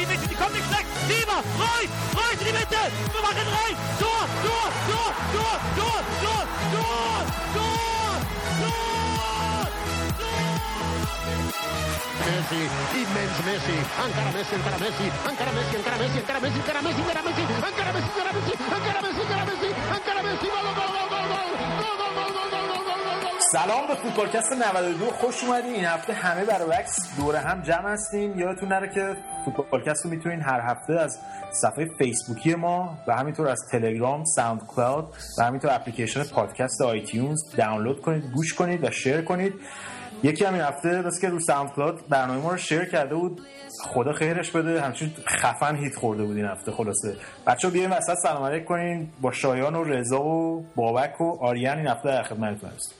[0.00, 0.88] die Mitte, die kommt nicht schlecht.
[1.08, 2.80] Sieber, Reus, Reus in die Mitte.
[3.12, 3.74] Wir machen rein.
[4.00, 7.20] Tor, Tor, Tor, Tor, Tor, Tor, Tor, Tor,
[7.54, 8.14] Tor,
[12.20, 12.62] Messi,
[13.00, 17.20] immens Messi, encara Messi, encara Messi, encara Messi, encara Messi, encara Messi, encara Messi, encara
[17.20, 21.26] Messi, encara Messi, encara Messi, encara Messi, encara Messi, encara Messi, gol, gol, gol, gol,
[21.30, 21.48] gol,
[21.80, 22.49] gol, gol, gol, gol,
[23.52, 25.74] سلام به فوتبالکست 92 خوش اومدین.
[25.74, 28.38] این هفته همه برای عکس دور هم جمع هستیم.
[28.38, 31.18] یادتون نره که فوتبالکست رو می‌تونین هر هفته از
[31.52, 38.24] صفحه فیسبوکی ما و همینطور از تلگرام SoundCloud و همینطور اپلیکیشن پادکست iTunes دانلود کنید
[38.34, 39.54] گوش کنید و share کنید.
[40.22, 43.40] یکی همین هفته بس که رو SoundCloud برنامه ما رو share کرده بود.
[43.84, 44.80] خدا خیرش بده.
[44.80, 47.16] همچین خفن hit خورده بود این هفته خلاصه.
[47.46, 49.08] بچه بیاین وسط سلام علیک کنین.
[49.20, 52.99] با شایان و رضا و بابک و آریان این هفته در خدمتتون هستیم.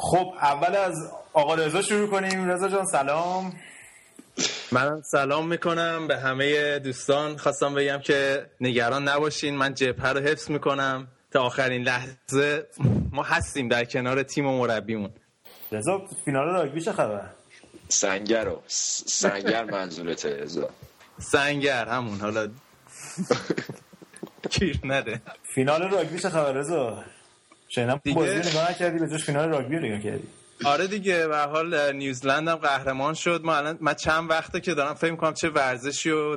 [0.00, 0.94] خب اول از
[1.32, 2.50] آقا رضا شروع کنیم.
[2.50, 3.52] رضا جان سلام.
[4.72, 7.36] من سلام می‌کنم به همه دوستان.
[7.36, 11.08] خواستم بگم که نگران نباشین من جبهه رو حفظ می‌کنم.
[11.30, 12.66] تا آخرین لحظه
[13.12, 15.10] ما هستیم در کنار تیم و مربیمون.
[15.72, 17.30] رضا فینال راگبی چه خبر؟
[17.88, 20.70] سنگر رو سنگر منظورته رضا.
[21.18, 22.48] سنگر همون حالا
[24.50, 25.20] گیر نده.
[25.54, 27.04] فینال راگبی چه خبر رضا؟
[27.68, 30.28] شنیدم دیگه- بازی نگاه نکردی به جاش فینال راگبی رو نگاه کردی.
[30.64, 33.40] آره دیگه هر حال نیوزلند هم قهرمان شد.
[33.44, 36.36] ما الان من چند وقته که دارم فکر می‌کنم چه ورزشی رو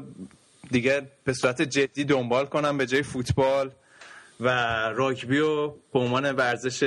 [0.71, 3.71] دیگه به صورت جدی دنبال کنم به جای فوتبال
[4.39, 4.49] و
[4.95, 6.83] راگبی رو به عنوان ورزش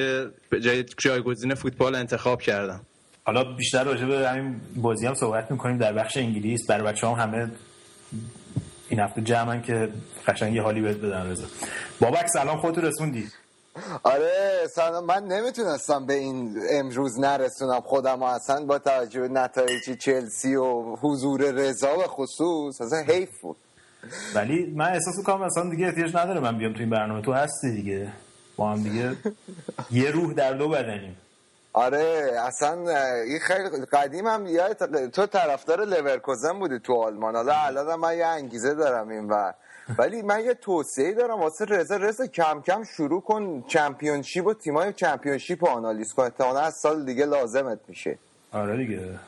[0.50, 2.80] به جای جایگزین فوتبال انتخاب کردم.
[3.24, 5.78] حالا بیشتر راجع به همین بازی هم صحبت می‌کنیم.
[5.78, 7.50] در بخش انگلیس برای بچه هم همه
[8.88, 9.88] این هفته جمعن که
[10.26, 11.44] قشنگ یه حالی بهت بدن رضا.
[12.00, 13.28] بابک سلام خودتو رسوندی.
[14.02, 14.68] آره
[15.06, 17.80] من نمی‌تونستم به این امروز نرسونم.
[17.80, 23.40] خودم و اصلا با توجه به نتایج چلسی و حضور رضا به خصوص اصلا حیف
[23.40, 23.56] بود.
[24.34, 27.22] ولی من احساس می‌کنم اصلا دیگه احتیاج نداره من بیام تو این برنامه.
[27.22, 28.12] تو هستی دیگه.
[28.56, 29.16] با هم دیگه
[30.02, 31.16] یه روح در دو بدنیم.
[31.72, 32.72] آره اصلا
[33.22, 34.72] این خیلی قدیم هم
[35.08, 37.36] تو طرفدار لورکوزن بودی تو آلمان.
[37.36, 39.52] حالا الان من یه انگیزه دارم این و
[39.98, 41.96] ولی من یه توصیه دارم واسه رضا.
[41.96, 46.22] رضا کم کم شروع کن Championship و تیمای Championship رو آنالیز کن.
[46.22, 48.18] احتمالاً از سال دیگه لازمت میشه.
[48.52, 49.18] آره دیگه.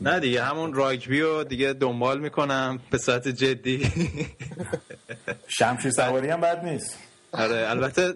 [0.00, 3.92] نه دیگه همون راگبی رو دیگه دنبال می‌کنم به صورت جدی.
[5.48, 6.98] شمشیر سواری هم بد نیست.
[7.32, 8.14] آره البته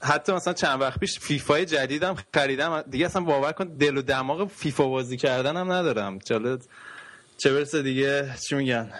[0.00, 2.82] حتی مثلا چند وقت پیش فیفای جدیدم خریدم.
[2.90, 6.18] دیگه اصلا باور کن دل و دماغ فیفا بازی کردن هم ندارم.
[6.18, 6.58] چاله
[7.38, 8.92] چه برسه دیگه؟ چی میگن؟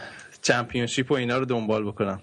[0.46, 2.20] چمپیونشیپ و اینا رو دنبال بکنم.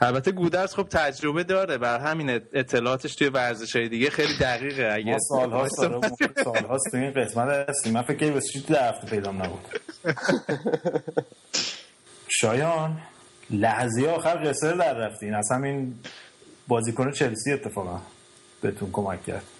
[0.00, 4.92] البته گودرز خب تجربه داره بر همین اطلاعاتش توی ورزش های دیگه خیلی دقیقه.
[4.92, 7.92] اگه ما ما سالهاست تو این قسمت هستیم.
[7.92, 9.60] من فکر کنم در هفته پیدام نبود.
[12.40, 13.00] شایان
[13.50, 15.34] لحظه آخر قصه در رفتین.
[15.34, 15.94] از همین
[16.68, 18.00] بازیکن چلسی اتفاقا
[18.60, 19.53] بهتون کمک کرد.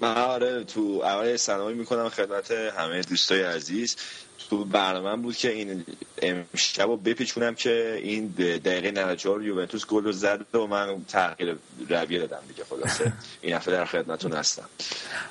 [0.00, 3.96] من آره تو اول سلامی می‌کنم خدمت همه دوستای عزیز.
[4.50, 5.84] تو برنامه بود که این
[6.22, 8.26] امشب رو بپیچونم که این
[8.64, 11.56] دقیقه 94 یوونتوس گل رو زد و من تغییر
[11.88, 13.12] رویه دادم دیگه خلاصه.
[13.40, 14.64] این هفته در خدمتتون هستم.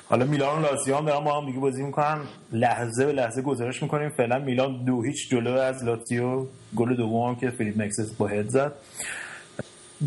[0.08, 2.24] حالا میلان و لاتزیو هم دارن با هم دیگه بازی می‌کنن.
[2.52, 4.10] لحظه به لحظه گزارش می‌کنیم.
[4.10, 6.46] فعلا میلان دو هیچ جلو از لاتزیو
[6.76, 8.72] گل دوم هم که فیلیپ مکسس با هد زد.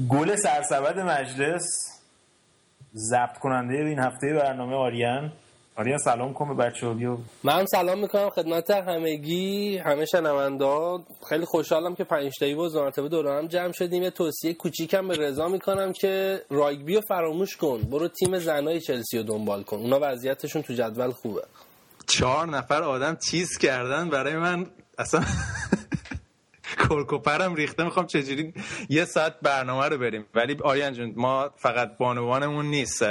[0.09, 1.92] گل سرسبد مجلس.
[2.95, 5.31] ضبط کننده این هفته برنامه آریان.
[5.75, 7.17] آریان سلام کن به بچه بیا.
[7.43, 10.99] من سلام می‌کنم خدمت همگی همه شنونده
[11.29, 14.03] خیلی خوشحالم که پنج تایی باز مرتبه دور هم جمع شدیم.
[14.03, 17.81] یه توصیه کوچیکم به رضا می‌کنم که راگبی رو فراموش کن.
[17.81, 19.77] برو تیم زنای چلسی رو دنبال کن.
[19.77, 21.41] اونا وضعیتشون تو جدول خوبه.
[22.07, 24.65] چهار نفر آدم چیز کردن برای من
[24.97, 25.23] اصلا
[26.75, 27.83] کرکوپرم ریخته.
[27.83, 28.53] می‌خوام چجوری
[28.89, 30.25] یه ساعت برنامه رو بریم.
[30.35, 33.03] ولی آریان جون ما فقط بانوانمون نیست.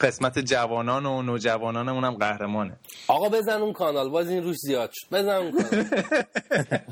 [0.00, 2.76] قسمت جوانان و نوجوانانمون هم قهرمانه.
[3.08, 4.08] آقا بزن اون کانال.
[4.08, 5.06] باز این روش زیاد شد.
[5.12, 5.84] بزن اون کانال.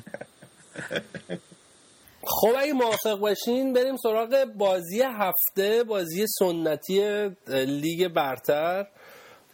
[2.22, 8.86] خب اگه موافق باشین بریم سراغ بازی هفته بازی سنتی لیگ برتر.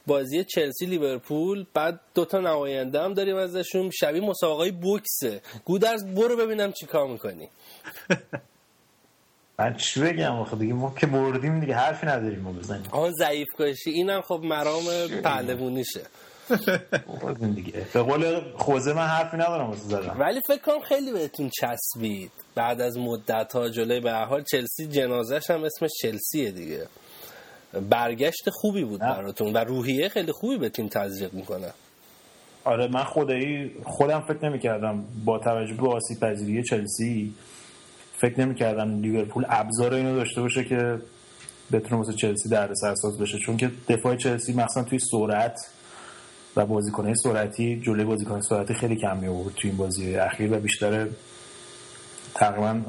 [0.06, 3.90] بازی چلسی لیورپول بعد دوتا نماینده هم داریم ازشون.
[3.90, 5.40] شبیه مسابقه بوکسه.
[5.64, 7.48] گودرز برو ببینم چیکار می‌کنی.
[9.58, 11.74] من چی بگم؟ آخه دیگه ما که بردیم دیگه.
[11.74, 12.88] حرفی نداریم ما بزنیم.
[12.90, 13.90] آن ضعیف کشی.
[13.90, 14.84] اینم خب مرام
[15.22, 16.00] پهلوونیشه
[17.54, 17.86] دیگه.
[17.92, 22.30] به قول خوزه من حرفی ندارم واسه زدم ولی فکر کنم خیلی بهتون چسبید.
[22.54, 26.86] بعد از مدت ها جلوی به حال چلسی جنازش هم اسمش چلسیه دیگه.
[27.90, 29.14] برگشت خوبی بود نه.
[29.14, 31.72] براتون و روحیه خیلی خوبی به تیم تزریق می‌کنه
[32.64, 37.34] آره من خدایی خودم فکر نمی‌کردم با توجه به آسیب پذیری چلسی
[38.18, 40.98] فکر نمی‌کردم لیورپول ابزار اینو داشته باشه که
[41.72, 45.58] بتونه واسه چلسی در سرساز بشه چون که دفاع چلسی مثلا توی سرعت
[46.56, 50.60] و بازیکنه سرعتی جلوی بازیکن سرعتی خیلی کم می آورد توی این بازی اخیر و
[50.60, 51.06] بیشتر
[52.36, 52.80] تقریبا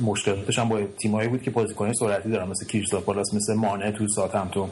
[0.00, 4.68] مشکلاتش هم با تیمایی بود که بازیکن سرعتی دارن مثل کریستال پالاس مثل مانه تو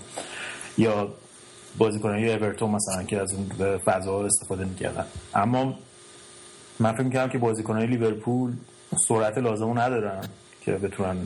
[0.79, 1.15] یا
[1.79, 5.05] بازیکنان اورتون مثلا که از اون فضا استفاده می‌کردن.
[5.35, 5.79] اما
[6.81, 8.53] من فکر می‌کردم که بازیکنان لیورپول
[9.09, 10.21] سرعت لازم ندارن
[10.61, 11.17] که بتونن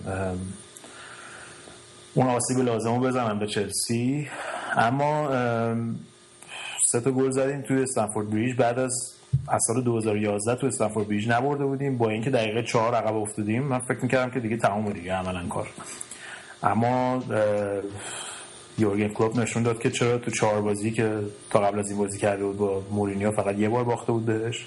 [2.14, 4.28] اون آسیب لازم رو بزنن به چلسی.
[4.76, 5.28] اما
[6.92, 8.56] سه تا گل زدیم توی استنفورد بریج.
[8.56, 9.17] بعد از
[9.48, 11.98] از سال 2011 تو استنفورد بریج نبرده بودیم.
[11.98, 15.68] با اینکه دقیقه چهار عقب افتادیم من فکر می‌کردم که دیگه تمام دیگه عملا کار.
[16.62, 17.22] اما
[18.78, 21.20] یورگن کلوپ نشون داد که چرا تو چهار بازی که
[21.50, 24.66] تا قبل از این بازی کرده بود با مورینیو فقط یه بار باخته بود بهش.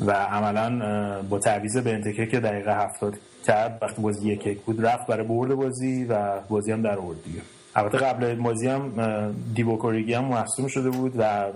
[0.00, 3.14] و عملا با تعویض بنتکه که دقیقه هفتاد
[3.46, 7.24] کرد وقتی بازی یک یک بود رفت برای برد بازی و بازی هم در آورد
[7.24, 7.40] دیگه.
[7.76, 11.46] البته قبل بازی هم دیبوکوریگی هم مصدوم شده بود و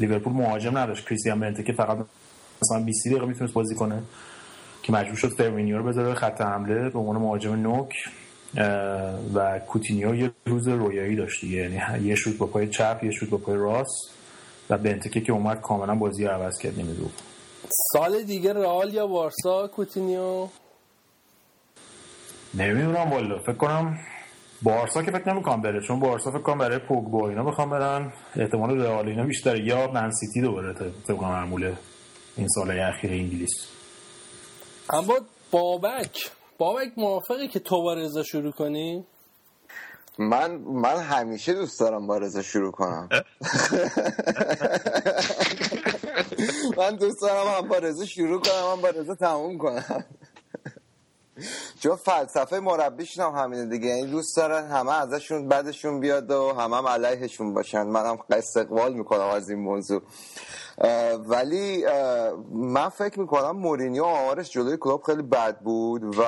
[0.00, 1.08] لیورپول مهاجم نداشت.
[1.08, 1.98] کریستیان بنتکه فقط
[2.62, 4.02] مثلا 20 دقیقه می‌تونست بازی کنه.
[4.82, 6.90] که مجبور شد فرمینیو رو بذاره خط حمله.
[6.90, 7.94] به عنوان مهاجم نوک
[9.34, 13.38] و کوتینیو یه روز رویایی داشت یعنی یه شوت با پای چپ یه شوت با
[13.38, 14.10] پای راست
[14.70, 17.10] و بنتکه که اومد کاملا بازی رو عوض کرد نمی‌دونم.
[17.92, 20.48] سال دیگه رئال یا بارسا کوتینیو؟
[22.54, 23.38] نمی‌دونم والا.
[23.38, 23.98] فکر کنم
[24.62, 28.12] بارسا که فکر نمی‌کنم بره چون بارسا فکر کنم برای پوگبا اینا بخوام برن.
[28.36, 30.74] احتمال رئال اینا بیشتره یا من سیتی دوباره
[31.08, 31.74] طبق معمول
[32.36, 33.66] این سال اخیر انگلیس.
[34.90, 35.14] اما
[35.50, 39.04] بابک بابک موافقی که تو با رضا شروع کنی؟
[40.18, 43.08] من من همیشه دوست دارم با رضا شروع کنم.
[46.78, 50.04] من دوست دارم هم با رضا شروع کنم هم با رضا تموم کنم.
[51.80, 53.90] چون فلسفه مربیش هم همینه دیگه.
[53.90, 57.82] این دوست دارن همه ازشون بعدشون بیاد و همه هم علیهشون باشن.
[57.82, 60.02] منم استقبال می‌کنم از این موضوع.
[61.26, 61.84] ولی
[62.52, 66.22] من فکر می‌کنم مورینیو آمارش جلوی کلوب خیلی بد بود و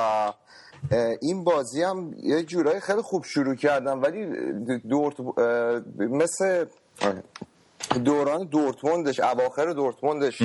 [1.23, 4.27] این بازی هم یه جورایی خیلی خوب شروع کردم ولی
[4.79, 5.21] دورت
[5.99, 6.67] مثل
[8.05, 10.43] دوران دورتموندش اواخر دورتموندش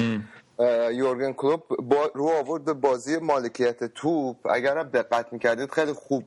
[0.92, 4.38] یورگن کلوب با رو آورد به بازی مالکیت توپ.
[4.52, 6.24] اگر دقت می‌کردید خیلی خوب.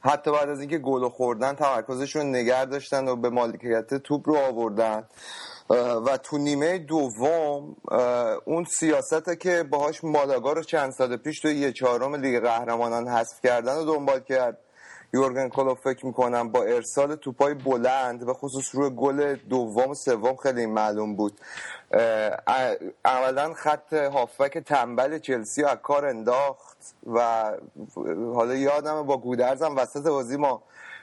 [0.00, 5.04] حتی بعد از اینکه گل خوردن تمرکزشون نگر داشتن و به مالکیت توپ رو آوردن.
[6.06, 7.76] و تو نیمه دوم
[8.44, 13.40] اون سیاسته که باهاش مالاگا رو چند سال پیش تو یه چهارم لیگ قهرمانان حذف
[13.42, 14.58] کردن و دنبال کرد.
[15.14, 20.36] یورگن کلوب فکر می‌کنم با ارسال توپای بلند و خصوص روی گل دوم و سوم
[20.36, 21.40] خیلی معلوم بود.
[23.04, 26.76] اولا خط هافک تنبل چلسی از کار انداخت
[27.06, 27.50] و
[28.34, 30.62] حالا یادم با گودرزم وسط بازی ما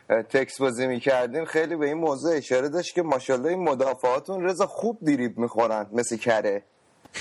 [0.09, 1.45] تکس بازی می‌کردیم.
[1.45, 6.17] خیلی به این موضوع اشاره داشت که ماشاءالله این مدافعاتون رضا خوب دیریب می‌خورن مثل
[6.17, 6.63] کره.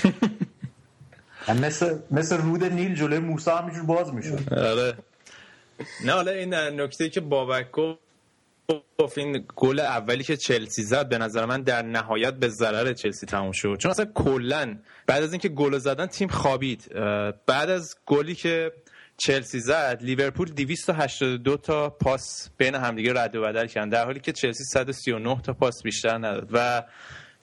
[1.63, 4.53] مثل مثل رود نیل جلوی موسی همینجور باز می‌شد.
[4.53, 4.97] آره.
[6.05, 7.71] نه حالا این نکته که بابک
[8.99, 13.25] گفت این گل اولی که چلسی زد به نظر من در نهایت به ضرر چلسی
[13.25, 13.77] تموم شد.
[13.79, 16.93] چون اصلا کلا بعد از اینکه گل زدن تیم خوابید.
[17.45, 18.71] بعد از گلی که
[19.17, 24.31] چلسی زد لیورپول 282 تا پاس بین همدیگه رد و بدل کردن در حالی که
[24.31, 26.49] چلسی 139 تا پاس بیشتر نداد.
[26.53, 26.83] و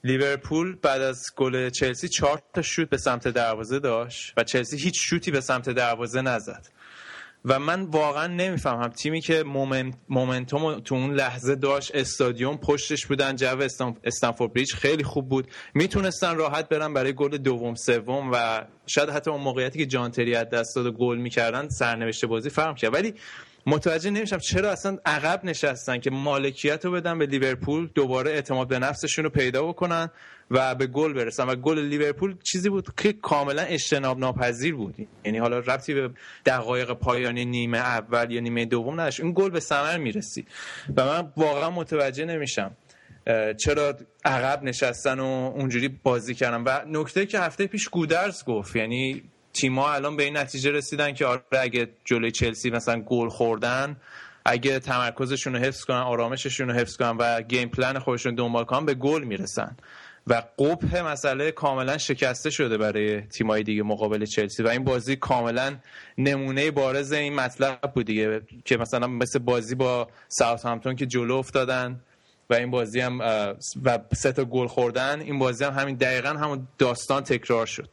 [0.05, 4.95] لیورپول بعد از گل چلسی 4 تا شوت به سمت دروازه داشت و چلسی هیچ
[4.99, 6.67] شوتی به سمت دروازه نزد.
[7.45, 8.89] و من واقعا نمی‌فهمم.
[8.89, 9.45] تیمی که
[10.09, 13.69] مومنتوم تو اون لحظه داشت استادیوم پشتش بودن جو
[14.05, 15.49] استنفورد بریج خیلی خوب بود.
[15.75, 20.51] می‌تونستن راحت برن برای گل دوم سوم و شاید حتی اون موقعیتی که جانتری از
[20.51, 23.15] دست داد گل می‌کردن سرنوشت بازی فرق کرد ولی
[23.67, 28.79] متوجه نمیشم چرا اصلا عقب نشستن که مالکیت رو بدن به لیورپول دوباره اعتماد به
[28.79, 30.11] نفسشون رو پیدا بکنن
[30.51, 31.47] و به گل برسن.
[31.47, 34.95] و گل لیورپول چیزی بود که کاملا اجتناب ناپذیر بود.
[35.25, 36.11] یعنی حالا ربطی به
[36.47, 39.21] دقایق پایانی نیمه اول یا نیمه دوم نداشت.
[39.21, 40.47] این گل به ثمر می‌رسی.
[40.97, 42.77] و من واقعا متوجه نمیشم
[43.65, 46.63] چرا عقب نشستن و اونجوری بازی کردن.
[46.63, 49.23] و نکته که هفته پیش گودرز گفت یعنی
[49.55, 53.97] تیم‌ها الان به این نتیجه رسیدن که آره اگه جلوی چلسی مثلا گل خوردن
[54.45, 58.87] اگه تمرکزشون رو حفظ کنن آرامششون رو حفظ کنن و game plan خودشون دنبال کنن
[58.87, 59.77] به گل می‌رسن.
[60.27, 65.77] و قبح مسئله کاملا شکسته شده برای تیمای دیگه مقابل چلسی و این بازی کاملا
[66.19, 72.01] نمونه بارز این مطلب بود دیگه که مثلا مثل بازی با ساوثهامپتون که جلو افتادن
[72.51, 73.19] و این بازی هم
[73.85, 77.89] و سه تا گل خوردن این بازی هم همین دقیقا همون داستان تکرار شد.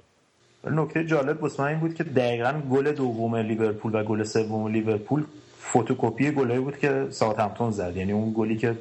[0.64, 5.26] نکته جالب واسه این بود که دقیقا گل دوم لیورپول و گل سوم لیورپول
[5.62, 7.98] فتوکپی گلایی بود که ساوثهمپتون زد.
[7.98, 8.76] یعنی اون گلی که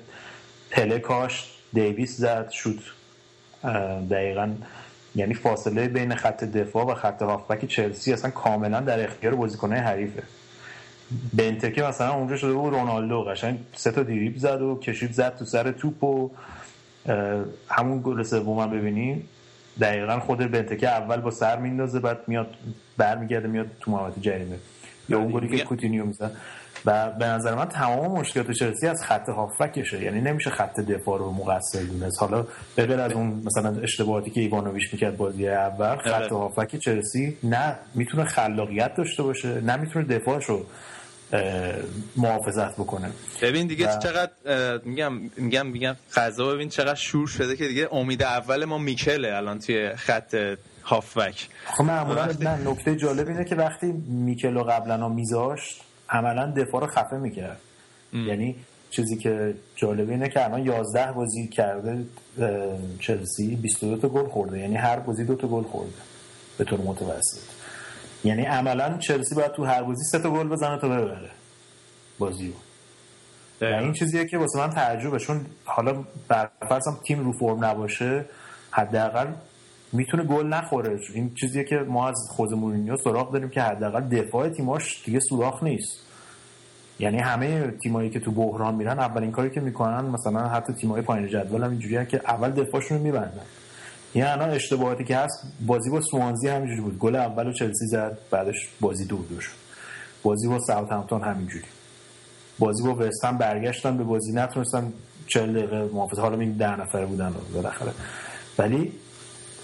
[0.71, 2.79] پله کاشت دیویس زد شد
[4.11, 4.51] دقیقا
[5.15, 10.23] یعنی فاصله بین خط دفاع و خط هافبک چلسی اصلا کاملا در اختیار بازیکنهای حریفه.
[11.35, 15.45] بنتکه مثلا اونجا شده بود رونالدو قشنگ سه تا دریبل زد و کشید زد تو
[15.45, 16.31] سر توپ و
[17.69, 19.29] همون گل سوم ببینیم
[19.81, 22.55] دقیقا خود بنتکه اول با سر میندازه بعد میاد
[22.97, 24.57] برمیگرده میاد تو محوطه جریمه.
[25.09, 26.37] یا اون گلی که کوتینیو می‌زد
[26.87, 31.31] و به نظر من تمام مشکلات چلسی از خط هافکشه یعنی نمیشه خط دفاع رو
[31.31, 32.47] مقصر دونست حالا
[32.77, 36.37] به غیر از اون مثلا اشتباهاتی که ایوانوویچ می‌کرد بازی اول خط آره.
[36.37, 40.67] هافک چلسی نه می‌تونه خلاقیت داشته باشه نه می‌تونه دفاعش رو
[42.17, 43.11] محافظت بکنه.
[43.43, 44.31] ببین دیگه و- چقدر
[44.85, 49.59] میگم میگم میگم قضا ببین چقدر شور شده که دیگه امید اول ما میکله الان
[49.59, 51.49] توی خط هافبک.
[51.65, 56.87] خب معمولا وقتی- نه نکته جالب اینه که وقتی میکلو قبلا میذاشت عملا دفاع رو
[56.87, 57.61] خفه می‌کرد.
[58.13, 58.57] یعنی
[58.91, 62.05] چیزی که جالبه اینه که الان 11 بازی کرده
[63.01, 64.59] چلسی 22 تا گل خورده.
[64.59, 65.93] یعنی هر بازی دو تا گل خورده.
[66.59, 67.41] به طور متوسط.
[68.25, 71.31] یعنی عملا چلسی باید تو هر بازی سه تا گل بزنه تا ببره
[72.19, 72.55] بازی رو
[73.61, 78.25] و این چیزیه که واسه من تعجبه چون حالا برفرض هم تیم رو فرم نباشه
[78.71, 79.27] حداقل
[79.93, 81.01] می‌تونه گل نخوره.
[81.15, 85.63] این چیزیه که ما از خود مورینیو سراغ داریم که حداقل دفاع تیماش دیگه سوراخ
[85.63, 86.01] نیست.
[86.99, 91.29] یعنی همه تیمایی که تو بحران میرن اولین کاری که می‌کنن مثلا حتی تیمای پایین
[91.29, 93.45] جدول هم اینجوریه که اول دفاعشون رو میبندن.
[94.15, 96.99] یعنی الان اشتباهاتی که هست بازی با سوانزی همینجوری بود.
[96.99, 99.53] گل اول رو چلسی زد بعدش بازی دو دو شد.
[100.23, 101.65] بازی با ساوثهمپتون همینجوری.
[102.59, 104.93] بازی با وستهم برگشتن به بازی نتونستن
[105.27, 107.93] 40 دقیقه محافظ حالا این ده نفره بودن بالاخره.
[108.59, 108.93] ولی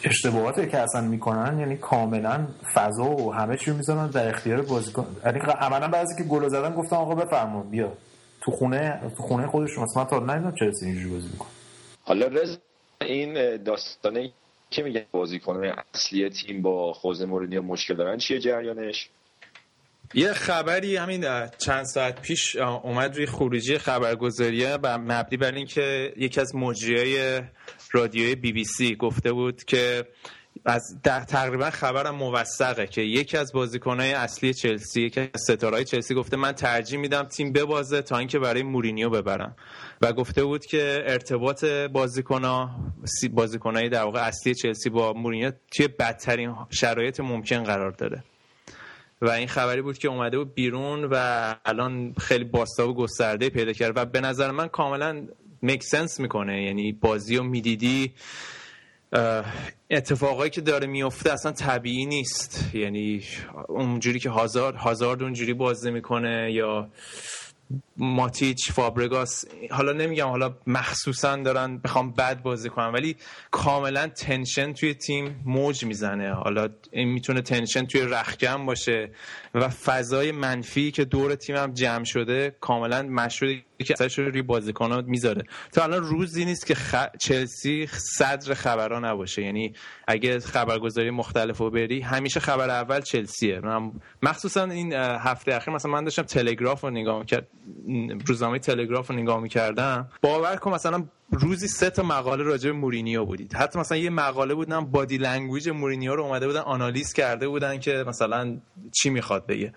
[0.04, 5.06] اشتباهاتی که اصلا می‌کنن یعنی کاملا فضا و همه چی می‌ذارن در اختیار بازیکن.
[5.24, 7.92] یعنی عملا بعضی که گل زدن گفتن آقا بفرما بیا.
[8.40, 9.84] تو خونه تو خونه خودشون.
[9.84, 11.48] مثلا تا ندیدم چلسی اینجوری بازی می‌کنه.
[12.02, 12.58] حالا رز
[13.00, 14.32] این داستانه
[14.70, 19.08] که میگن بازیکنان اصلی تیم با خوزه مورینیو مشکل دارن چیه جریانش؟
[20.14, 21.24] یه خبری همین
[21.58, 27.40] چند ساعت پیش اومد روی خروجی خبرگزاریه و مبنی بر اینکه یکی از مجریای
[27.92, 30.04] رادیوی بی بی سی گفته بود که
[30.68, 36.14] از در تقریبا خبرم موثقه که یکی از بازیکنهای اصلی چلسی یکی از ستارهای چلسی
[36.14, 39.56] گفته من ترجیح میدم تیم ببازه تا اینکه برای مورینیو ببرم.
[40.00, 42.70] و گفته بود که ارتباط بازیکنها
[43.32, 48.24] بازیکنهای در واقع اصلی چلسی با مورینیو توی بدترین شرایط ممکن قرار داره
[49.22, 53.96] و این خبری بود که اومده بود بیرون و الان خیلی باستاب گسترده پیدا کرد.
[53.96, 55.26] و به نظر من کاملا
[55.62, 56.64] میک سنس می‌کنه.
[56.64, 58.12] یعنی بازی رو می‌دیدی
[59.90, 62.74] اتفاقایی که داره میفته اصلا طبیعی نیست.
[62.74, 63.22] یعنی
[63.68, 66.88] اونجوری که هازارد هازارد اونجوری بازی می‌کنه یا
[67.98, 73.16] ماتیچ فابرگاس حالا نمیگم حالا مخصوصا دارن بخوام بد بازی کنن ولی
[73.50, 76.32] کاملا تنشن توی تیم موج می‌زنه.
[76.32, 79.10] حالا این می‌تونه تنشن توی رخکن باشه
[79.54, 84.42] و فضای منفی که دور تیم هم جمع شده کاملا مشهوده که اثرش رو روی
[84.42, 85.44] بازیکنات می‌ذاره.
[85.72, 86.94] تا الان روزی نیست که خ...
[87.20, 89.42] چلسی صدر خبرها نباشه.
[89.42, 89.72] یعنی
[90.08, 93.60] اگه خبرگزاری مختلف رو بری همیشه خبر اول چلسیه.
[93.60, 97.48] من مخصوصا این هفته اخیر مثلا من داشتم تلگراف رو نگاه می‌کرد.
[98.26, 100.08] روزنامه تلگراف رو نگاه می‌کردم.
[100.22, 103.54] باور کن مثلا روزی سه تا مقاله راجع به مورینیو بودید.
[103.54, 107.78] حتی مثلا یه مقاله بود نم body language مورینیو رو اومده بودن آنالیز کرده بودن
[107.78, 108.58] که مثلا
[108.92, 109.72] چی می‌خواد بگه.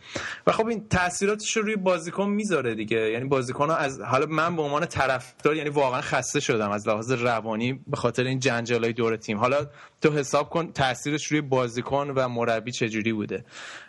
[0.47, 3.11] و خب این تاثیراتش رو روی بازیکن می‌ذاره دیگه.
[3.11, 7.79] یعنی بازیکن از حالا من به عنوان طرفدار یعنی واقعا خسته شدم از لحاظ روانی
[7.87, 9.37] به خاطر این جنجالای دور تیم.
[9.37, 9.67] حالا
[10.01, 13.45] تو حساب کن تاثیرش روی بازیکن و مربی چجوری بوده.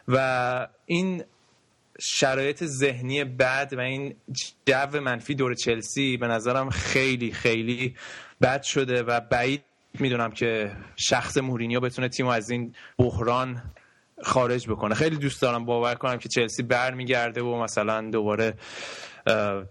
[0.09, 1.25] و این
[2.03, 4.15] شرایط ذهنی بد و این
[4.67, 7.95] جو منفی دور چلسی به نظرم خیلی خیلی
[8.43, 9.63] بد شده و بعید
[9.99, 13.63] می‌دونم که شخص مورینیو بتونه تیم از این بحران
[14.23, 14.95] خارج بکنه.
[14.95, 18.55] خیلی دوست دارم باور کنم که چلسی برمیگرده و مثلا دوباره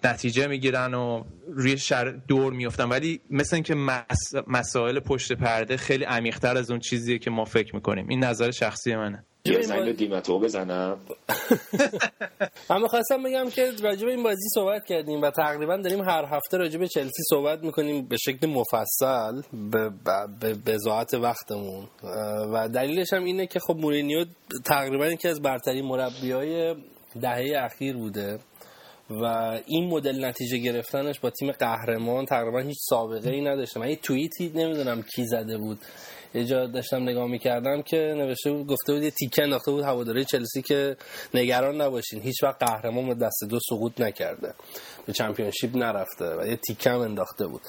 [0.03, 4.33] نتیجه می‌گیرن و روی شر دور میفتن ولی مثل اینکه مس...
[4.47, 8.07] مسائل پشت پرده خیلی عمیقتر از اون چیزیه که ما فکر می‌کنیم.
[8.07, 9.25] این نظر شخصی منه.
[9.45, 10.97] یه زنگ به دیمتو بزنم.
[12.69, 16.57] من می‌خواستم بگم که راجع به این بازی صحبت کردیم و تقریبا داریم هر هفته
[16.57, 19.41] راجع به چلسی صحبت می‌کنیم به شکل مفصل
[19.71, 19.91] به
[20.39, 21.87] به بزاعت وقتمون.
[22.53, 24.25] و دلیلش هم اینه که خب مورینیو
[24.65, 26.75] تقریبا یکی از برترین مربی های
[27.21, 28.39] دهه اخیر بوده
[29.09, 29.23] و
[29.65, 33.79] این مدل نتیجه گرفتنش با تیم قهرمان تقریبا هیچ سابقه ای نداشته.
[33.79, 35.79] من یه توییتی نمی‌دونم کی زده بود.
[36.33, 40.61] یه داشتم نگاه می‌کردم که نوشته بود گفته بود یه تیکه انداخته بود هواداری چلسی
[40.61, 40.97] که
[41.33, 42.21] نگران نباشین.
[42.21, 44.53] هیچ وقت قهرمان دست دو سقوط نکرده.
[45.05, 47.61] به چمپیونشیپ نرفته و یه تیکه هم انداخته بود.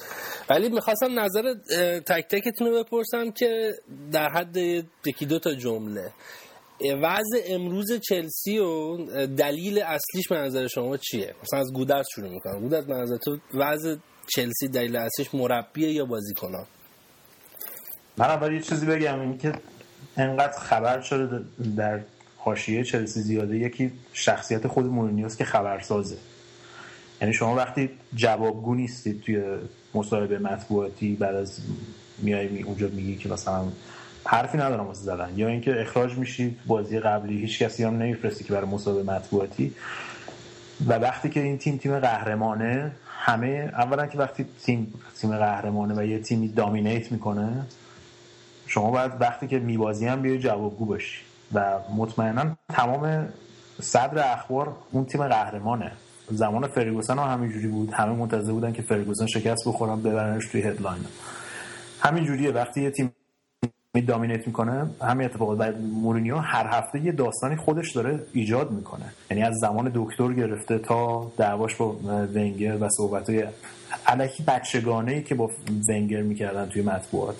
[0.49, 1.53] ولی می‌خواستم نظر
[1.99, 3.73] تک تکتون رو بپرسم که
[4.11, 4.57] در حد
[5.05, 6.11] یکی دو تا جمله
[7.01, 12.59] وضع امروز چلسی و دلیل اصلیش به نظر شما چیه؟ مثلا از گودرز شروع می‌کنم.
[12.59, 13.95] گودرز نظر تو وضع
[14.35, 16.65] چلسی دلیل اصلیش مربیه یا بازیکنان؟
[18.17, 19.53] من اول یه چیزی بگم این که
[20.17, 21.41] انقدر خبر شده
[21.77, 21.99] در
[22.37, 26.17] حاشیه چلسی زیاده یکی شخصیت خود مورینیوس که خبرسازه.
[27.21, 29.43] یعنی شما وقتی جوابگو نیستید توی
[29.93, 31.59] مصاحبه مطبوعاتی بعد از
[32.17, 33.63] میای اونجا میگی که مثلا
[34.25, 38.53] حرفی ندارم واسه زدن یا اینکه اخراج میشید بازی قبلی هیچ کسی هم نمیفرستی که
[38.53, 39.73] برای مصاحبه مطبوعاتی.
[40.87, 46.05] و وقتی که این تیم تیم قهرمانه همه اولا که وقتی تیم تیم قهرمانه و
[46.05, 47.65] یه تیمی دامینیت می‌کنه
[48.73, 51.21] شما باید وقتی که میبازی هم بیای جوابگو باشی.
[51.53, 53.27] و مطمئنا تمام
[53.81, 55.91] صدر اخبار اون تیم قهرمانه.
[56.29, 57.93] زمان فرگوسن هم همینجوری بود.
[57.93, 61.01] همه منتظر بودن که فرگوسن شکست بخورن ببرنش توی هدلاین.
[61.99, 63.11] همین جوریه وقتی یه تیم
[64.07, 65.57] دامینیت می‌کنه همین اتفاقات.
[65.57, 69.05] بعد مورینیو هر هفته یه داستانی خودش داره ایجاد می‌کنه.
[69.31, 71.91] یعنی از زمان دکتر گرفته تا دعواش با
[72.35, 73.43] ونگر و صحبت های
[74.07, 75.49] علکی بچگانه ای که با
[75.89, 77.35] ونگر می‌کردن توی مطبوعات.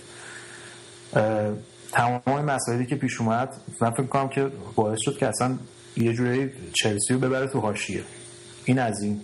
[1.91, 3.49] تمام مسائلی که پیش اومد
[3.81, 5.57] من فکر کنم که باعث شد که اصلا
[5.97, 8.03] یه جوری چلسی رو ببره تو حاشیه.
[8.65, 9.21] این از این.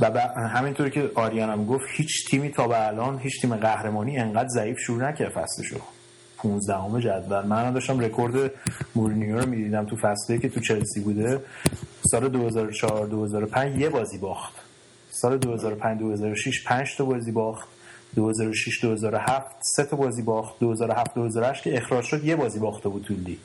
[0.00, 0.20] و
[0.54, 4.78] همینطوری که آریان هم گفت هیچ تیمی تا به الان هیچ تیم قهرمانی انقدر ضعیف
[4.78, 5.80] شروع نکرد فصلشو
[6.38, 7.46] 15 همه جدول.
[7.46, 8.50] من داشتم رکورد
[8.94, 11.40] مورینیو رو می‌دیدم تو فصلی که تو چلسی بوده.
[12.10, 14.52] سال 2004 2005 یه بازی باخت.
[15.10, 17.68] سال 2005 2006 5 تا بازی باخت.
[18.14, 20.58] 2006 2007 سه تا بازی باخت.
[20.58, 23.38] 2007 2008 که اخراج شد یه بازی باخته بود تو لیگ.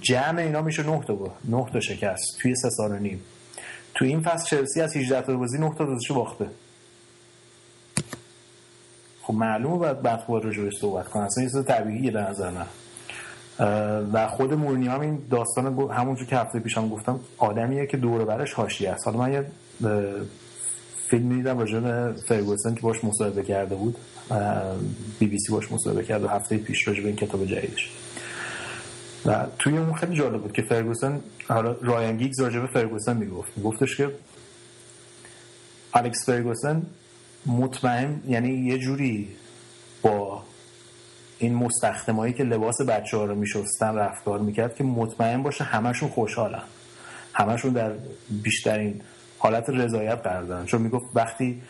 [0.00, 3.20] جمع اینا میشه 9 تا 9 تا شکست توی سه سال و نیم.
[3.94, 6.46] تو این فصل چلسی از 18 تا بازی 9 تا بازیشو باخته.
[9.22, 12.66] خب معلومه باید مطبوعات رو جوش صحبت کنن اصلا یه طبیعیه به نظر من.
[14.12, 18.52] و خود مورینیو هم این داستان همونجور که هفته پیشم گفتم آدمیه که دور برش
[18.52, 19.06] حاشیه است.
[19.06, 19.46] حالا من یه
[21.10, 23.96] فیلم می‌دیدم راجع به فرگوسن که باش مصاحبه کرده بود.
[25.18, 27.90] بی بی سی باش مصاحبه کرد و هفته پیش راجع به این کتاب جدیدش.
[29.26, 33.52] و توی اون خیلی جالب بود که فرگوسن حالا رایان گیگز راجع به فرگوسن می‌گفت.
[33.56, 34.10] میگفتش که
[35.94, 36.82] الکس فرگوسن
[37.46, 39.28] مطمئن یعنی یه جوری
[40.02, 40.42] با
[41.38, 46.62] این مستخدمایی که لباس بچه ها رو میشستن رفتار می‌کرد که مطمئن باشه همشون خوشحالن.
[47.34, 47.92] همشون در
[48.42, 49.00] بیشترین
[49.42, 51.62] حالت رضایت قرار دارن چون می‌گفت وقتی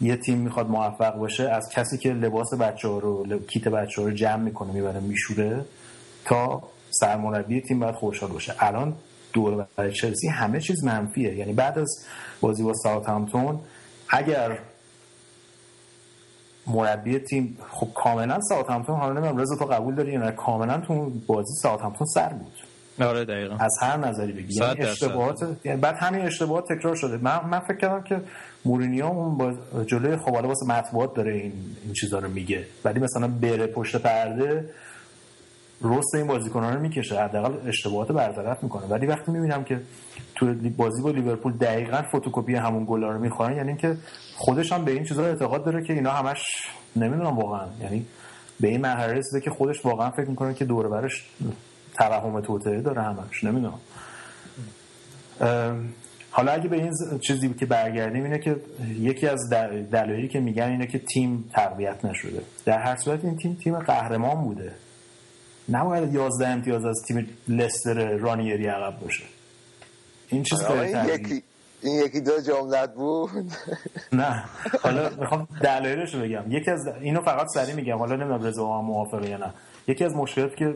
[0.00, 4.08] یه تیم می‌خواد موفق باشه از کسی که لباس بچه ها رو کیت بچه ها
[4.08, 5.64] رو جمع می‌کنه می‌بره میشوره
[6.24, 8.54] تا سرمربی تیم باید خوشحال باشه.
[8.58, 8.94] الان
[9.32, 11.34] دور برای چلسی همه چیز منفیه.
[11.34, 12.06] یعنی بعد از
[12.40, 13.60] بازی با ساوثهامپتون
[14.08, 14.58] اگر
[16.66, 21.10] مربی تیم خب کاملا ساوثهامپتون حالا نمی‌دونم رضا تو قبول داری یا نه کاملا تو
[21.26, 22.71] بازی ساوثهامپتون سر بود.
[23.00, 23.56] آره دقیقا.
[23.60, 24.60] از هر نظری بگی.
[24.60, 27.16] یعنی اشتباهات یعنی بعد همین اشتباهات تکرار شده.
[27.16, 28.20] من من فکر کردم که
[28.64, 31.52] مورینیو اون با جلوی خب حالا واسه مطبوعات داره این
[31.84, 32.64] این چیزا رو میگه.
[32.84, 34.70] ولی مثلا بره پشت پرده
[35.84, 37.20] رست این بازیکنان رو می‌کشه.
[37.20, 38.86] حداقل اشتباهات برطرف می‌کنه.
[38.86, 39.80] ولی وقتی می‌بینم که
[40.34, 43.96] تو بازی با لیورپول دقیقا فتوکپی همون گلا رو می‌خورن یعنی که
[44.36, 46.42] خودش هم به این چیزا اعتقاد داره که اینا همش
[46.96, 47.66] نمی‌دونم واقعا.
[47.80, 48.06] یعنی
[48.60, 51.26] به این مرحله رسیده که خودش واقعا فکر می‌کنه که دور برش
[52.02, 53.80] توهم توطئه داره همش نمی‌دونم.
[56.30, 58.56] حالا اگه به این چیزی که برگردیم اینه که
[58.98, 59.50] یکی از
[59.90, 62.42] دلایلی که میگن اینه که تیم تقویت نشده.
[62.64, 64.72] در هر صورت این تیم تیم قهرمان بوده.
[65.68, 69.24] نباید 11 امتیاز از تیم لستر رانیری عقب باشه.
[70.28, 71.42] این چیز این یکی
[71.82, 73.30] این یکی دو جملت بود؟
[74.12, 74.44] نه.
[74.82, 76.52] حالا می‌خوام دلایلش رو بگم.
[76.52, 77.98] یکی از اینو فقط سری میگم.
[77.98, 79.52] حالا نمی‌دونم رضا موافقه یا نه.
[79.88, 80.74] یکی از مشکلات که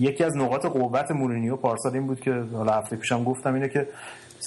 [0.00, 3.88] یکی از نقاط قوت مورینیو پارسال این بود که حالا هفته پیشم گفتم اینه که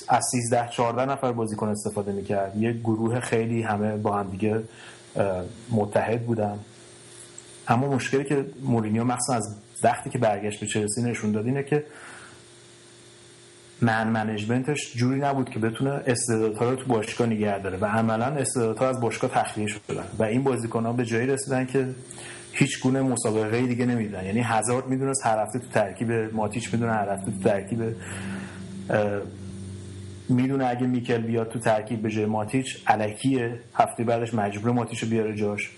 [0.08, 2.58] از 13 14 نفر بازیکن استفاده می‌کرد.
[2.58, 4.64] یه گروه خیلی همه با هم دیگه
[5.72, 6.60] متحد بودن.
[7.68, 11.86] اما مشکلی که مورینیو مخصوصا از وقتی که برگشت به چلسی نشون داد اینه که
[13.82, 18.90] من منیجمنتش جوری نبود که بتونه استعدادها رو تو باشگاه نگه داره و عملا استعدادها
[18.90, 20.04] از باشگاه تخلیه شدن.
[20.20, 21.88] و این بازیکن‌ها به جایی رسیدن که
[22.54, 24.26] هیچ گونه مسابقه دیگه نمیدن.
[24.26, 27.96] یعنی هزار می‌دونست هر هفته تو ترکیب ماتیچ می‌دونه هر هفته تو ترکیب
[30.30, 35.36] می‌دونه اگه میکل بیاد تو ترکیب به جای ماتیچ علکیه هفته بعدش مجبور ماتیچ بیاره
[35.36, 35.72] جاش.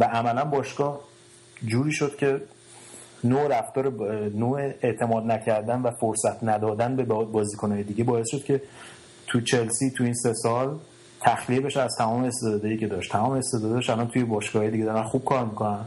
[0.00, 1.00] و عملا باشگاه
[1.66, 2.40] جوری شد که
[3.24, 3.92] نوع رفتار
[4.34, 8.62] نوع اعتماد نکردن و فرصت ندادن به بازیکنهای دیگه باعث شد که
[9.26, 10.78] تو چلسی تو این سه سال
[11.20, 13.12] تخلیه بشه از تمام استعدادایی که داشت.
[13.12, 15.84] تمام استعداداش الان توی باشگاه دیگه دارن خوب کار می‌کنن.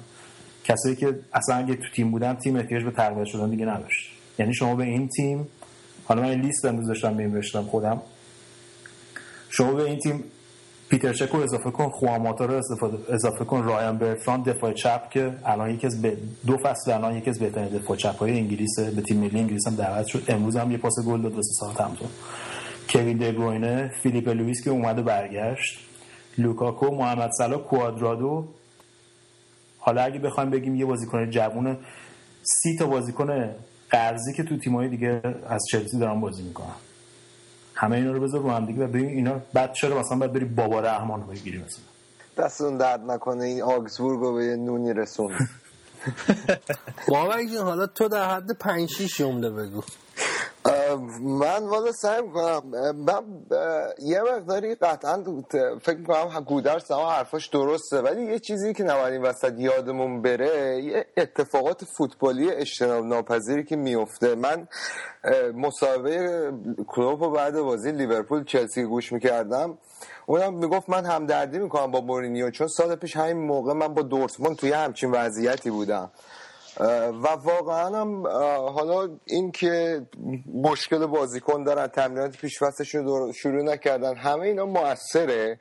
[0.68, 4.10] کسایی که اصلا اگه تو تیم بودن تیم احتیاج به تقویت شدن دیگه نداشت.
[4.40, 5.48] یعنی شما به این تیم
[6.06, 8.02] حالا من لیست امروز داشتم بهم خودم.
[9.50, 10.24] شما به این تیم
[10.90, 12.62] پیتر چک رو اضافه کن خواماتا رو
[13.10, 16.02] اضافه کن رایان برتراند دفاع چپ که الان یکی از
[16.48, 19.76] دو فصل الان یکی از بهترین دفاع چپ های انگلیس به تیم ملی انگلیس هم
[19.76, 20.24] دعوت شد.
[20.28, 22.10] امروز هم یه پاس گل داد واسه ساوثهمپتون.
[22.90, 25.80] کوین دبروینه فیلیپ لوئیس که اومده برگشت.
[26.38, 28.48] لوکاکو محمد صلاح کوادرادو
[29.88, 31.78] حالا اگه بخوایم بگیم یه بازیکن جوون
[32.44, 33.56] سی تا بازیکن
[33.90, 36.76] قرضی که تو تیمای دیگه از چلسی دارن بازی می‌کنن.
[37.74, 40.46] همه اینا رو بذار رو هم دیگه و ببین اینا بعد چرا مثلا باید بری
[40.46, 41.84] بابا رحمان رو بگیری مثلا.
[42.38, 45.34] دستون درد نکنه این آگزبورگ رو به یه نونی رسون.
[47.08, 49.84] بابا حالا تو در حد 5 6 جمله بگو.
[51.22, 52.62] من والا سعی می‌کنم
[52.96, 53.24] من
[54.00, 55.24] یه مقداری قطعا
[55.82, 60.84] فکر می‌کنم گودرس هم حرفاش درسته ولی یه چیزی که نباید این وسط یادمون بره
[60.84, 64.68] یه اتفاقات فوتبالی اجتناب ناپذیری که میفته من
[65.56, 66.52] مصاحبه
[66.88, 69.78] کلوب و بعد بازی لیورپول چلسی گوش می‌کردم.
[70.26, 74.56] اونم می‌گفت من همدردی می‌کنم با مورینیو چون سال پیش همین موقع من با دورتموند
[74.56, 76.12] توی همچین وضعیتی بودم.
[77.24, 78.28] و واقعا هم
[78.70, 80.02] حالا این که
[80.54, 85.60] مشکل بازیکن دارن تمرینات پیشوستشون شروع نکردن همه اینا موثره.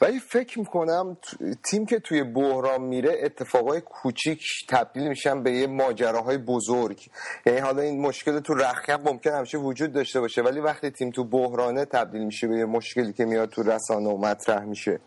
[0.00, 1.16] ولی فکر می‌کنم
[1.64, 7.10] تیم که توی بحران میره اتفاقای کوچیک تبدیل میشن به یه ماجراهای بزرگ.
[7.46, 11.24] یعنی حالا این مشکل تو رخکم ممکن همیشه وجود داشته باشه ولی وقتی تیم تو
[11.24, 15.00] بحرانه تبدیل میشه به یه مشکلی که میاد تو رسانه و مطرح میشه.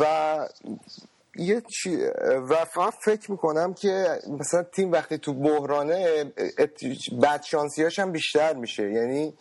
[0.00, 0.04] و
[1.36, 1.96] یه چی
[2.48, 2.64] و
[3.04, 6.24] فکر می‌کنم که مثلا تیم وقتی تو بحرانه
[7.22, 8.92] بدشانسیاش هم بیشتر میشه.
[8.92, 9.34] یعنی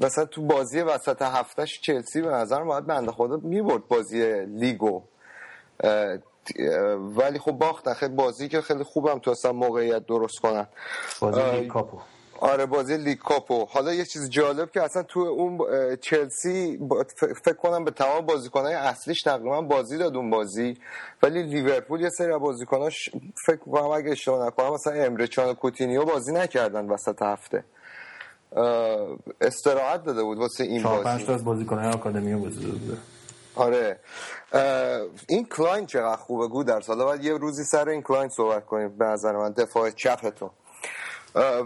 [0.00, 5.02] مثلا تو بازی وسط هفتهش چلسی به نظر باید بنده خدا می‌برد بازی لیگو.
[7.16, 7.94] ولی خب باختن.
[7.94, 10.66] خیلی بازی که خیلی خوبم تو اصلا موقعیت درست کنن.
[11.20, 11.98] بازی کاپو.
[12.44, 15.58] آره بازی لیگ کاپو حالا یه چیز جالب که اصلا تو اون
[15.96, 16.78] چلسی
[17.44, 20.76] فکر کنم به تمام بازیکنهای اصلیش تقریبا بازی داد اون بازی
[21.22, 23.10] ولی لیورپول یه سری بازیکناش
[23.46, 27.64] فکر کنم اگه اشتباه نکنم مثلا امره جان و کوتینیو بازی نکردن وسط هفته.
[29.40, 31.04] استراحت داده بود واسه این بازی.
[31.04, 32.98] پنج تا از بازیکنهای آکادمی بازی داده
[33.54, 33.98] آره.
[35.28, 38.98] این کلاین چقدر خوبه گو در سالا باید یه روزی سر این کلاین صحبت کنیم
[38.98, 40.50] به نظر من دفاع چپتون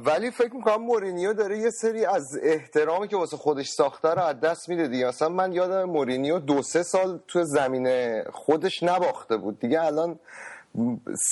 [0.05, 4.41] ولی فکر می‌کنم مورینیو داره یه سری از احترامی که واسه خودش ساخته رو از
[4.41, 5.07] دست میده دیگه.
[5.07, 9.61] مثلا من یادم مورینیو دو سه سال تو زمین خودش نباخته بود.
[9.61, 10.19] دیگه الان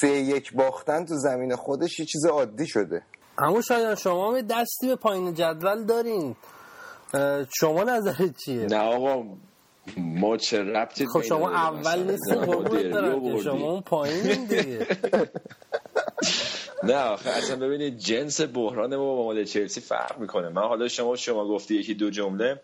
[0.01, 3.03] سه یک باختن تو زمین خودش یه چیز عادی شده.
[3.39, 6.37] اما شاید شما دستی به پایین جدول دارین.
[7.61, 9.25] شما نظرت چیه؟ نه آقا
[9.97, 14.87] ما چه ربطی خب شما اول نیستین شما اون پایین دیگه.
[16.83, 20.49] نه آخه اصلا ببینید جنس بحران ما با مال چلسی فرق می‌کنه.
[20.49, 22.61] من حالا شما شما گفتی یکی دو جمله.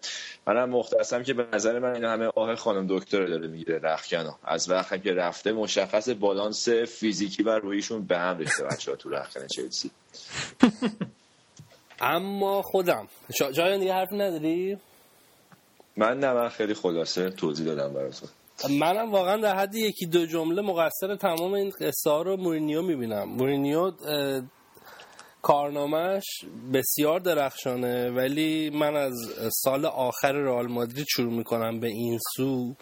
[0.46, 4.70] منم مختصم که به نظر من این همه آه خانم دکتر داره می‌گیره رخکنو از
[4.70, 9.90] وقتی که رفته مشخص بالانس فیزیکی و رویشون به هم ریخته بچه‌ها تو رخکن چلسی.
[12.00, 13.08] اما خودم.
[13.52, 14.78] جای دیگه حرف نداری؟
[15.96, 18.28] من نه من خیلی خلاصه توضیح دادم براتون.
[18.70, 23.24] منم واقعا در حد یکی دو جمله مقصر تمام این قصه ها رو مورینیو می‌بینم.
[23.24, 23.92] مورینیو
[25.42, 26.24] کارنامهش
[26.72, 29.12] بسیار درخشانه ولی من از
[29.52, 32.74] سال آخر رئال مادرید شروع می‌کنم به این سو.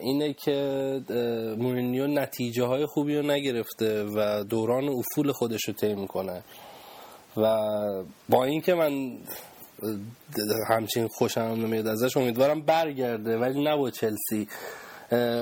[0.00, 1.00] اینه که
[1.58, 6.44] مورینیو نتیجه های خوبی رو نگرفته و دوران افول خودش رو طی می‌کنه.
[7.36, 7.56] و
[8.28, 9.18] با اینکه من
[10.68, 12.16] همچین خوشم نمیاد ازش.
[12.16, 14.48] امیدوارم برگرده ولی نه با چلسی.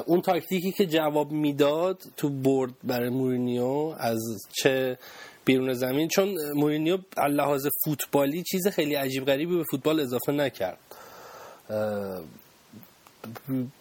[0.07, 4.21] اون تاکتیکی که جواب می‌داد تو برد برای مورینیو از
[4.53, 4.99] چه
[5.45, 6.99] بیرون زمین چون مورینیو
[7.31, 10.79] لحاظ فوتبالی چیز خیلی عجیب غریبی به فوتبال اضافه نکرد.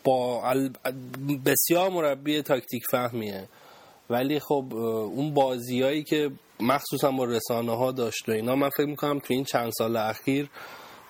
[0.04, 0.54] با
[1.46, 3.48] بسیار مربی تاکتیک فهمیه.
[4.10, 4.74] ولی خب
[5.16, 9.44] اون بازیایی که مخصوصا با رسانه ها داشت و اینا من فکر می‌کنم تو این
[9.44, 10.50] چند سال اخیر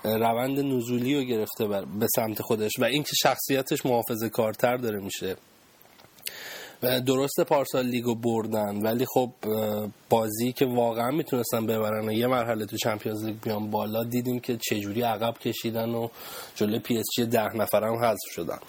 [0.04, 1.68] روند نزولی رو گرفته
[2.00, 5.36] به سمت خودش و اینکه شخصیتش محافظه کارتر داره میشه.
[6.82, 9.32] درست پارسال لیگو بردن ولی خب
[10.10, 14.58] بازی که واقعا می‌تونستن ببرن و یه مرحله تو Champions League بیان بالا دیدیم که
[14.58, 16.08] چجوری عقب کشیدن و
[16.56, 18.60] جلوی PSG ده نفرم حذف شدن.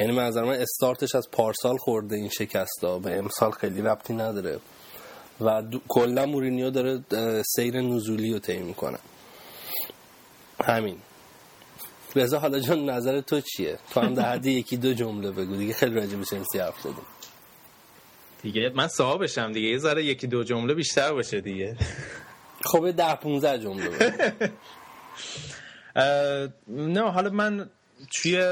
[0.00, 4.58] یعنی نظر من استارتش از پارسال خورده این شکست ها به امسال خیلی ربطی نداره.
[5.40, 7.02] و کلا مورینیو داره
[7.42, 8.98] سیر نزولی رو طی می‌کنه.
[10.64, 10.96] همین.
[12.16, 15.72] رضا حالا جان نظر تو چیه؟ تو هم در حد یکی دو جمله بگو دیگه
[15.72, 17.06] خیلی راجع به چلسی حرف زدیم.
[18.42, 19.68] دیگه من صاحبشم دیگه.
[19.68, 21.76] یه ذره یکی دو جمله بیشتر باشه دیگه.
[22.72, 23.90] خب ده 15 جمله
[26.68, 27.70] نه حالا من
[28.10, 28.42] توی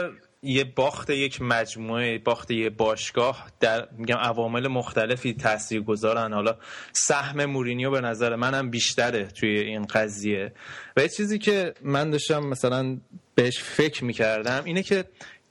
[0.43, 6.57] یه باخت یک مجموعه باخت یه باشگاه در میگم عوامل مختلفی تاثیر گذارن حالا
[6.93, 10.53] سهم مورینیو به نظر منم بیشتره توی این قضیه.
[10.97, 12.97] و یه چیزی که من داشتم مثلا
[13.35, 15.05] بهش فکر می‌کردم اینه که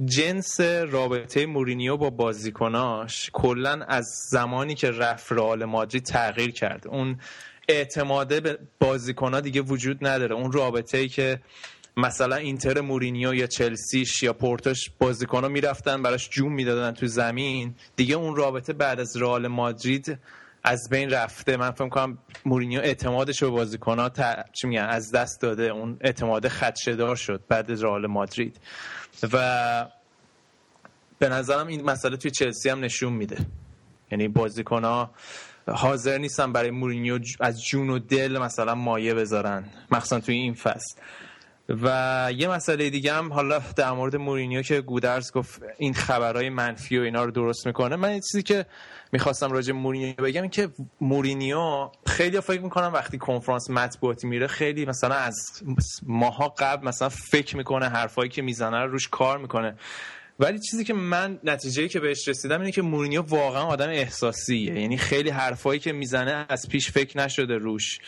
[0.06, 6.88] جنس رابطه مورینیو با بازیکناش کلا از زمانی که رفت رئال مادرید تغییر کرد.
[6.88, 7.20] اون
[7.70, 10.36] اعتماده به بازیکنها دیگه وجود نداره.
[10.36, 11.40] اون رابطه ای که
[11.98, 18.16] مثلا اینتر مورینیو یا چلسیش یا پورتوش بازیکن‌ها می‌رفتن براش جون می‌دادن تو زمین دیگه
[18.16, 20.18] اون رابطه بعد از رئال مادرید
[20.64, 21.58] از بین رفته.
[21.58, 24.36] من فکر کنم مورینیو اعتمادش به بازیکن‌ها تا...
[24.54, 25.64] چی میگن از دست داده.
[25.64, 28.60] اون اعتماد خدشه‌دار شد بعد از رئال مادرید.
[29.34, 29.88] و
[31.20, 33.38] به نظرم این مسئله توی چلسی هم نشون میده.
[34.12, 35.12] یعنی بازیکن‌ها
[35.68, 39.66] حاضر نیستن برای مورینیو از جون و دل مثلا مایه بذارن.
[39.92, 41.02] مخصوصا توی این فصل.
[41.70, 46.98] و یه مسئله دیگه هم حالا در مورد مورینیو که گودرز گفت این خبرهای منفی
[46.98, 47.96] و اینا رو درست می‌کنه.
[47.96, 48.66] من چیزی که
[49.12, 50.70] می‌خواستم راجع مورینیو بگم که
[51.02, 55.36] مورینیو خیلی فکر می‌کنم وقتی کنفرانس مطبوعاتی میره خیلی مثلا از
[56.04, 59.76] ماها قبل مثلا فکر می‌کنه حرفایی که می‌زنه رو روش کار می‌کنه.
[60.40, 64.80] ولی چیزی که من نتیجه که بهش رسیدم اینه که مورینیو واقعا آدم احساسیه.
[64.80, 68.00] یعنی خیلی حرفایی که می‌زنه از پیش فکر نشده روش.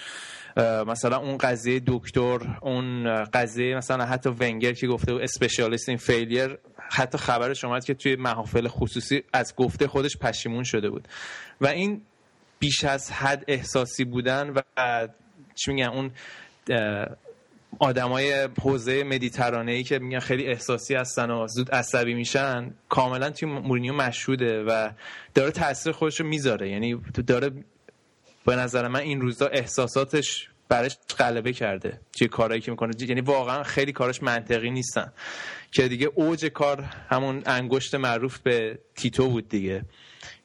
[0.88, 6.58] مثلا اون قضیه دکتر اون قضیه مثلا حتی ونگر که گفته اسپشیالیست این فیلیر
[6.89, 11.08] حتی خبرش اومد که توی محافل خصوصی از گفته خودش پشیمون شده بود.
[11.62, 12.02] و این
[12.60, 14.62] بیش از حد احساسی بودن و
[15.56, 16.12] چی میگن اون
[17.80, 23.50] آدمای حوزه مدیترانه ای که میگن خیلی احساسی هستن و زود عصبی میشن کاملا توی
[23.50, 24.89] مورینیو مشهوده و
[25.34, 26.70] داره تاثیر خودش رو می‌ذاره.
[26.70, 27.52] یعنی داره
[28.48, 32.00] به نظر من این روزا احساساتش برش غلبه کرده.
[32.12, 32.94] چه کارهایی که می‌کنه.
[33.00, 35.14] یعنی واقعا خیلی کارش منطقی نیستن.
[35.72, 39.86] که دیگه اوج کار همون انگشت معروف به تیتو بود دیگه.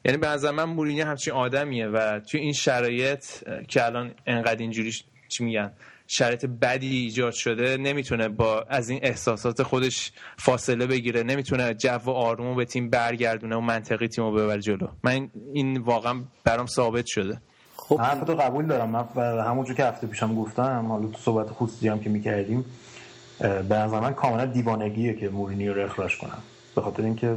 [0.05, 3.25] یعنی به نظر من مورینیو همچین آدمیه و توی این شرایط
[3.69, 4.93] که الان انقدر اینجوری
[5.29, 5.73] چی میگن
[6.07, 11.23] شرایط بدی ایجاد شده نمی‌تونه با از این احساسات خودش فاصله بگیره.
[11.23, 14.89] نمی‌تونه جو آروم به تیم برگردونه و منطقی تیم رو ببره جلو.
[15.03, 17.41] من این واقعا برام ثابت شده.
[17.93, 18.01] خب.
[18.01, 18.91] حرف تو قبول دارم.
[18.91, 22.65] من همونجور که هفته پیشم گفتم حالا تو صحبت خصوصی هم که می‌کردیم
[23.39, 26.39] به نظر من کاملا دیوانگیه که مورینی رو اخراج کنم
[26.75, 27.35] به خاطر اینکه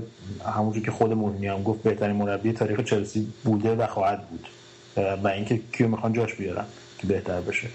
[0.55, 4.47] همونجور که خود مورینی هم گفت بهترین مربی تاریخ چلسی بوده و خواهد بود.
[5.23, 6.65] و اینکه کیو می‌خوان جاش بیارن
[6.97, 7.67] که بهتر بشه.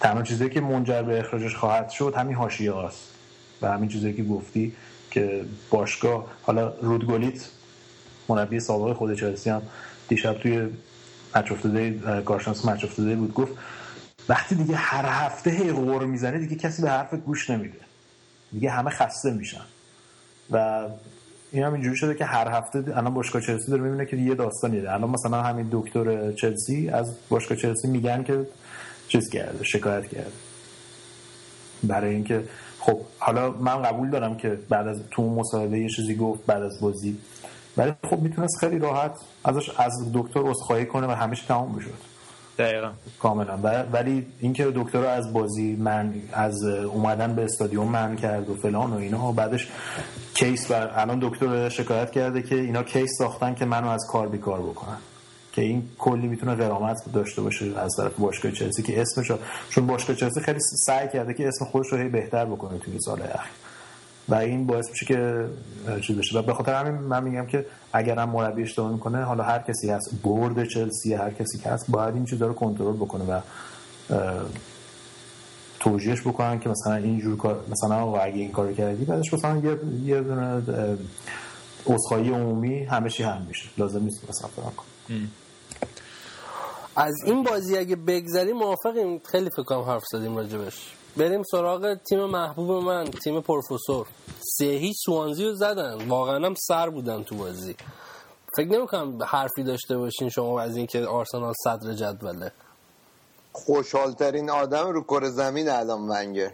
[0.00, 3.14] تنها چیزی که منجر به اخراجش خواهد شد همین حاشیه هاست.
[3.62, 4.72] و همین چیزی که گفتی
[5.10, 7.48] که باشگاه حالا رودگولیت
[8.28, 9.62] مربی سابق خود چلسی هم
[10.08, 10.68] دیشب توی
[11.36, 13.34] مچ افتاده کارشناس مچ افتاده بود.
[13.34, 13.52] گفت
[14.28, 17.78] وقتی دیگه هر هفته هی غور می‌زنه دیگه کسی به حرف گوش نمیده.
[18.52, 19.64] دیگه همه خسته میشن.
[20.50, 20.86] و
[21.52, 24.80] این هم اینجوری شده که هر هفته الان باشگاه چلسی داره می‌بینه که یه داستانی
[24.80, 24.94] ده.
[24.94, 28.46] الان مثلا همین دکتر چلسی از باشگاه چلسی میگن که
[29.08, 30.32] چیز کرده شکایت کرده.
[31.82, 32.44] برای اینکه
[32.80, 36.80] خب حالا من قبول دارم که بعد از تو مصاحبه یه چیزی گفت بعد از
[36.80, 37.18] بازی
[37.76, 39.12] ولی خب می‌تونست خیلی راحت
[39.44, 41.90] ازش از دکتر عذرخواهی کنه و همیشه تمام بشد
[42.58, 42.90] دقیقا.
[43.18, 43.58] کاملا.
[43.92, 48.92] ولی اینکه دکتر رو از بازی من از اومدن به استادیوم من کرد و فلان
[48.92, 49.68] و اینا بعدش
[50.34, 54.60] کیس بر الان دکتر شکایت کرده که اینا کیس ساختن که منو از کار بیکار
[54.60, 54.96] بکنن.
[55.52, 59.32] که این کلی می‌تونه غرامت داشته باشه از طرف باشگاه چلسی که اسمش
[59.70, 63.63] چون باشگاه چلسی خیلی سعی کرده که اسم خودش رو بهتر بکنه توی سال اخیر.
[64.28, 65.48] و این باعث میشه که
[66.00, 66.38] چیز بشه.
[66.38, 69.90] و به خاطر همین من میگم که اگر هم مربی اشتباه می‌کنه حالا هر کسی
[69.90, 73.40] هست برد چلسی هر کسی که هست باید این چیزا رو کنترل بکنه و
[75.80, 80.20] توجیهش بکنن که مثلا اینجور کار مثلا اگه این کارو کردی بعدش مثلا یه یه
[80.20, 80.62] دونه
[81.86, 83.68] عذرخواهی عمومی همه چی هم میشه.
[83.78, 85.30] لازم نیست مثلا فکر کنم
[86.96, 89.20] از این بازی اگه بگذریم موافقیم.
[89.30, 90.94] خیلی فکر کنم حرف زدیم راجبش.
[91.16, 94.06] بریم سراغ تیم محبوب من تیم پروفسور.
[94.40, 96.08] سه هیچ سوانزی رو زدن.
[96.08, 97.76] واقعا هم سر بودن تو بازی.
[98.56, 102.52] فکر نمی‌کنم حرفی داشته باشین شما از اینکه آرسنال صدر جدوله.
[103.52, 106.50] خوشحالترین آدم رو کره زمین الان ونگر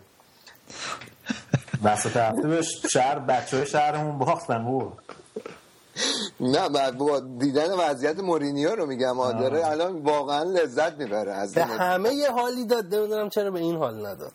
[1.85, 4.93] وسط هفته به شهر بچه های شهرمون باختن بود
[6.41, 9.17] نه بعد با دیدن وضعیت مورینیو رو میگم.
[9.41, 12.95] داره الان واقعا لذت می‌بره از به همه یه حالی داد.
[12.95, 14.33] نمی‌دونم چرا به این حال نداد.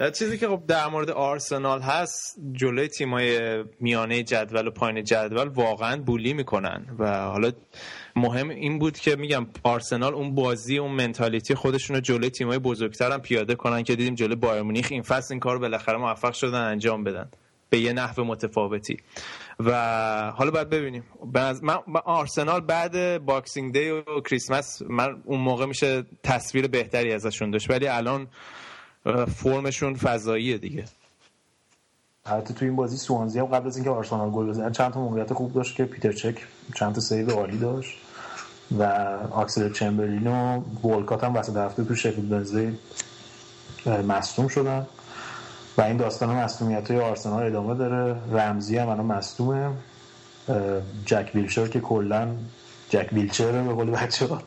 [0.18, 6.02] چیزی که خب در مورد آرسنال هست جلوی تیمای میانه جدول و پایین جدول واقعا
[6.02, 6.86] بولی می‌کنن.
[6.98, 7.52] و حالا
[8.16, 13.12] مهم این بود که میگم آرسنال اون بازی اون منتالیتی خودشون رو جلوی تیمای بزرگتر
[13.12, 16.60] هم پیاده کنن که دیدیم جلوی بایر مونیخ این فصل این کار بالاخره موفق شدن
[16.60, 17.28] انجام بدن.
[17.70, 18.96] به یه نحو متفاوتی.
[19.60, 21.04] و حالا باید ببینیم.
[21.62, 27.70] من, آرسنال بعد Boxing Day و کریسمس من اون موقع میشه تصویر بهتری ازشون داشت
[27.70, 28.26] ولی الان
[29.36, 30.84] فرمشون فضاییه دیگه.
[32.26, 35.32] حتی تو این بازی سوانزی هم قبل از اینکه آرسنال گل بزنه چند تا موقعیت
[35.32, 37.98] خوب داشت که پیتر چک چند تا save عالی داشت
[38.78, 38.82] و
[39.30, 42.78] آکسل چمبرلین و وولکات هم وسط هفته تو شفیلد ونزدی
[43.86, 44.86] مصدوم شدن.
[45.78, 48.16] و این داستان مصدومیت های آرسنال ادامه داره.
[48.32, 49.70] رمزی هم الان مصدومه.
[51.06, 52.28] جک ویلچر که کلا
[52.90, 54.42] جک ویلچر به قول بچه ها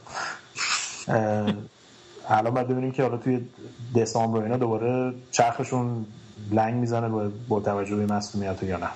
[2.30, 3.48] الان باید ببینیم که حالا توی
[3.96, 6.06] دسامبر اینا دوباره چرخشون
[6.52, 8.90] لنگ می‌زنه با توجه به مسئولیت یا نه.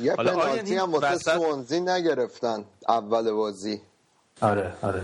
[0.00, 3.80] یه پنالتی این هم واسه وسط- سوانزی نگرفتن اول بازی.
[4.40, 5.02] آره آره.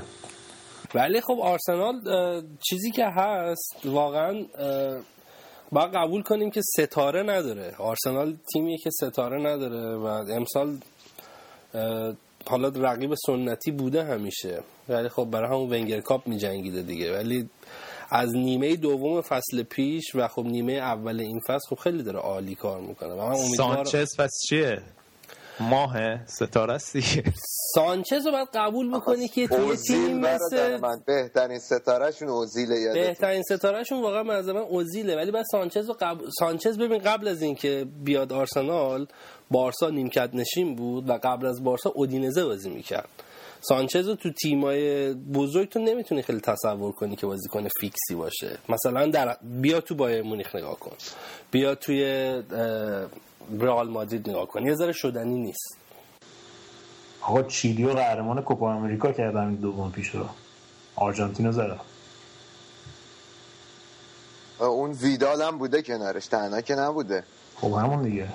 [0.95, 2.01] ولی خب آرسنال
[2.61, 4.45] چیزی که هست واقعا
[5.73, 7.75] باید قبول کنیم که ستاره نداره.
[7.79, 10.77] آرسنال تیمیه که ستاره نداره و امسال
[12.47, 14.63] حالا رقیب سنتی بوده همیشه.
[14.89, 17.17] ولی خب برای همون ونگر کاپ می جنگیده دیگه.
[17.17, 17.49] ولی
[18.11, 22.55] از نیمه دوم فصل پیش و خب نیمه اول این فصل خب خیلی داره عالی
[22.55, 23.13] کار می‌کنه.
[23.13, 24.83] و من امیدوارم سانچز پس چیه؟
[25.61, 27.25] ماه ستاره است دیگه.
[27.75, 29.77] سانچز رو باید قبول بکنی که توی
[30.15, 35.17] برادر مثل من بهترین ستارهشون اوزیله یادت بهترین ستارهشون واقعا به نظر من اوزیله.
[35.17, 36.25] ولی بعد سانچز رو قبل...
[36.39, 39.07] سانچز ببین قبل از اینکه بیاد آرسنال
[39.51, 43.09] بارسا نیمکت نشین بود و قبل از بارسا اودینزه بازی می‌کرد.
[43.61, 48.59] سانچز رو تو تیمای بزرگ تو نمی‌تونی خیلی تصور کنی که بازیکن فیکسی باشه.
[48.69, 50.97] مثلا در بیا تو بایر مونیخ نگاه کن.
[51.51, 53.07] بیا توی اه،
[53.61, 55.77] رئال مادرید نگاه کن یه ذره شدنی نیست.
[57.21, 60.25] آقا چیلی و قهرمان کوپا آمریکا کردن این دوم پیش رو
[60.97, 61.81] آرژانتین رو زدن
[64.61, 67.25] اون ویدال هم بوده کنارش تنها که نبوده.
[67.57, 68.29] خب همون دیگه.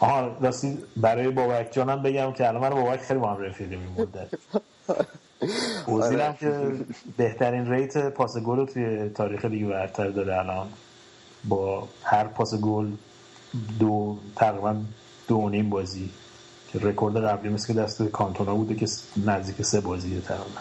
[0.00, 4.02] آها راستی برای بابک جانم بگم که الان من بابک خیلی با هم رفیقیم این
[4.02, 4.28] مدت.
[6.20, 6.72] هم که
[7.16, 10.68] بهترین ریت پاس گل رو توی تاریخ لیگ برتر داره الان.
[11.44, 12.86] با هر پاس گل
[13.78, 14.76] دو تقریبا
[15.28, 16.10] دو و نیم بازی.
[16.72, 18.86] که رکورد قبلی مثل که دست کانتونا بوده که
[19.26, 20.60] نزدیک سه بازیه تقریبا.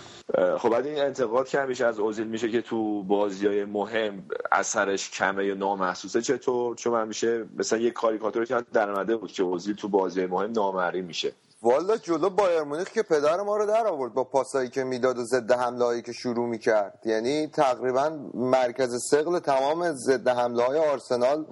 [0.57, 5.11] خب بعد این انتقاد که همیشه از اوزیل میشه که تو بازی های مهم اثرش
[5.11, 9.75] کمه یا نامحسوسه چطور؟ چون همیشه مثلا یه کاریکاتوری که در اومده بود که اوزیل
[9.75, 11.31] تو بازی مهم نامری میشه.
[11.61, 15.23] والا جلو بایر مونیخ که پدر ما رو در آورد با پاسایی که می‌داد و
[15.23, 16.99] ضد حمله هایی که شروع می‌کرد.
[17.05, 21.45] یعنی تقریبا مرکز سقل تمام ضد حمله های آرسنال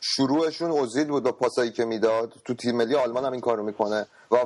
[0.00, 2.32] شروعشون اوزیل بود با پاسایی که می‌داد.
[2.44, 4.06] تو تیم ملی آلمان هم این کارو می‌کنه.
[4.30, 4.36] و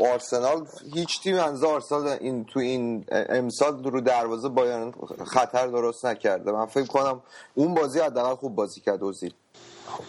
[0.00, 4.92] آرسنال هیچ تیم از آرسنال این تو این امسال رو دروازه بایرن
[5.26, 6.52] خطر درست نکرده.
[6.52, 7.20] من فکر کنم
[7.54, 9.34] اون بازی حداقل خوب بازی کرد اوزیل.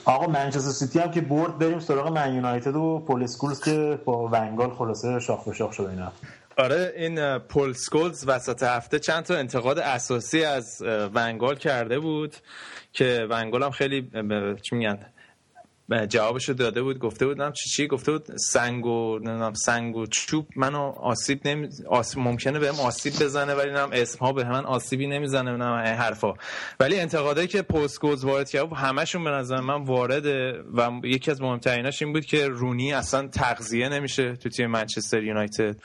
[0.06, 4.28] آقا منچستر سیتی هم که برد بریم سراغ من یونایتد و پول اسکولز که با
[4.28, 6.12] ونگال خلاصه شاخ به شاخ شده اینا.
[6.58, 10.82] آره این پول سکولز وسط هفته چند تا انتقاد اساسی از
[11.14, 12.36] ونگال کرده بود.
[12.96, 15.00] که ونگال هم خیلی ب- چی میگن
[16.10, 20.48] جوابشو داده بود گفته بودم چی چی گفته بود سنگ و نمی‌دونم سنگ و چوب
[20.56, 25.08] منو آسیب نمی آسیب ممکنه بهم آسیب بزنه ولی نم اسم ها به من آسیبی
[25.08, 26.34] نمی‌زنه نم حرفا.
[26.80, 32.02] ولی انتقادایی که پستکوز وارد کرد همشون به نظر من وارده و یکی از مهمتریناش
[32.02, 35.76] این بود که رونی اصلا تغذیه نمیشه تو تیم منچستر یونایتد.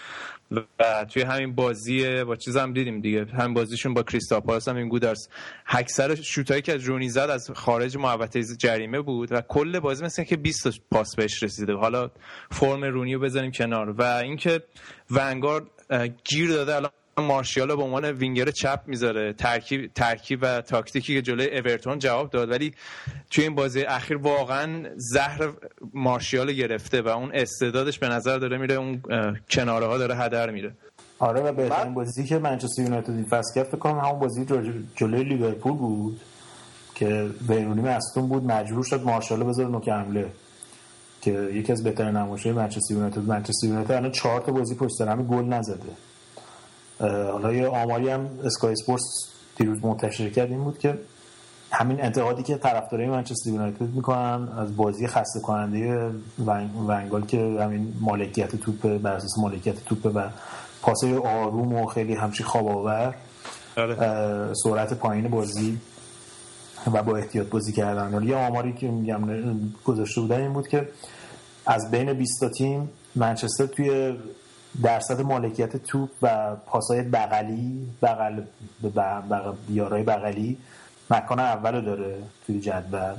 [0.50, 3.24] و توی همین بازی با چیز هم دیدیم دیگه.
[3.24, 5.28] همین بازیشون با کریستال پالاس هم این گودرس
[5.66, 10.36] اکثر شوتایی که رونی زد از خارج محوطه جریمه بود و کل بازی مثل که
[10.36, 11.74] 20 تا پاس بهش رسیده.
[11.74, 12.10] حالا
[12.50, 13.90] فرم رونی رو بذاریم کنار.
[13.90, 14.62] و اینکه
[15.10, 15.66] ونگارد
[16.24, 16.90] گیر داده الان
[17.24, 19.32] مارشیال رو به عنوان وینگر چپ می‌ذاره.
[19.32, 22.50] ترکیب ترکیب و تاکتیکی که جلوی اورتون جواب داد.
[22.50, 22.74] ولی
[23.30, 25.48] توی این بازی اخیر واقعا زهر
[25.94, 29.02] مارشیال رو گرفته و اون استعدادش به نظر داره میره اون
[29.50, 30.72] کناره ها داره هدر میره.
[31.18, 34.44] آره و بهترین بازی که منچستر یونایتد این فصل کرد فکر کنم همون بازی
[34.96, 36.20] جلوی- لیورپول بود
[36.94, 40.26] که بیرونی مصدوم بود مجبور شد مارشال بذاره نوک حمله
[41.20, 43.18] که یکی از بهترین نمایش‌های منچستر یونایتد.
[43.18, 45.92] منچستر یونایتد الان چهار تا بازی پشت سر هم گل نزده.
[47.00, 49.04] حالا یه آماری هم اسکای اسپورتس
[49.56, 50.98] دیروز منتشر کرد این بود که
[51.72, 56.10] همین انتقادی که طرفدارای منچستر یونایتد می‌کنن از بازی خسته کننده
[56.88, 60.28] ونگال که همین مالکیت توپ بر اساس مالکیت توپ و
[60.82, 63.14] پاسای آروم و خیلی همچی خواب آور
[64.64, 65.78] سرعت پایین بازی
[66.92, 68.22] و با احتیاط بازی کردن.
[68.22, 69.20] یه آماری که میگم
[69.84, 70.88] گذاشته بودن این بود که
[71.66, 74.16] از بین 20 تا تیم منچستر توی
[74.82, 78.42] درصد مالکیت توپ و پاسای بغلی بغل
[78.96, 80.58] بغل یارای بغلی
[81.10, 83.14] مکان اول داره توی جدول.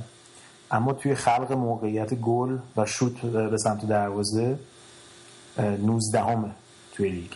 [0.70, 4.58] اما توی خلق موقعیت گل و شوت به سمت دروازه
[5.58, 6.50] 19 همه
[6.92, 7.30] توی لیگ.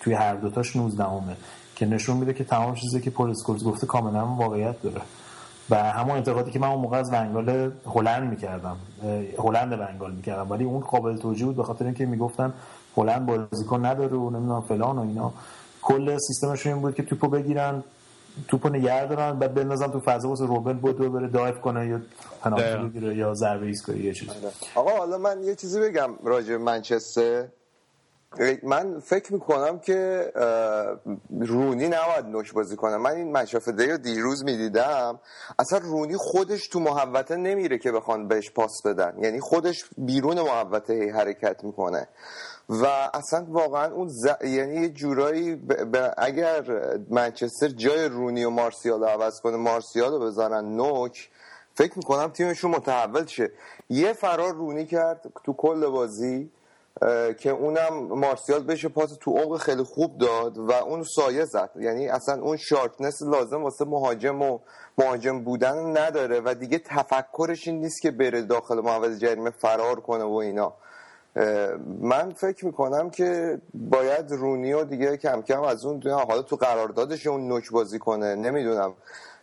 [0.00, 1.36] توی هر دوتاش 19 همه
[1.76, 5.02] که نشون میده که تمام چیزی که پول اسکولز گفته کاملا واقعیت داره.
[5.70, 8.76] و همون انتقادی که من اون موقع از ونگال هلند می‌کردم
[9.38, 12.52] هلند ونگال می‌کردم ولی اون قابل توجیه بود به خاطر اینکه می‌گفتن
[12.96, 15.32] هلند بازیکن نداره و نمی‌دونم فلان و اینا.
[15.82, 17.84] کل سیستمشون این بود که توپو بگیرن
[18.48, 22.00] توپو نگه دارن بعد بندازن تو فضا واسه روبن بودو بره دایف کنه یا
[22.42, 24.28] پنالتی بگیره یا ضربه ایستگاهی یه چیز
[24.74, 27.44] آقا حالا من یه چیزی بگم راجع منچستر.
[28.62, 30.32] من فکر می‌کنم که
[31.40, 32.96] رونی نباید نوش بازی کنه.
[32.96, 35.20] من این مشافده رو دیروز می‌دیدم.
[35.58, 39.14] اصلا رونی خودش تو محوطه نمیره که بخوان بهش پاس بدن.
[39.18, 42.08] یعنی خودش بیرون محوطه حرکت می‌کنه.
[42.68, 44.26] و اصلا واقعا اون ز...
[44.44, 46.12] یعنی یه جورایی ب...
[46.16, 46.64] اگر
[47.10, 51.30] منچستر جای رونی و مارسیال رو عوض کنه مارسیال رو بزنن نوک
[51.74, 53.50] فکر می‌کنم تیمشون متحول شه.
[53.90, 56.50] یه فرار رونی کرد تو کل بازی
[57.38, 61.70] که اونم مارسیال بشه پاس تو عمق خیلی خوب داد و اون سایه زد.
[61.80, 64.58] یعنی اصلا اون شارپنس لازم واسه مهاجم و
[64.98, 70.24] مهاجم بودن نداره و دیگه تفکرش این نیست که بره داخل محوطه جریمه فرار کنه
[70.24, 70.74] و اینا.
[72.00, 77.48] من فکر می‌کنم که باید رونیو دیگه کم کم از اون حالا تو قراردادش اون
[77.48, 78.92] نوک بازی کنه نمی‌دونم.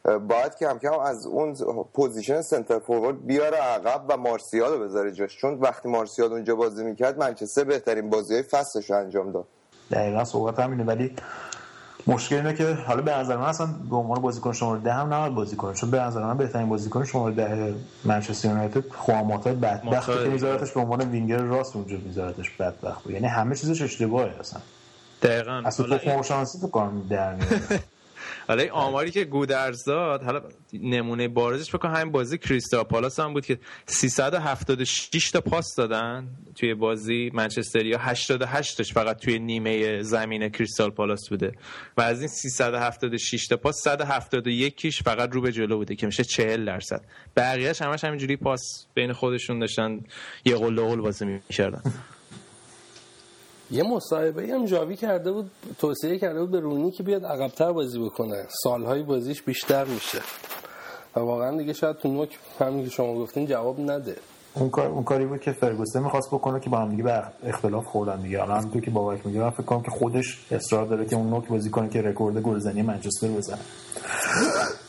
[0.03, 1.55] باید کم کم از اون
[1.93, 5.37] position سنتر فوروارد بیاره عقب و مارسیال رو بذاره جاش.
[5.37, 9.45] چون وقتی مارسیال اونجا بازی می‌کرد منچستر بهترین بازی فصلش رو انجام داد.
[9.91, 11.15] دقیقا صحبت همینه ولی
[12.07, 15.33] مشکل اینه که حالا به نظر من اصلا به عنوان بازیکن شماره ده هم نباید
[15.35, 17.73] بازی کنه چون به نظر من بهترین بازیکن شماره ده
[18.03, 23.55] منچستر یونایتد خواماتا بدبخت که میذارتش به عنوان وینگر راست اونجا میذارتش بدبخت یعنی همه
[23.55, 24.61] چیزش اشتباهه اصلا.
[25.21, 25.61] دقیقاً.
[25.65, 27.35] اصلا تو شانسی تو کار در
[28.51, 30.41] حالا این آماری که گودرز داد حالا
[30.73, 36.73] نمونه بارزش بکن همین بازی کریستال پالاس هم بود که 376 تا پاس دادن توی
[36.73, 41.51] بازی منچستر یا 88 تاش فقط توی نیمه زمین کریستال پالاس بوده.
[41.97, 46.23] و از این 376 تا پاس 171 کیش فقط رو به جلو بوده که میشه
[46.23, 47.01] 40 درصد.
[47.35, 48.61] بقیه‌اش همش همینجوری پاس
[48.93, 49.99] بین خودشون داشتن
[50.45, 51.81] یه قل قل بازی می‌کردن.
[53.71, 57.99] یه مصاحبه هم جاوی کرده بود توصیه کرده بود به رونی که بیاد عقبتر بازی
[57.99, 58.45] بکنه.
[58.63, 60.21] سالهای بازیش بیشتر میشه.
[61.15, 64.15] و واقعا دیگه شاید تو نوک همین که شما گفتین جواب نده.
[64.53, 67.85] اون کار اون کاری بود که فرگوسن می‌خواست بکنه که با هم دیگه به اختلاف
[67.85, 68.41] خوردن دیگه.
[68.41, 71.47] الان تو که بابک میگه من فکر کنم که خودش اصرار داره که اون نوک
[71.47, 73.59] بازی کنه که رکورد گلزنی منچستر بزنه.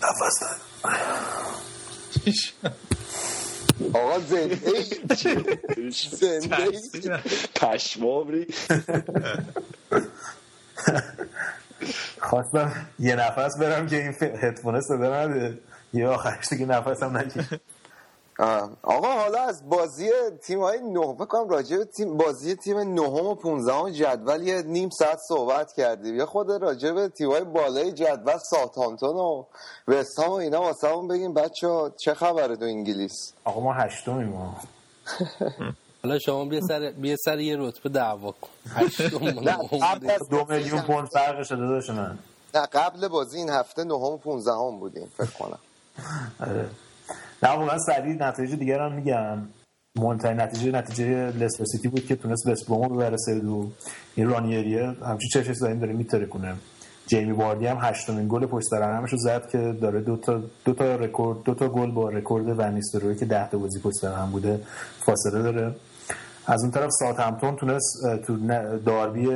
[0.02, 0.42] نفس
[3.94, 4.58] آقا زنده
[6.10, 7.20] زنده
[7.54, 8.46] پشمام
[12.20, 15.58] خواستم یه نفس برم که این هدفونه صدا نده.
[15.92, 17.44] یه آخرش دیگه نفسم نکش
[18.82, 20.10] آقا حالا از بازی
[20.42, 24.90] تیم های نه بکنم راجع به تیم بازی تیم نهم و پونزهم جدول یه نیم
[24.90, 26.16] ساعت صحبت کردیم.
[26.16, 29.44] یه خود راجع به تیم های بالای جدول ساتانتون و
[29.88, 34.56] وستام و اینا واسه همون بگیم بچه چه خبره تو انگلیس؟ آقا ما هشتمیم ما.
[36.02, 38.48] حالا شما بیا سر بیا سر یه رتبه دعوا کن.
[40.30, 42.18] دو میلیون پوند فرق شده داشتن
[42.54, 45.58] نه قبل بازی این هفته نهم و پونزدهم بودیم فکر کنم.
[47.42, 49.38] نه واقعا سریع نتیجه دیگر هم میگم.
[49.96, 53.70] مهمترین نتیجه نتیجه لستر سیتی بود که تونست وست برومو ببره سه دو
[54.14, 56.54] این رانیریه همچین چشش داریم داره میتره کنه.
[57.06, 60.96] جیمی واردی هم هشتمین گل پشت سر همشو زد که داره دو تا دو تا
[60.96, 64.60] رکورد دو تا گل با رکورد ونیستروی که 10 تا بازی پشت سر هم بوده
[65.06, 65.74] فاصله داره.
[66.46, 68.36] از اون طرف ساوثهمپتون تونست تو
[68.78, 69.28] داربی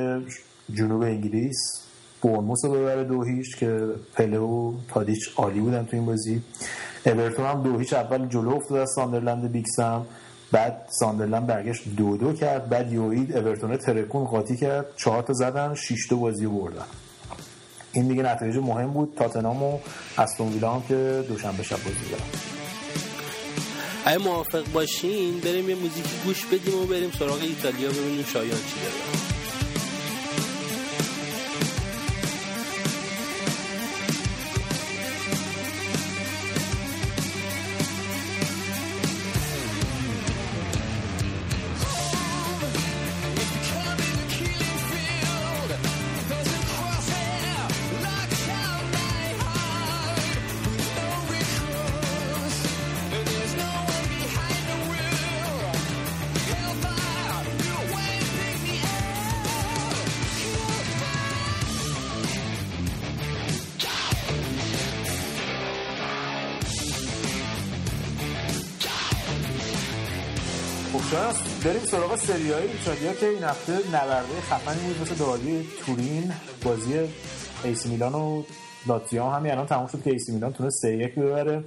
[0.75, 1.86] جنوب انگلیس
[2.27, 6.43] بورنموس رو ببره دو هیچ که پله و تادیچ عالی بودن تو این بازی.
[7.07, 10.07] اورتون هم دو هیچ اول جلو افتاد از ساندرلند بیکسم
[10.53, 15.75] بعد ساندرلند برگشت دو دو کرد بعد یهو اورتون ترکون قاطی کرد چهار تا زدن
[15.75, 16.85] شش تا بازی بردن.
[17.93, 19.15] این دیگه نتیجه مهم بود.
[19.17, 19.79] تاتنام و
[20.19, 22.25] استون ویلا هم که دوشنبه شب بازی دارن
[24.05, 28.81] اگه موافق باشین بریم یه موزیک گوش بدیم و بریم سراغ ایتالیا ببینیم شایان چی
[28.83, 29.36] داره.
[72.17, 76.33] بریم سراغ سریای ایتالیا که این هفته نبردهای خفنی بود مثل داربی تورین
[76.65, 77.09] بازی
[77.65, 78.43] ایسی میلان و
[78.87, 81.65] لاتزیو همین الان تموم شد که ایسی میلان تونست 3 1 ببره.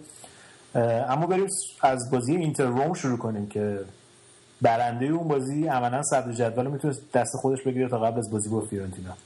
[1.10, 1.48] اما بریم
[1.82, 3.80] از بازی اینتر روم شروع کنیم که
[4.62, 8.62] برنده اون بازی عملا صدر جدول می‌تونه دست خودش بگیره تا قبل از بازی با
[8.62, 9.18] فیورنتینا.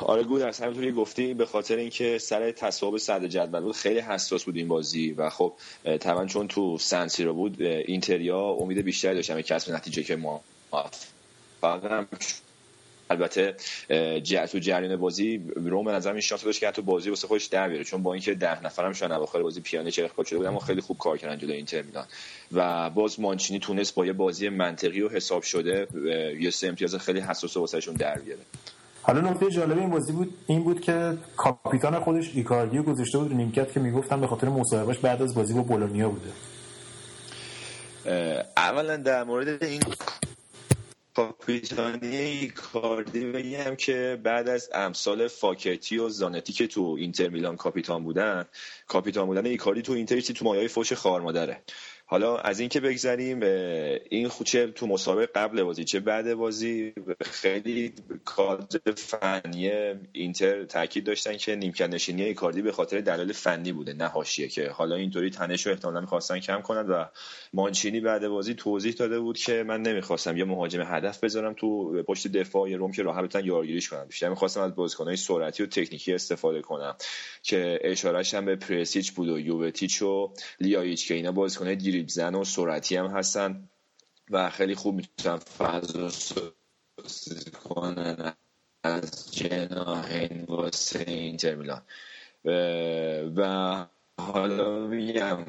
[0.00, 4.56] آره گودرز همینطوری گفتی به خاطر اینکه سر تصاحب صدر جدول بود خیلی حساس بود
[4.56, 5.52] این بازی و خب
[6.00, 10.40] طبعا چون تو سنسی رو بود اینتریا امید بیشتری داشتم کسب نتیجه که ما
[13.10, 13.56] البته
[14.46, 17.68] تو جریان بازی روم به نظر این شانس داشت که تو بازی واسه خودش در
[17.68, 20.58] بیاره چون با اینکه ده نفرم شون اواخر بازی پیانه چه اخراج شده بود اما
[20.58, 22.06] خیلی خوب کار کردن جلوی اینتر میلان.
[22.52, 25.86] و باز مانچینی تونست با یه بازی منطقی و حساب شده
[26.40, 28.42] یه سه امتیاز خیلی حساس واسهشون در بیاره.
[29.06, 33.72] حالا نکته جالب این بازی بود این بود که کاپیتان خودش ایکاردیو گذاشته بود نیمکت
[33.72, 36.32] که می‌گفتم به خاطر مصاحبهش بعد از بازی با بولونیا بوده.
[38.56, 39.82] اولا در مورد این
[41.14, 48.04] کاپیتانی ایکاردی بگم که بعد از امثال فاکتی و زانتی که تو اینتر میلان کاپیتان
[48.04, 48.44] بودن
[48.88, 51.60] کاپیتان بودن ایکاردی تو اینتر تو مایای فوش خار مادره.
[52.06, 53.42] حالا از اینکه بگذریم
[54.10, 57.92] این چه تو مسابقه قبل بازی چه بعد بازی خیلی
[58.24, 59.70] کادر فنی
[60.12, 64.68] اینتر تاکید داشتن که نیمکت نشینی ایکاردی به خاطر دلایل فنی بوده نه حاشیه‌ای.
[64.70, 67.04] حالا اینطوری تنش رو احتمالاً می‌خواستن کم کنن و
[67.52, 72.28] مانچینی بعد بازی توضیح داده بود که من نمی‌خواستم یه مهاجم هدف بذارم تو پشت
[72.28, 74.04] دفاع روم که راحت بتونن یارگیریش کنم.
[74.04, 76.96] بیشتر می‌خواستم از بازیکن‌های سرعتی و تکنیکی استفاده کنم
[77.42, 82.34] که اشارهش هم به پرسیچ بود و یووتیچ و لیایچ که اینا بازیکن‌های دریبل زن
[82.34, 83.68] و سرعتی هم هستن
[84.30, 86.10] و خیلی خوب می‌تونن فضا
[87.64, 88.32] کنن
[88.82, 91.82] از جناهین واسه اینتر میلان.
[93.36, 93.86] و
[94.18, 95.44] حالا میگم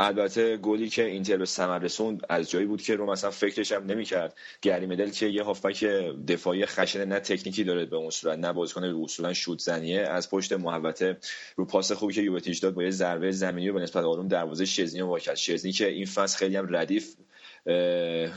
[0.00, 3.86] البته گلی که اینتر به ثمر رسوند از جایی بود که رو مثلا فکرش هم
[3.86, 4.34] نمی‌کرد.
[4.62, 5.84] گری مدل که یه هافبک
[6.28, 10.00] دفاعی خشن نه تکنیکی داره به اون صورت نه بازیکن اصولا شوت زنیه.
[10.00, 11.16] از پشت محوطه
[11.56, 15.00] رو پاس خوبی که یوونتوس داد با یه ضربه زمینی به نسبت آروم دروازه شزنی
[15.00, 17.16] رو واکد شزنی که این فصل خیلی هم ردیف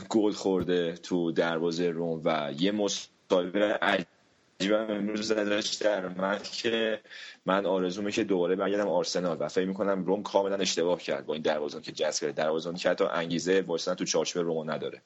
[0.08, 3.78] گل خورده تو دروازه روم و یه مسابقه
[4.60, 7.00] عجیبم امروز ازش در من که
[7.46, 11.42] من آرزومه که دوباره برگردم آرسنال و فکر می‌کنم روم کاملا اشتباه کرد با این
[11.42, 12.34] دروازه‌بان که جذب کرد.
[12.34, 15.02] دروازه‌بانی که حتی انگیزه واسه تو چارچوب روم نداره.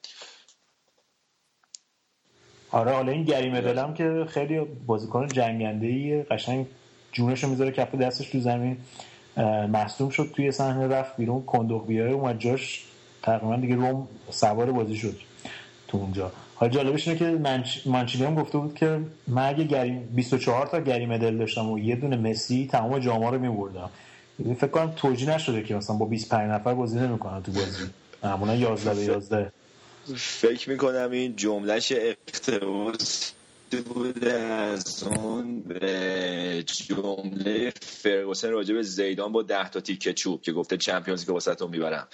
[2.71, 6.65] آره حالا این گریم دلم که خیلی بازیکن جنگنده ای قشنگ
[7.17, 8.77] رو می‌ذاره کف دستش تو زمین.
[9.73, 11.45] مصدوم شد توی صحنه رفت بیرون.
[11.45, 12.85] کندوق بیاره اومد جاش.
[13.23, 15.15] تقریبا دیگه روم سوار بازی شد
[15.87, 16.31] تو اونجا.
[16.55, 17.25] حالا جالبش اینه که
[17.87, 18.21] منچ...
[18.21, 22.69] گفته بود که من اگه گریم 24 تا گریم مدل داشتم و یه دونه مسی
[22.71, 23.89] تمام جاما رو میبردم.
[24.57, 27.83] فکر کنم توجیه نشده که مثلا با 25 نفر بازی نمی‌کنن تو بازی.
[28.23, 29.51] معمولا 11 به 11
[30.15, 33.31] فکر می‌کنم این جملهش اقتباس
[33.71, 40.51] بوده از اون به جمله فرگوسن راجع به زیدان با 10 تا تیکه چوب که
[40.51, 42.07] گفته چمپیونز که واسهتون می‌برم.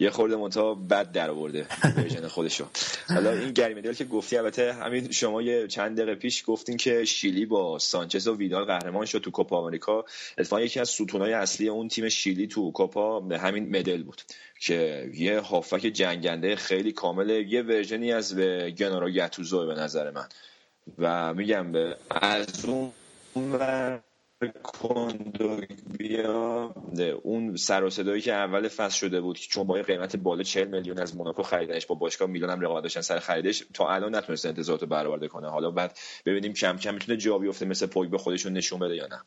[0.00, 2.66] یه خورده منتها بد در آورده version خودشو.
[3.08, 7.04] حالا این گری مدل که گفتی البته همین شما یه چند دقیقه پیش گفتین که
[7.04, 10.04] شیلی با سانچز و ویدال قهرمان شد تو کوپا آمریکا.
[10.38, 14.22] اتفاقا یکی از ستونای اصلی اون تیم شیلی تو کوپا همین مدل بود
[14.60, 20.28] که یه هافک جنگنده خیلی کامله یه version ی از گنارو گتوزو به نظر من.
[20.98, 21.72] و میگم
[22.10, 22.92] از اون
[25.98, 26.74] بیا
[27.22, 30.98] اون سر و صدایی که اول فصل شده بود چون با قیمت بالا 40 میلیون
[30.98, 34.82] از موناکو خریدنش با باشگاه میلان هم رقابت داشتن سر خریدش تا الان نتونست انتظارات
[34.82, 35.48] رو برآورده کنه.
[35.48, 39.06] حالا بعد ببینیم کم کم می‌تونه جا بیفته مثل پوگ به خودشون نشون بده یا
[39.06, 39.20] نه.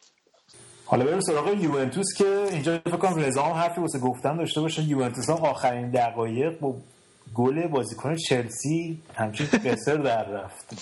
[0.85, 4.83] حالا بریم سراغ یوونتوس که اینجا فکر کنم رضا هم حرفی واسه گفتن داشته باشه.
[4.83, 6.75] یوونتوس هم آخرین دقایق با
[7.35, 10.73] گل بازیکن چلسی همچین قصر در رفت.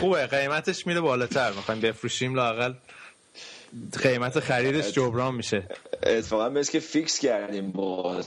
[0.00, 1.52] خوبه قیمتش میره بالاتر.
[1.52, 2.74] می‌خوایم بفروشیم لاقل.
[4.02, 5.68] قیمت خریدش جبران میشه.
[6.02, 8.22] اتفاقا مثل که فیکس کردیم با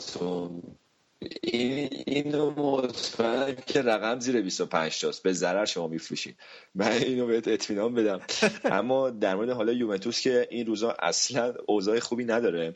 [1.41, 5.23] این اینو مطمئنم که رقم زیر 25 تاست.
[5.23, 6.37] به ضرر شما میفروشید
[6.75, 8.19] من اینو بهت اطمینان بدم.
[8.65, 12.75] اما در مورد حالا یوونتوس که این روزا اصلا اوضاع خوبی نداره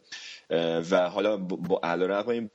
[0.91, 2.49] و حالا با علیرغم این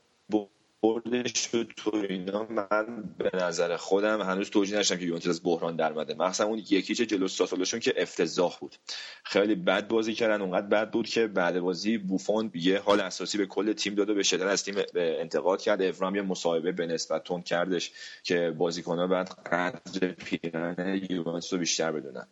[0.84, 2.46] بردش تو اینا.
[2.50, 6.58] من به نظر خودم هنوز توجیه نشدم که یوونتوس از بحران در اومده مثلا اون
[6.58, 8.76] یکیچ جلو ساسولوشون که افتضاح بود.
[9.24, 13.46] خیلی بد بازی کردن اونقدر بد بود که بعد بازی بوفون یه حال اساسی به
[13.46, 15.82] کل تیم داده به شدت از تیم انتقاد کرد.
[15.82, 21.92] افرام یه مصاحبه به نسبت تون کردش که بازیکن‌ها بعد قدر پیرن یوونتوس رو بیشتر
[21.92, 22.26] بدونن.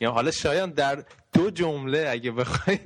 [0.00, 2.78] یا حالا شایان در دو جمله اگه بخوای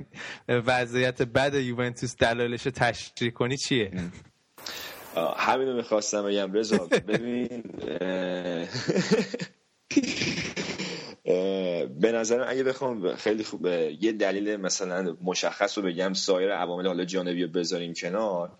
[0.49, 3.91] وضعیت بد یوونتوس دلایلش تشریح کنی چیه؟
[5.37, 6.53] همین رو می‌خواستم بگم.
[6.53, 7.63] رضا ببین
[11.99, 17.05] به نظرم اگه بخوام خیلی خوب یه دلیل مثلا مشخص رو بگم سایر عوامل حالا
[17.05, 18.51] جانبی رو بذاریم کنار.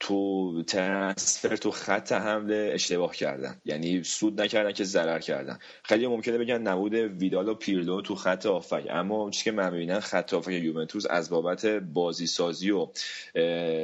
[0.00, 3.60] تو ترنسفر تو خط حمله اشتباه کردن.
[3.64, 5.58] یعنی سود نکردن که ضرر کردن.
[5.82, 8.86] خیلی ممکنه بگن نبود ویدال و پیرلو تو خط آفک.
[8.90, 12.88] اما چیزی که من می‌بینم خط آفک یوونتوس از بابت بازی سازی و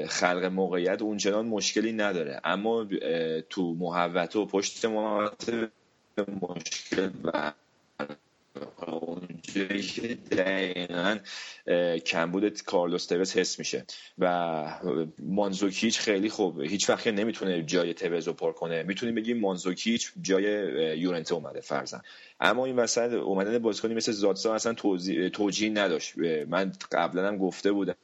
[0.09, 2.41] خلق موقعیت اونچنان مشکلی نداره.
[2.45, 2.87] اما
[3.51, 5.69] تو محوطه و پشت محوطه
[6.43, 7.53] مشکل و
[9.57, 11.19] اونجایی که دقیقا
[11.99, 13.85] کمبود کارلوس توز حس میشه.
[14.19, 14.65] و
[15.19, 18.83] مانزوکیچ خیلی خوب هیچ وقت نمی‌تونه جای توز رو پر کنه.
[18.83, 20.43] می‌تونیم بگیم مانزوکیچ جای
[20.99, 22.03] یورنته اومده فرزن.
[22.41, 24.75] اما این وسط اومدن بازیکنی مثل زادسا اصلا
[25.33, 26.19] توجیه نداشت.
[26.49, 27.95] من قبلا هم گفته بودم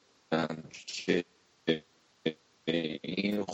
[0.87, 1.25] که
[2.65, 3.45] این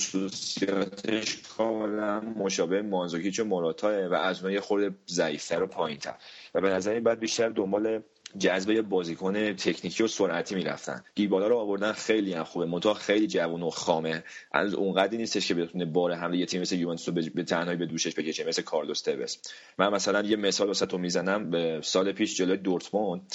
[0.00, 6.14] خصوصیاتش کاملا مشابه مانزوکیچ و موراتا و از یه خورده ضعیفتر و پایینتر.
[6.54, 8.02] و به نظر بعد بیشتر دنبال
[8.38, 11.04] جذبه بازیکن تکنیکی و سرعتی می‌رفتن.
[11.14, 12.66] دیبالا رو آوردن خیلی هم خوبه.
[12.66, 14.24] منتها خیلی جوون و خامه.
[14.52, 18.14] از اونقدری نیستش که بتونه بار حمله یه تیم مثل یوونتوس به تنهایی به دوشش
[18.14, 19.36] بکشه مثل کارلوس توس
[19.78, 21.80] من مثلا یه مثال واسه تو می‌زنم.
[21.80, 23.34] سال پیش جلوی دورتموند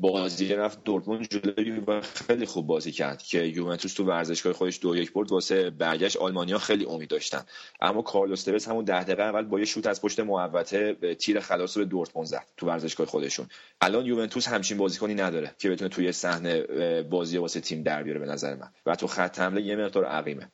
[0.00, 5.12] بازی رفت دورتموند جلوی خیلی خوب بازی کرد که یوونتوس تو ورزشگاه خودش دو یک
[5.12, 6.16] برد واسه برگشت.
[6.16, 7.42] آلمانیا خیلی امید داشتن.
[7.80, 11.76] اما کارلوس توس همون ده دقیقه اول با یه شوت از پشت محوطه تیر خلاص
[11.76, 13.46] رو به دورتموند زد تو ورزشگاه خودشون.
[13.80, 16.62] الان یوونتوس همچین بازیکنی نداره که بتونه توی صحنه
[17.02, 18.68] بازی واسه تیم در بیاره به نظر من.
[18.86, 20.48] و تو خط حمله یه مقدار عقیمه.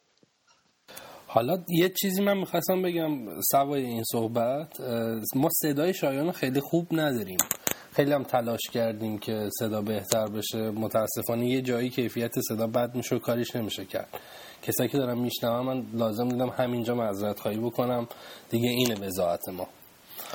[1.26, 4.80] حالا یه چیزی من می‌خواستم بگم سوای این صحبت
[5.34, 7.38] ما صدای شایان خیلی خوب نداریم.
[7.92, 10.70] خیلی هم تلاش کردیم که صدا بهتر بشه.
[10.70, 14.08] متاسفانه یه جایی کیفیت صدا بد میشه و کاریش نمیشه کرد.
[14.62, 18.08] کسایی که دارم میشنوم من لازم دیدم همینجا معذرت خواهی بکنم.
[18.50, 19.68] دیگه اینه وضاحت ما.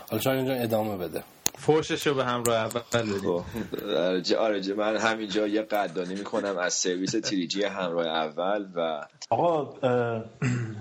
[0.09, 1.23] حالا شاید اینجا ادامه بده.
[1.57, 4.35] فوشش رو به همراه اول بدیم.
[4.37, 9.73] آره من همینجا یه قدردانی می‌کنم از سرویس تریجی همراه اول و آقا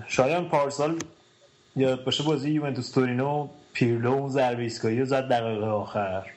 [0.07, 0.99] شایان پارسال
[1.75, 6.31] یاد باشه بازی یوونتوس تورینو پیرلو اون ضربه ایستگاهی رو زد دقیقه آخر.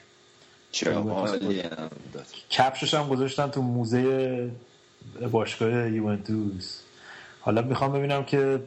[2.49, 4.51] کفشش هم گذاشتن تو موزه
[5.31, 6.81] باشگاه یوونتوس.
[7.39, 8.59] حالا می‌خوام ببینم که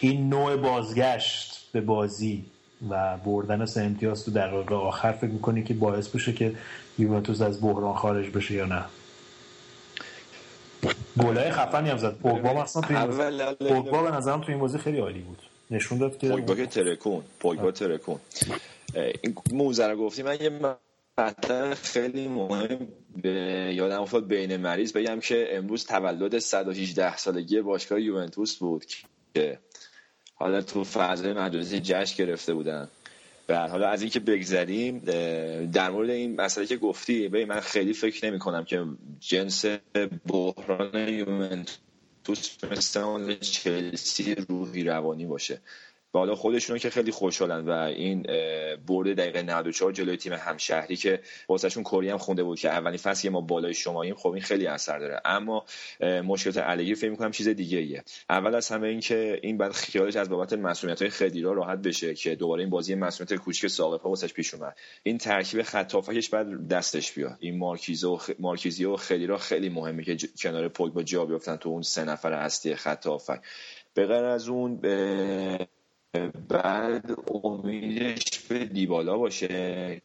[0.00, 2.44] این نوع بازگشت به بازی
[2.90, 6.54] و بردن سه امتیاز تو دقیقه آخر فکر می‌کنی که باعث بشه که
[6.98, 8.84] یوونتوس از بحران خارج بشه یا نه؟
[11.18, 12.14] گلای خفنی هم زد.
[12.14, 15.38] پوگبا مثلا تو پوگبا به نظرم تو این بازی خیلی عالی بود.
[15.70, 17.22] نشون داد که پوگبا که ترکون.
[17.40, 18.20] پوگبا ترکون.
[19.22, 20.50] این موزه رو گفتی من یه
[21.18, 22.88] مطلب خیلی مهم
[23.22, 23.30] به
[23.74, 24.92] یادم افتاد بین مریض.
[24.92, 28.84] بگم که امروز تولد 118 سالگی باشگاه یوونتوس بود
[29.34, 29.58] که
[30.34, 32.88] حالا تو فضای مجازی جشن گرفته بودن.
[33.48, 34.98] و حالا از اینکه بگذریم
[35.72, 38.84] در مورد این مسئله که گفتی به من خیلی فکر نمی کنم که
[39.20, 39.64] جنس
[40.26, 45.60] بحران یوونتوس مثل چلسی روحی روانی باشه.
[46.16, 48.22] و حالا خودشون که خیلی خوشحالن و این
[48.86, 53.28] برد دقیقه 94 جلوی تیم همشهری که واسهشون کری هم خونده بود که اولین فصل
[53.28, 55.20] ما بالای شماییم خب این خیلی اثر داره.
[55.24, 55.64] اما
[56.00, 60.16] مشکلات علیگی فکر می‌کنم چیز دیگه ایه اول از همه این که این بعد خیالش
[60.16, 64.32] از بابت مسئولیت های خدیرا راحت بشه که دوباره این بازی مسئولیت کوچیک ساقفا واسش
[64.32, 64.76] پیش اومد.
[65.02, 65.94] این ترکیب خط
[66.32, 67.36] بعد دستش بیاد.
[67.40, 68.30] این مارکیزو و خ...
[68.38, 70.26] مارکیزی و خدیرا خیلی مهمه که ج...
[70.38, 73.06] کنار پوگبا جا بیافتن تو اون سه نفر اصلی خط
[73.94, 74.80] به غیر از اون
[76.48, 80.02] بعد امیدش به دیبالا باشه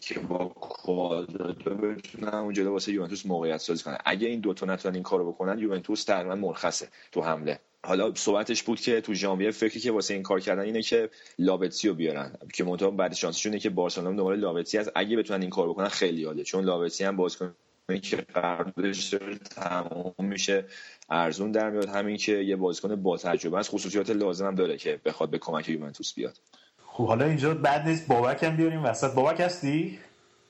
[0.00, 3.98] که با کوادرادو بتونن اون جلو واسه یوونتوس موقعیت سازی کنن.
[4.04, 7.58] اگه این دوتا نتونن این کارو بکنن یوونتوس تقریبا مرخصه تو حمله.
[7.84, 11.92] حالا صحبتش بود که تو ژانویه فکری که واسه این کار کردن اینه که لابتسی
[11.92, 15.88] بیارن که منتها بعد شانسشونه که بارسلونا دنبال لابتسی از اگه بتونن این کار بکنن
[15.88, 17.54] خیلی عالیه چون لابتسی هم بازیکن
[17.94, 19.14] که قراردادش
[19.54, 20.64] تمام میشه
[21.10, 21.88] ارزون در میاد.
[21.88, 25.68] همین که یه بازیکن با تجربه است خصوصیات لازم هم داره که بخواد به کمک
[25.68, 26.38] یوونتوس بیاد.
[26.86, 29.14] خب حالا اینجا بعد نیست بابک هم بیاریم وسط.
[29.14, 29.98] بابک هستی؟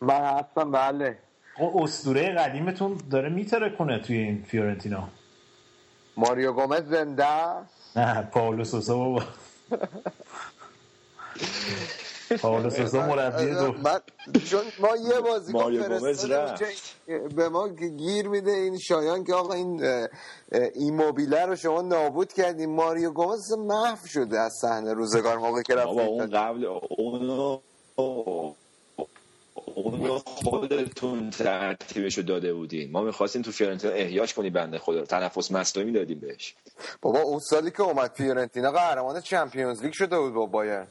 [0.00, 1.18] من هستم بله.
[1.54, 5.08] خب اسطوره قدیمتون داره میتره کنه توی این فیورنتینا.
[6.16, 7.98] ماریو گومز زنده است.
[7.98, 9.22] نه پاولو سوسا بابا.
[12.40, 12.70] پاولو
[13.08, 13.72] مربی دو.
[13.72, 14.00] من
[14.50, 15.20] چون ما یه
[16.28, 16.64] رفت.
[17.06, 18.50] که به ما گیر میده.
[18.50, 19.82] این شایان که آقا این
[20.74, 22.74] ایموبیله رو شما نابود کردیم.
[22.74, 26.64] ماریو گومز محو شده از صحنه روزگار موقع که بابا اون قبل
[26.98, 27.58] اونو
[29.74, 32.92] اونو خودتون ترتیبشو داده بودین.
[32.92, 35.00] ما می‌خواستیم تو فیورنتینا احیاش کنی بنده خدا.
[35.00, 36.54] رو تنفس مصنوعی می‌دادیم بهش.
[37.02, 40.86] بابا اون سالی که اومد فیورنتینا قهرمان Champions League شده بود با بایرن.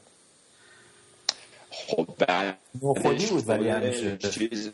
[1.88, 4.70] خب بعد خودی بود ولی همیشه چیز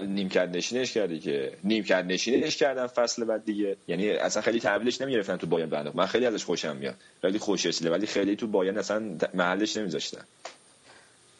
[0.00, 3.76] نیمکت نشینش کردی که نیمکت نشینش کردن فصل بعد دیگه.
[3.88, 6.94] یعنی اصلا خیلی تحویلش نمی‌گرفتن تو بایرن بنده من خیلی ازش خوشم میاد.
[7.20, 7.90] خیلی خوش رسیده.
[7.90, 9.02] ولی خیلی تو بایرن اصلا
[9.34, 10.22] محلش نمیذاشتن.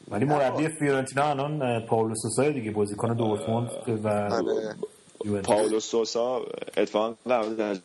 [0.08, 3.70] ولی مربی فیورنتینا الان پاولو سوسا دیگه بازیکن دورتموند
[4.04, 4.30] و.
[5.24, 5.56] یوونتوس.
[5.56, 6.42] پاولو سوسا
[6.76, 7.80] اتفاقا قبل از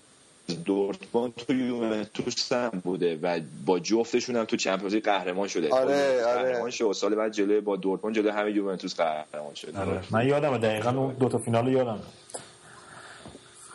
[0.65, 6.23] دورتموند تو یوونتوس هم بوده و با جفتشون هم تو چمپیونز لیگ قهرمان شده آره،
[6.25, 6.43] آره.
[6.43, 10.01] قهرمان شد و سال بعد جلوی با دورتموند جلوی همه یوونتوس قهرمان شد آره.
[10.11, 11.99] من یادم دقیقا اون دو تا فینال یادم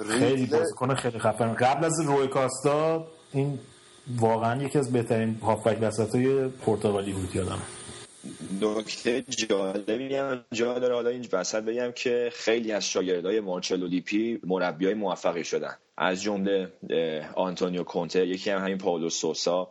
[0.08, 0.46] خیلی.
[0.46, 3.58] بازیکن خیلی خفن قبل از روی کاستا این
[4.16, 7.62] واقعا یکی از بهترین هافبک وسطای پرتغالی بود یادم
[8.62, 14.40] نکته جالبی هم جا داره حالا این وسط بگم که خیلی از شاگردای مارچلو لیپی
[14.46, 16.68] مربیای موفقی شدن از جمله
[17.34, 19.68] آنتونیو کونته یکی هم همین پاولو سوسا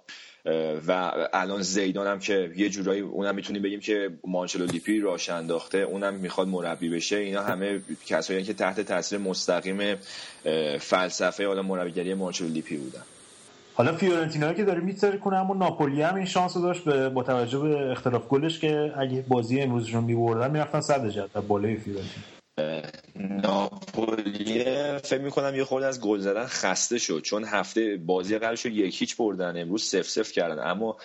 [0.88, 5.78] و الان زیدان هم که یه جورایی اونم می‌تونیم بگیم که مارچلو لیپی راش انداخته
[5.78, 7.16] اونم می‌خواد مربی بشه.
[7.16, 9.96] اینا همه کسایی که تحت تاثیر مستقیم
[10.80, 13.02] فلسفه حالا مربیگری مارچلو لیپی بودن.
[13.74, 17.60] حالا فیورنتینا که داره می‌ترکونه اما ناپولی هم این شانس رو داشت به با توجه
[17.60, 22.37] به اختلاف گلش که اگه بازی امروزشون میبردن می‌رفتن صدر جدول بالای فیورنتینا.
[23.16, 24.64] ناپولی
[25.00, 29.02] فکر می‌کنم یه خورده از گل زدن خسته شد چون هفته بازی قبلش رو یک
[29.02, 30.68] هیچ بردن امروز سف سف کردن.
[30.68, 30.98] اما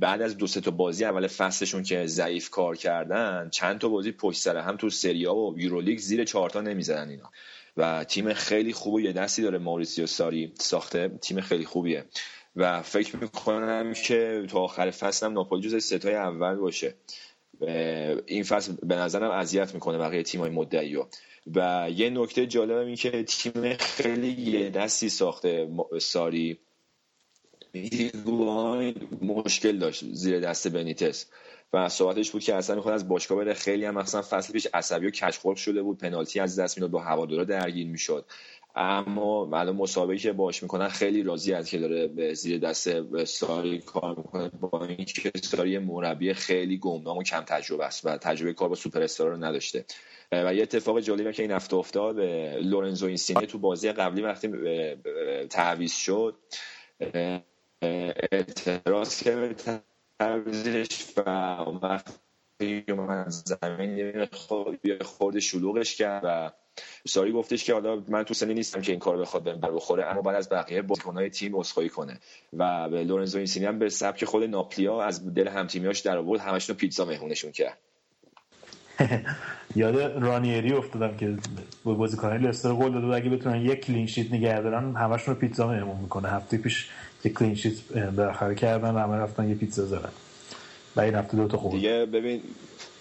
[0.00, 4.12] بعد از دو سه تا بازی اول فصلشون که ضعیف کار کردن چند تا بازی
[4.12, 7.30] پشت سر هم تو سریا و یورولیگ زیر چهارتا نمی‌زدن اینا.
[7.76, 12.04] و تیم خیلی خوب و یه دستی داره ماریسیو ساری ساخته تیم خیلی خوبیه.
[12.56, 16.94] و فکر می‌کنم که تا آخر فصل هم ناپولی جز ستای اول باشه.
[18.26, 21.08] این فصل به نظرم اذیت می‌کنه بقیه تیمای مدعی رو
[21.54, 25.68] و یه نکته جالب این که تیم خیلی یه دستی ساخته.
[26.00, 26.58] ساری
[29.22, 31.26] مشکل داشت زیر دست بنیتس.
[31.72, 33.54] و صحبتش بود که اصلا می‌خواد از باشگاه بره.
[33.54, 35.98] خیلی هم مثلا فصل پیش عصبی و کشخلق شده بود.
[35.98, 36.90] پنالتی از دست می‌داد.
[36.90, 38.26] با هوادارا درگیر می‌شد.
[38.74, 43.78] اما الان مسابقه که باش می‌کنن خیلی راضی از که داره به زیر دست ساری
[43.78, 44.48] کار می‌کنه.
[44.48, 49.02] با اینکه ساری مربی خیلی گمنام و کم تجربه است و تجربه کار با سوپر
[49.02, 49.84] استار رو نداشته.
[50.32, 52.20] و یه اتفاق جالبی که این هفته افتاد
[52.60, 54.48] لورنزو اینسینی تو بازی قبلی وقتی
[55.50, 56.36] تعویض شد
[58.32, 59.80] اعتراض کرد به
[60.18, 61.28] تعویضش و
[61.66, 62.20] اون وقت
[62.88, 66.50] من زمین یه خورد- شلوغش کرد و
[67.06, 70.06] ساری گفتش که حالا من تو سنی نیستم که این کار بخواد بهم بر بخوره
[70.06, 72.18] اما بعد از بقیه بازیکن‌های تیم عذرخواهی کنه.
[72.52, 76.76] و به لورنزو اینسینی هم به سبک خود ناپلیا از دل همتیمیاش در آورد همشون
[76.76, 77.78] پیتزا مهمونشون کرد.
[79.76, 81.36] یاد رانیری افتادم که
[81.84, 85.68] با بازیکنان لستر گل داده اگه بتونن یک کلین شیت نگه دارن همشون رو پیتزا
[85.68, 86.28] مهمون می‌کنه.
[86.28, 86.90] هفته پیش
[87.24, 90.12] یک کلین شیت بالاخره کردن همه رفتن یه پیتزا زدن.
[90.96, 92.42] و این هفته دو تا خورد دیگه ببین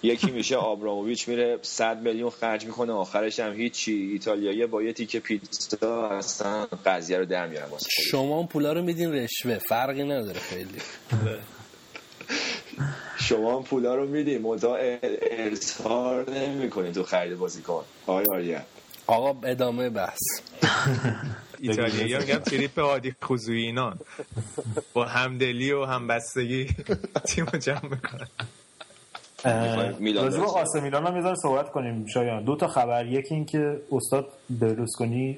[0.03, 4.09] یکی میشه آبراموویچ میره 100 میلیون خرج می‌کنه آخرش هم هیچی.
[4.13, 7.67] ایتالیایی با یه تیکه پیتزا اصلا قضیه رو در میارن.
[8.11, 10.81] شما اون پولا رو میدین رشوه فرقی نداره خیلی.
[13.19, 14.77] شما هم پولا رو میدین متا
[15.21, 17.83] اظهار نمی‌کنین تو خرید بازیکن.
[18.07, 18.61] آقای آریا
[19.07, 20.19] آقا ادامه بحث.
[21.61, 23.97] ایتالیایی میگن تریپ عادی خوزوی اینا.
[24.93, 26.67] با همدلی و همبستگی
[27.27, 28.27] تیم رو جمع می‌کنن.
[29.43, 30.41] راجب.
[30.41, 32.43] آسه میلان هم یه ذره صحبت کنیم شایان.
[32.43, 35.37] دو تا خبر یکی این که استاد برلوسکونی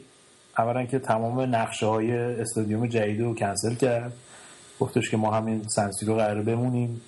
[0.57, 4.13] اولا که تمام نقشه های استادیوم جدید رو کنسل کرد.
[4.79, 7.01] گفتش که ما همین سنسی رو قراره بمونیم.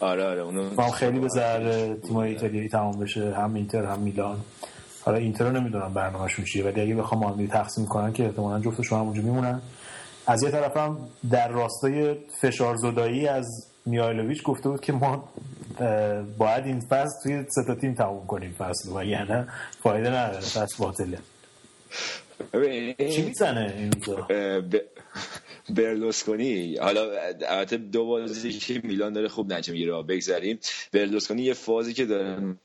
[0.00, 3.34] آره آره اونو خیلی به ضرر تیمای ایتالیایی تمام بشه.
[3.34, 4.36] هم اینتر هم میلان.
[5.04, 8.98] حالا اینتر رو نمی‌دونم برنامهشون چیه ولی اگه بخوام آنلی تقسیم کنن که احتمالاً جفتشون
[8.98, 9.60] هم اونجا میمونن.
[10.26, 10.98] از یه طرف هم
[11.30, 15.28] در راستای فشار زدایی از میایلوویچ گفته بود که ما
[16.38, 19.44] باید این فصل توی سه تا تیم تموم کنیم فصل و یعنی
[19.82, 21.18] فایده نداره فصل باطله.
[23.10, 23.90] چی می‌زنه این
[25.68, 27.00] برلوسکونی حالا
[27.48, 30.58] البته دو بازی که میلان داره خوب نجم می‌گیره بگذاریم
[30.92, 32.56] برلوسکونی یه فازی که داره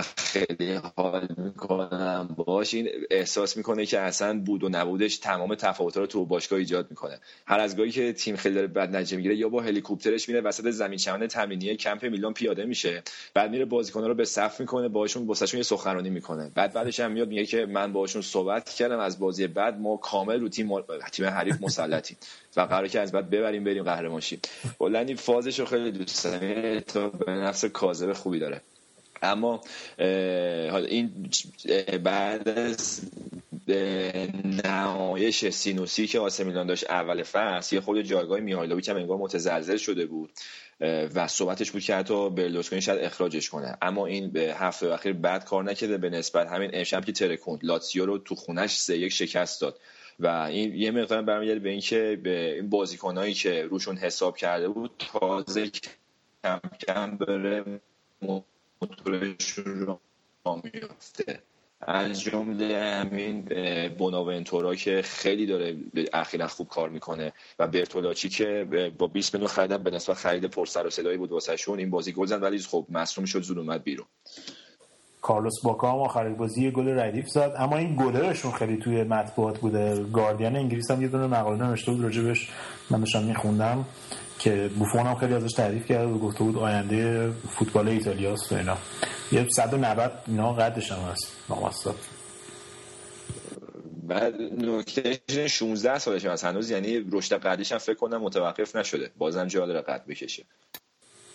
[0.00, 2.34] خیلی حال می‌کنم.
[2.36, 6.90] باش این احساس می‌کنه که اصلا بود و نبودش تمام تفاوت‌ها رو تو باشگاه ایجاد
[6.90, 7.18] می‌کنه.
[7.46, 10.70] هر از گاهی که تیم خیلی داره بد نتیجه می‌گیره یا با هلیکوپترش میره وسط
[10.70, 13.02] زمین چمن تمرینی کمپ میلان پیاده میشه.
[13.34, 16.50] بعد میره بازیکن‌ها رو به صف می‌کنه باهاشون واسهشون یه سخنرانی می‌کنه.
[16.54, 20.40] بعد بعدش هم میاد میگه که من باهاشون صحبت کردم از بازی بعد ما کامل
[20.40, 20.80] رو تیم
[21.12, 22.16] تیم حریف مسلطیم
[22.56, 24.40] و قراره که از بعد ببریم بریم قهرمان شیم
[25.16, 27.10] فازش رو خیلی دوست دارم.
[27.26, 28.60] به نفس کاذب خوبی داره.
[29.22, 29.60] اما
[30.88, 31.30] این
[32.02, 33.00] بعد از
[34.64, 39.76] نمایش سینوسی که آسه میلان داشت اول فصل یه خود جایگاه میهایلوویچ هم انگار متزلزل
[39.76, 40.30] شده بود
[41.14, 43.76] و صحبتش بود که حتی برلوسکونی شاید اخراجش کنه.
[43.82, 48.06] اما این به هفته اخیر بعد کار نکرده به نسبت همین امشب که ترکوند لاتسیو
[48.06, 49.78] رو تو خونش سه یک شکست داد.
[50.18, 54.90] و این یه مقدار برمیگرده به اینکه به این بازیکنایی که روشون حساب کرده بود
[54.98, 55.70] تازه
[56.44, 57.80] کم کم بره
[58.82, 60.00] موتورشون رو
[60.44, 61.38] میفته
[61.80, 63.48] از جمله همین
[63.88, 65.76] بوناونتورا که خیلی داره
[66.12, 68.66] اخیرا خوب کار می‌کنه و برتولاچی که
[68.98, 72.26] با 20 میلیون خریدن به نسبت خرید پرسر و صدایی بود واسهشون این بازی گل
[72.26, 74.06] زد ولی خب مصروم شد زود اومد بیرون.
[75.22, 77.54] کارلوس باکا هم آخر بازی گل ردیف زد.
[77.58, 80.04] اما این گلرشون خیلی توی مطبوعات بوده.
[80.12, 82.48] گاردین انگلیس هم یه دونه مقاله نوشته بود راجبش.
[82.90, 83.84] من داشتم میخوندم.
[84.42, 88.76] که بوفون هم خیلی ازش تعریف کرد و گفته بود آینده فوتبال ایتالیاست و اینا.
[89.32, 91.36] یه 190 اینا قدش هم هست.
[91.50, 91.98] نامستاد
[94.02, 96.44] بعد نکته 16 سالش هست.
[96.44, 99.10] هنوز یعنی رشد قدش هم فکر کنم متوقف نشده.
[99.18, 100.44] بازم جا داره قد بکشه.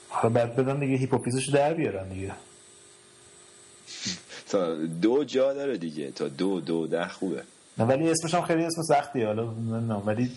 [0.09, 2.33] حالا بعد بدن دیگه هیپوفیزش در بیارن دیگه.
[4.49, 6.11] تا دو جا داره دیگه.
[6.11, 7.43] تا دو دو ده خوبه.
[7.79, 9.27] ولی اسمش هم خیلی اسم سختیه.
[9.27, 9.47] حالا
[10.05, 10.31] ولی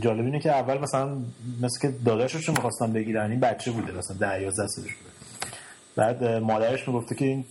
[0.00, 1.18] جالب اینه که اول مثلا
[1.62, 5.10] مثل که داداشش رو می‌خواستن بگیرن این بچه بوده مثلا ده 11 سالش بوده.
[5.96, 7.44] بعد مادرش می‌گفته که این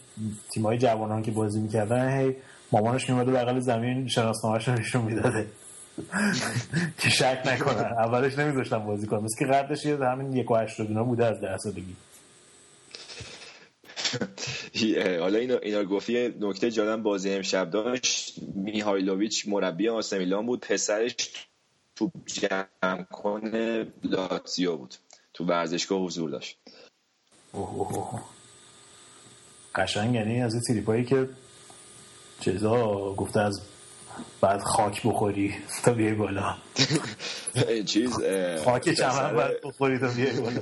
[0.54, 2.36] تیمای جوانان که بازی می‌کردن هی
[2.72, 5.46] مامانش میومده بغل زمین شناسنامه‌اش رو نشون می‌داده.
[6.98, 7.94] که شک نکنن.
[7.98, 9.24] اولش نمیذاشتن بازی کنن.
[9.24, 11.96] مثل که قدش یه همین یک و هشت بوده از ده سالگی.
[15.20, 18.36] حالا اینا اینا گفتی نکته جالب بازی امشب داشت.
[18.56, 20.60] میهایلوویچ مربی آسمیلان بود.
[20.60, 21.16] پسرش
[21.96, 24.96] تو جمع کنه لاتزیو بود.
[25.34, 26.58] تو ورزشگاه حضور داشت.
[27.52, 28.22] اوه.
[29.76, 31.30] قشنگ یعنی از این تریپایی که
[32.40, 33.62] چیزا گفته از
[34.42, 35.54] بعد خاک بخوری
[35.84, 36.56] تا بیای بالا.
[37.92, 38.20] چیز
[38.66, 40.60] خاک چمن بعد بخوری تا بیای بالا.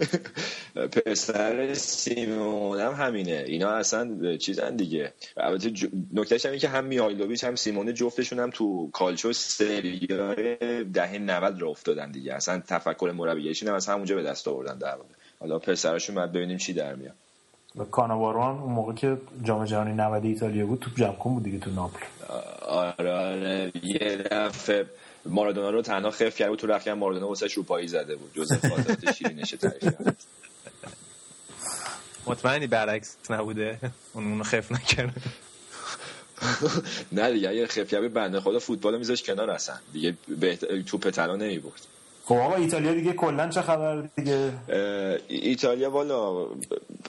[0.88, 3.44] پسر سیمون هم همینه.
[3.48, 5.14] اینا اصلا چیزن دیگه.
[5.38, 5.72] البته
[6.14, 11.70] نکتهش هم که هم میایلوویچ هم سیمونه جفتشون هم تو کالچو سریای دهه 90 را
[11.70, 12.34] افتادن دیگه.
[12.34, 14.96] اصلا تفکر مربیگریشون هم از همونجا به دست آوردن در
[15.40, 17.16] حالا پسرشون بعد ببینیم چی در میاد.
[17.92, 21.72] کاناوارو اون موقع که جام جهانی 90 ایتالیا بود توپ جمع کن بود دیگه تو
[21.72, 22.06] ناپل.
[22.70, 23.72] آره آره.
[23.84, 24.86] یه دفعه
[25.26, 28.32] مارادونا رو تنها خف کرده بود تو رخکن مارادونا واسه روپایی زده بود.
[28.36, 29.94] جزء خاطرات شیرینش تعریف
[32.28, 33.80] مطمئنی برعکس نبوده؟
[34.14, 35.22] اون اونو خف نکرده
[37.12, 39.76] نه دیگه اگه خف کرده بنده خدا فوتبال میذاش کنار اصلا.
[39.94, 40.18] دیگه
[40.88, 41.82] توپ طلا نمی‌برد.
[42.30, 44.54] خب آقا ایتالیا دیگه کلا چه خبر دیگه؟
[45.28, 46.48] ایتالیا والا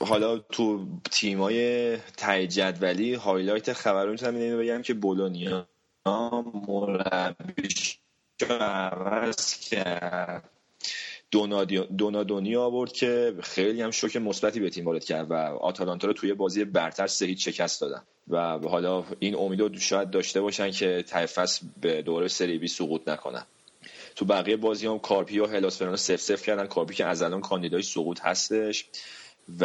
[0.00, 5.66] حالا تو تیمای ته جدولی highlight خبر رو می‌تونم اینو بگم که بولونیا
[6.06, 7.98] مربیش
[8.50, 10.50] عوض کرد.
[11.98, 16.34] دونادونی آورد که خیلی هم شوک مثبتی به تیم وارد کرد و آتالانتا رو توی
[16.34, 18.02] بازی برتر سه شکست دادن.
[18.28, 21.26] و حالا این امیدو شاید داشته باشن که ته
[21.80, 23.46] به دوره سری بی سقوط نکنن.
[24.20, 26.66] تو بقیه بازی هم کارپی و هلاس فرانا سف سف کردن.
[26.66, 28.84] کارپی که از الان کاندیدای سقوط هستش
[29.60, 29.64] و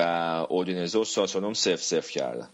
[0.49, 2.47] اودینزه و ساسونوم سف سف کردن.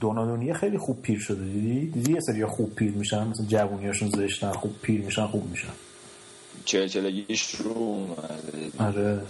[0.00, 4.52] دونادونی خیلی خوب پیر شده دیدی؟ دیدی یه سری خوب پیر میشن مثلا جوونیاشون زشتن
[4.52, 5.72] خوب پیر میشن خوب میشن.
[6.64, 8.70] چل چلگیش رو اومده.
[8.78, 9.20] آره.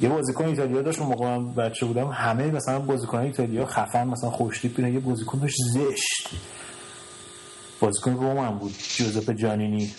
[0.00, 4.78] یه بازیکن ایتالیا داشت موقع من بچه بودم همه مثلا بازیکن ایتالیا خفن مثلا خوشتیپ
[4.78, 6.28] یه بازیکن داشت زشت.
[7.80, 9.94] بازیکن روم هم بود جوزپ جانینی.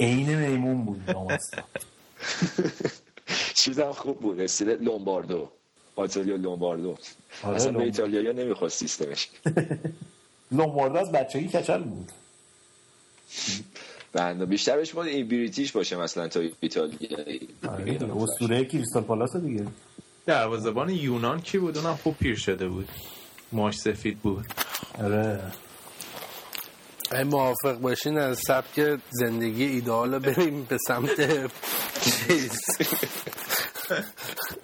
[0.00, 1.02] عین میمون بود
[3.54, 4.40] چیزم خوب بود.
[4.40, 5.48] رسیده لومباردو.
[5.96, 6.96] آتالیا لومباردو.
[7.42, 9.28] آره اصلا به ایتالیا نمی‌خواست سیستمش.
[10.52, 12.12] لومباردو از بچگی کچل بود.
[14.12, 17.48] بنده بیشتر بهش باید این بریتیش باشه مثلا تا ایتالیایی.
[17.68, 19.66] آره اسطوره کریستال پالاس دیگه.
[20.26, 22.88] دروازه‌بان یونان کی بود؟ اونم خوب پیر شده بود.
[23.52, 24.46] ماش سفید بود.
[24.98, 25.40] آره.
[27.12, 31.50] موافق باشین از سبک زندگی ایدئال بریم به سمت
[32.00, 32.60] چیز.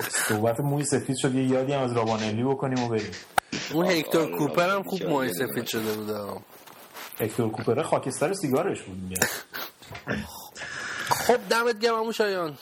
[0.08, 3.10] صحبت موی سفید شد یه یادی هم از رابانلی بکنیم و بریم.
[3.72, 6.42] اون هکتور کوپر هم خوب موهای سفید شده بود.
[7.20, 9.18] هکتور کوپره خاکستر سیگارش بود
[11.08, 12.58] خب دمت گرم همون شایان.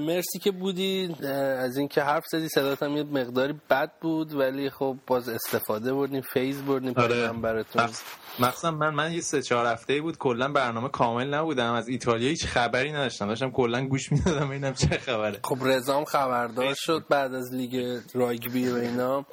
[0.00, 1.16] مرسی که بودی.
[1.58, 6.20] از اینکه حرف زدی صدات هم یه مقداری بد بود ولی خب باز استفاده بردیم
[6.32, 7.30] فیز بردیم آره.
[7.74, 8.02] مخص-
[8.38, 11.72] مخصوصا من من یه سه چهار هفته بود کلا برنامه کامل نبودم.
[11.72, 13.26] از ایتالیا هیچ خبری نداشتم.
[13.26, 15.40] داشتم کلا گوش می‌دادم ببینم چه خبره.
[15.44, 19.24] خب رزام خبردار شد بعد از لیگ راگبی و اینا.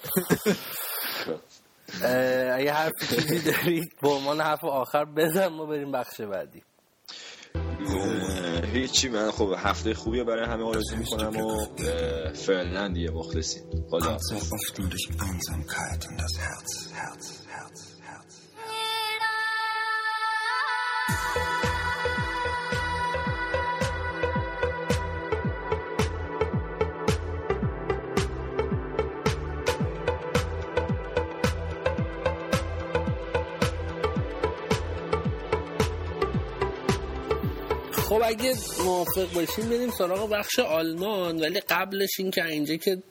[2.54, 6.64] اگه حرفی چیزی دارید به عنوان حرف آخر بزن ما بریم بخش بعدی.
[8.74, 13.64] هیچی من خب هفته خوبی برای همه آرزو می‌کنم و اه، فعلا دیگه مخلصیم.
[13.90, 14.18] خدا.
[38.30, 38.54] اگه
[38.86, 43.04] موافق باشیم بریم سراغ بخش آلمان ولی قبلش این که اینجا که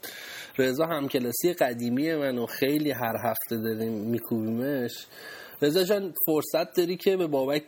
[0.58, 5.06] رضا همکلاسی قدیمی من و خیلی هر هفته داریم میکوبیمش.
[5.62, 7.62] رضا جان فرصت داری که به بابک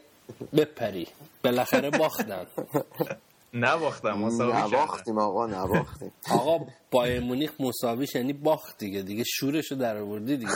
[0.56, 1.06] بپری.
[1.44, 2.46] بالاخره باختن.
[3.54, 6.12] نباختم مساوی نباختیم آقا نباختیم.
[6.38, 9.02] آقا بایر مونیخ مساویش یعنی باخت دیگه.
[9.02, 10.52] دیگه شورشو در آوردی دیگه.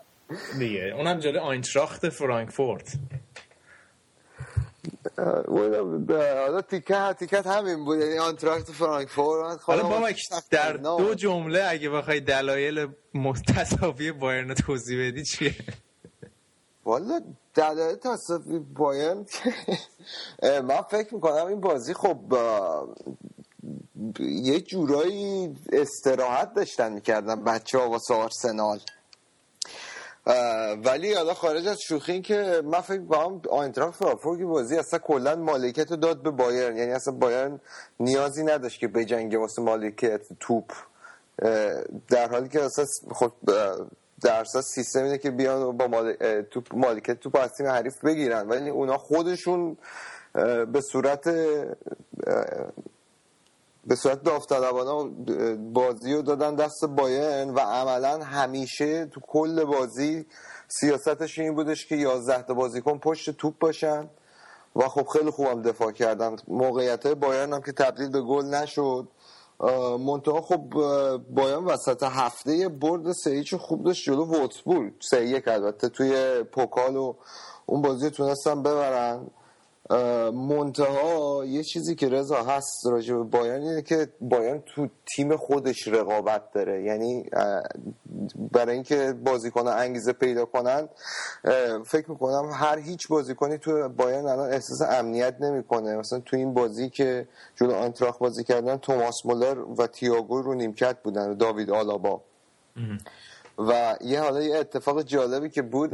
[0.58, 0.94] دیگه.
[0.96, 2.96] اونم جلوی آینتراخت فرانکفورت.
[5.18, 7.98] حالا تیکت تیکت همین بود.
[7.98, 10.20] یعنی آنتراکت فرانکفورت حالا بابک
[10.50, 15.54] در دو جمله اگه بخوای دلایل متصاوی بایرن رو توضیح بدی چیه؟
[16.84, 17.20] والا
[17.54, 19.26] دلایل تصافی بایرن
[20.42, 22.16] من فکر می‌کنم این بازی خب
[24.20, 28.80] یه جورایی استراحت داشتن می‌کردن بچه ها واسه آرسنال.
[30.84, 34.98] ولی حالا خارج از شوخی این که من فکر می‌کنم آینتراخت فرانکفورت که بازی اصلا
[34.98, 36.76] کلا مالکیت رو داد به بایرن.
[36.76, 37.60] یعنی اصلا بایرن
[38.00, 40.72] نیازی نداشت که بجنگه واسه مالکیت توپ
[42.08, 43.86] در حالی که اصلا خب اه،
[44.22, 46.12] در اساس سیستم اینه که بیان با مال...
[46.42, 48.48] توپ مالکیت توپ از تیم حریف بگیرن.
[48.48, 49.76] ولی اونا خودشون
[50.72, 51.28] به صورت
[53.86, 55.10] به صورت داوطلبانه
[55.56, 60.26] بازی رو دادن دست بایرن و عملا همیشه تو کل بازی
[60.68, 64.10] سیاستش این بودش که 11 تا بازیکن پشت توپ باشن
[64.76, 66.36] و خب خیلی خوبم دفاع کردن.
[66.48, 69.08] موقعیت بایرن هم که تبدیل به گل نشد.
[70.00, 70.60] منتها خب
[71.30, 74.92] بایرن وسط هفته برد سه خوب داشت جلو واتسبورگ.
[75.00, 77.14] سه یک البته توی پوکال و
[77.66, 79.26] اون بازی تونستن ببرن.
[80.34, 85.88] منتها یه چیزی که رضا هست راجع به بایرن اینه که بایرن تو تیم خودش
[85.88, 86.82] رقابت داره.
[86.82, 87.30] یعنی
[88.52, 90.88] برای اینکه بازیکن انگیزه پیدا کنن
[91.86, 95.96] فکر می‌کنم هر هیچ بازیکنی تو بایرن الان احساس امنیت نمی‌کنه.
[95.96, 100.96] مثلا تو این بازی که جلو آنتراخ بازی کردن توماس مولر و تییاگو رو نیمکت
[101.02, 102.20] بودن و داوید آلابا.
[103.58, 105.90] و یه حالا یه اتفاق جالبی که بود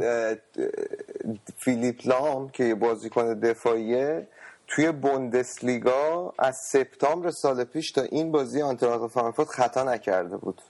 [1.57, 4.27] فیلیپ لام که یه بازیکن دفاعیه
[4.67, 10.61] توی بوندسلیگا از سپتامبر سال پیش تا این بازی آنتراخت فرانکفورت خطا نکرده بود.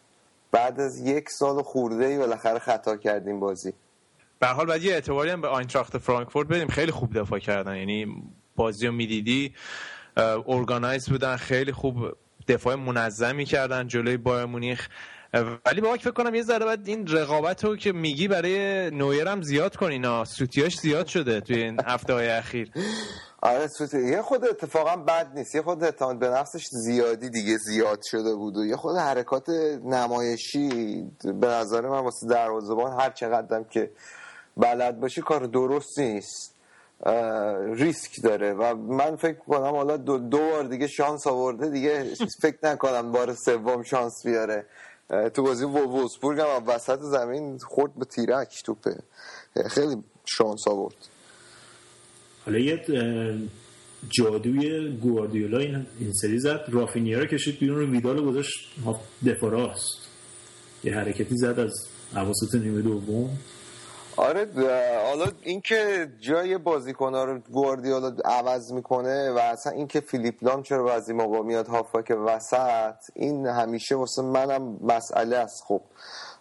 [0.51, 3.73] بعد از یک سال خورده ای بالاخره خطا کردیم بازی.
[4.39, 6.67] به حال باید یه اعتباری هم به آینتراخت فرانکفورت بدیم.
[6.67, 7.75] خیلی خوب دفاع کردن.
[7.75, 8.23] یعنی
[8.55, 9.53] بازی رو می‌دیدی
[10.47, 11.95] ارگانایز بودن خیلی خوب
[12.47, 14.87] دفاع منظمی کردن جلوی بایر مونیخ.
[15.33, 19.41] ولی باید فکر کنم یه ذره باید این رقابت رو که میگی برای نویر هم
[19.41, 22.71] زیاد کنین ها سوتیاش زیاد شده توی این هفته های اخیر.
[23.41, 25.55] آره سوتی یه خود اتفاقا بد نیست.
[25.55, 29.49] یه خود اعتماد به نفسش زیادی دیگه زیاد شده بود و یه خود حرکات
[29.85, 33.91] نمایشی به نظر من واسه دروازه‌بان هر چقدرم که
[34.57, 36.55] بلد باشی کار درست نیست.
[37.73, 42.03] ریسک داره و من فکر کنم حالا دو, دو بار دیگه شانس آورده دیگه
[42.41, 44.65] فکر نکنم بار سوم شانس بیاره.
[45.33, 48.95] تو بازی و- وولسبورگ هم وسط زمین خورد به تیرک توپه.
[49.69, 49.95] خیلی
[50.25, 50.95] شانس آورد.
[52.45, 52.85] حالا یه
[54.09, 56.59] جادوی گواردیولا این, سری زد.
[56.67, 57.79] رافینیا رو کشید بیرون.
[57.79, 58.69] رو ویدال گذاشت.
[59.25, 59.51] دفاع
[60.83, 63.37] یه حرکتی زد از اواسط نیمه دوم.
[64.19, 64.47] آره
[65.05, 71.13] حالا اینکه جای بازیکن‌ها رو گواردیولا عوض می‌کنه و اصلا اینکه فیلیپ لام چرا بعضی
[71.13, 75.81] موقع میاد هافبک وسط این همیشه واسه منم مسئله است خب.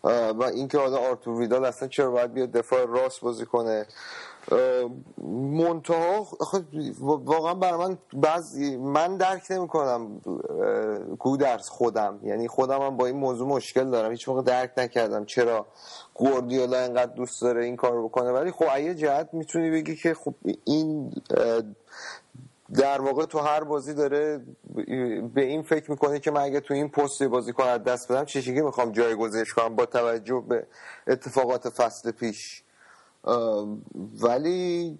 [0.04, 3.86] و اینکه حالا آرتور ویدال اصلا چرا باید بیاد دفاع راست بازی کنه.
[5.28, 6.26] منتها
[7.00, 10.20] واقعا برای من بعضی من درک نمی‌کنم
[11.18, 12.20] گودرز خودم.
[12.22, 14.10] یعنی خودم هم با این موضوع مشکل دارم.
[14.10, 15.66] هیچ موقع درک نکردم چرا
[16.14, 18.30] گواردیولا اینقدر دوست داره این کار بکنه.
[18.30, 20.34] ولی خب یه جهت می‌تونی بگی که خب
[20.64, 21.12] این
[22.74, 24.40] در واقع تو هر بازی داره
[25.34, 28.62] به این فکر می‌کنه که من اگه تو این پست بازی کنم دست بدم چه
[28.62, 30.66] می‌خوام جایگزینش کنم با توجه به
[31.06, 32.62] اتفاقات فصل پیش.
[34.22, 34.98] ولی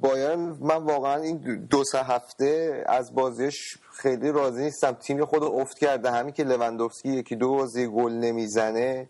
[0.00, 4.92] بایرن من واقعا این دو سه هفته از بازیش خیلی راضی نیستم.
[4.92, 6.10] تیم خود افت کرده.
[6.10, 9.08] همین که لوندوفسکی یکی دو بازی گل نمی‌زنه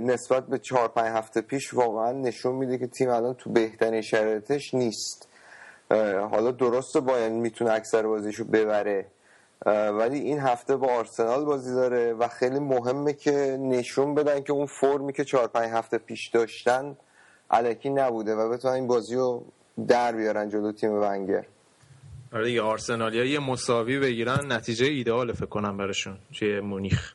[0.00, 4.74] نسبت به چهار پنج هفته پیش واقعا نشون میده که تیم الان تو بهترین شرایطش
[4.74, 5.28] نیست.
[6.30, 9.06] حالا درسته باید می‌تونه اکثر بازیشو ببره
[9.66, 14.66] ولی این هفته با آرسنال بازی داره و خیلی مهمه که نشون بدن که اون
[14.66, 16.96] فرمی که چهار پنج هفته پیش داشتن
[17.50, 19.44] علکی نبوده و بتونن این بازی رو
[19.88, 21.44] در بیارن جلو تیم ونگر.
[22.32, 27.12] آره دیگه آرسنالیا یه مساوی بگیرن نتیجه ایدئال فکر کنم براشون توی مونیخ.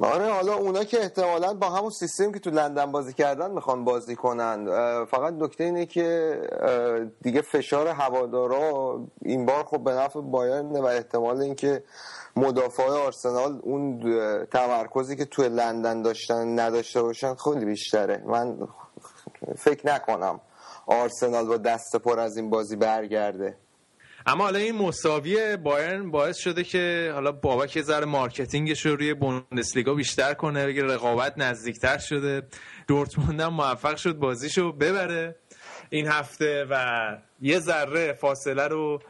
[0.00, 4.16] آره حالا اونا که احتمالا با همون سیستم که تو لندن بازی کردن می‌خوان بازی
[4.16, 4.64] کنن.
[5.04, 6.40] فقط نکته اینه که
[7.22, 11.82] دیگه فشار هوادارا این بار خب به نفع بایرن و احتمال اینکه
[12.36, 14.00] مدافع آرسنال اون
[14.44, 18.22] تمرکزی که تو لندن داشتن نداشته باشن خیلی بیشتره.
[18.26, 18.68] من
[19.58, 20.40] فکر نکنم
[20.86, 23.56] آرسنال با دست پر از این بازی برگرده.
[24.26, 29.14] اما حالا این مساوی بایرن باعث شده که حالا بابک ذره marketing ش رو روی
[29.14, 32.42] بوندسلیگا بیشتر کنه بگه رقابت نزدیکتر شده.
[32.88, 35.36] دورتموند هم موفق شد بازیشو ببره
[35.90, 37.06] این هفته و
[37.40, 39.02] یه ذره فاصله رو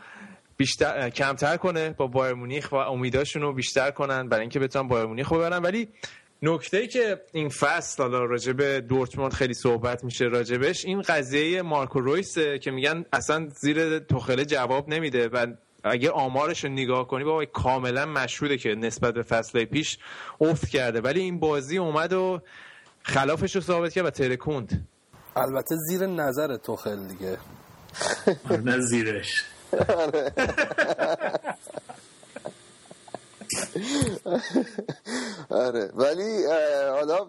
[0.56, 5.06] بیشتر کمتر کنه با بایرن مونیخ و امیداشون رو بیشتر کنن برای اینکه بتونن بایرن
[5.06, 5.62] مونیخ رو ببرن.
[5.62, 5.88] ولی
[6.42, 11.62] نکته ای که این فصل حالا راجع به دورتموند خیلی صحبت میشه راجبش این قضیه
[11.62, 15.46] مارکو رویسه که میگن اصلا زیر تخله جواب نمیده و
[15.84, 19.98] اگه آمارش رو نگاه کنی بابا کاملا مشهوده که نسبت به فصل پیش
[20.40, 21.00] افت کرده.
[21.00, 22.40] ولی این بازی اومد و
[23.02, 24.88] خلافش رو ثابت کرد و ترکوند.
[25.36, 27.38] البته زیر نظر توخل دیگه.
[28.64, 29.44] نه زیرش.
[35.50, 35.90] آره.
[35.94, 36.44] ولی
[36.98, 37.26] حالا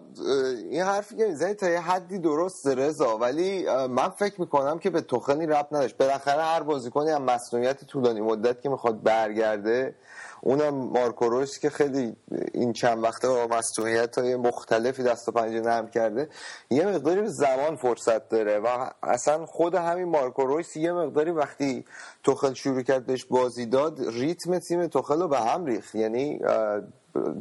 [0.70, 3.18] این حرفی که می‌زنی تا یه حدی درست رضا.
[3.18, 5.96] ولی من فکر می‌کنم که به توخنی رب نداشت.
[5.96, 9.94] بالاخره هر بازیکنی هم مسئولیت طولانی مدت که می‌خواد برگرده
[10.40, 12.16] اونم مارکو رویس که خیلی
[12.52, 16.28] این چند وقته با مسئولیت های مختلفی دست و پنجه نرم کرده
[16.70, 21.84] یه مقداری زمان فرصت داره و اصلا خود همین مارکو رویس یه مقداری وقتی
[22.22, 25.94] توخل شروع کرد بهش بازی داد ریتم تیم توخل رو به هم ریخت.
[25.94, 26.40] یعنی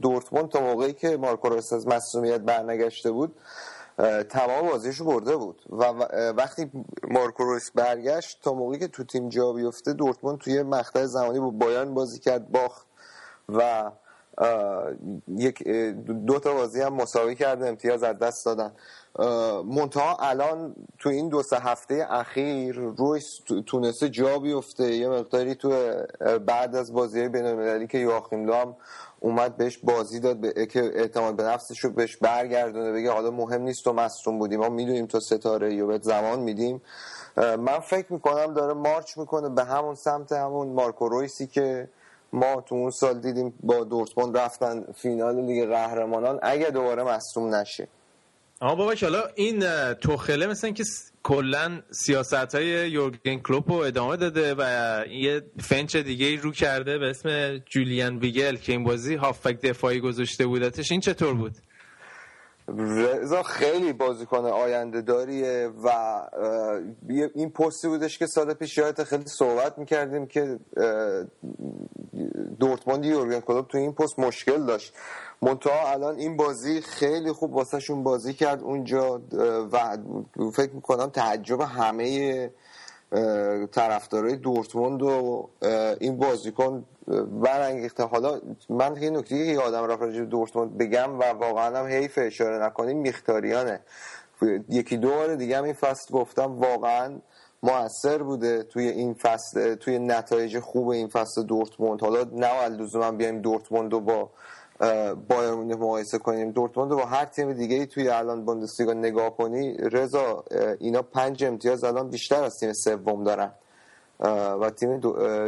[0.01, 3.35] دورتموند تا موقعی که مارکو رویس از مسئولیت برنگشته بود
[4.29, 5.83] تمام بازیشو برده بود و
[6.31, 6.71] وقتی
[7.03, 11.49] مارکو رویس برگشت تا موقعی که تو تیم جا بیفته دورتموند توی مقطع زمانی با
[11.49, 12.86] بایان بازی کرد باخت.
[13.49, 13.91] و
[15.27, 15.67] یک
[16.27, 18.71] دو تا بازی هم مساوی کرده امتیاز از دست دادن.
[19.65, 24.95] منتها الان تو این دو سه هفته اخیر رویس تو- تونسته جا بیفته.
[24.95, 25.93] یه مقداری تو
[26.45, 28.75] بعد از بازی بین که یواخیم لو هم
[29.19, 33.61] اومد بهش بازی داد به که اعتماد به نفسش رو بهش برگردونه بگه حالا مهم
[33.61, 36.81] نیست تو مصدوم بودی ما می‌دونیم تو ستاره یا بهت زمان میدیم.
[37.37, 41.89] من فکر می‌کنم داره march می‌کنه به همون سمت همون مارکو رویسی که
[42.33, 46.39] ما تو اون سال دیدیم با دورتموند رفتن فینال لیگ قهرمانان.
[46.43, 47.87] اگه دوباره مصدوم نشه.
[48.61, 49.63] اما بابا حالا این
[49.93, 50.83] توخله مثلا که
[51.23, 57.09] کلا سیاست های یورگن کلوپ رو ادامه داده و یه فنچ دیگه رو کرده به
[57.09, 61.55] اسم جولیان ویگل که این بازی هافک دفاعی گذاشته بودتش این چطور بود؟
[62.67, 65.89] رضا خیلی بازیکن آینده داریه و
[67.35, 70.59] این پستی بودش که سال پیش یادت خیلی صحبت می‌کردیم که
[72.59, 74.93] دورتموند یورگن کلوپ تو این پست مشکل داشت.
[75.41, 79.21] منتها الان این بازی خیلی خوب واسهشون بازی کرد اونجا
[79.71, 79.97] و
[80.53, 82.49] فکر می‌کنم تعجب همه
[83.71, 85.49] طرفدارای دورتموند و
[85.99, 86.85] این بازیکن
[87.41, 88.03] برانگیخته.
[88.03, 88.39] حالا
[88.69, 92.97] من یه نکته که یادم رفت راجع دورتموند بگم و واقعا هم حیف اشاره نکنیم
[92.97, 93.79] میختاریانه
[94.69, 97.19] یکی دو بار دیگه هم این فصل گفتم واقعا
[97.63, 102.01] موثر بوده توی این فصل توی نتایج خوب این فصل دورتموند.
[102.01, 104.29] حالا نه لزوما بیایم دورتموند رو با
[105.29, 106.51] بایر مونیخ مقایسه کنیم.
[106.51, 110.43] دورتموند با هر تیم دیگه ای توی الان بوندسلیگا نگاه کنی رضا
[110.79, 113.51] اینا پنج امتیاز الان بیشتر از تیم سوم دارن.
[114.61, 114.97] و تیم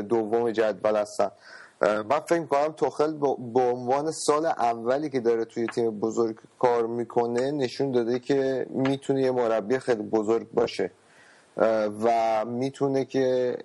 [0.01, 1.31] دوم جدول هستن.
[1.81, 3.13] من فکر کنم توخل
[3.53, 9.21] به عنوان سال اولی که داره توی تیم بزرگ کار می‌کنه نشون داده که می‌تونه
[9.21, 10.91] یه مربی خیلی بزرگ باشه.
[12.03, 13.57] و می‌تونه که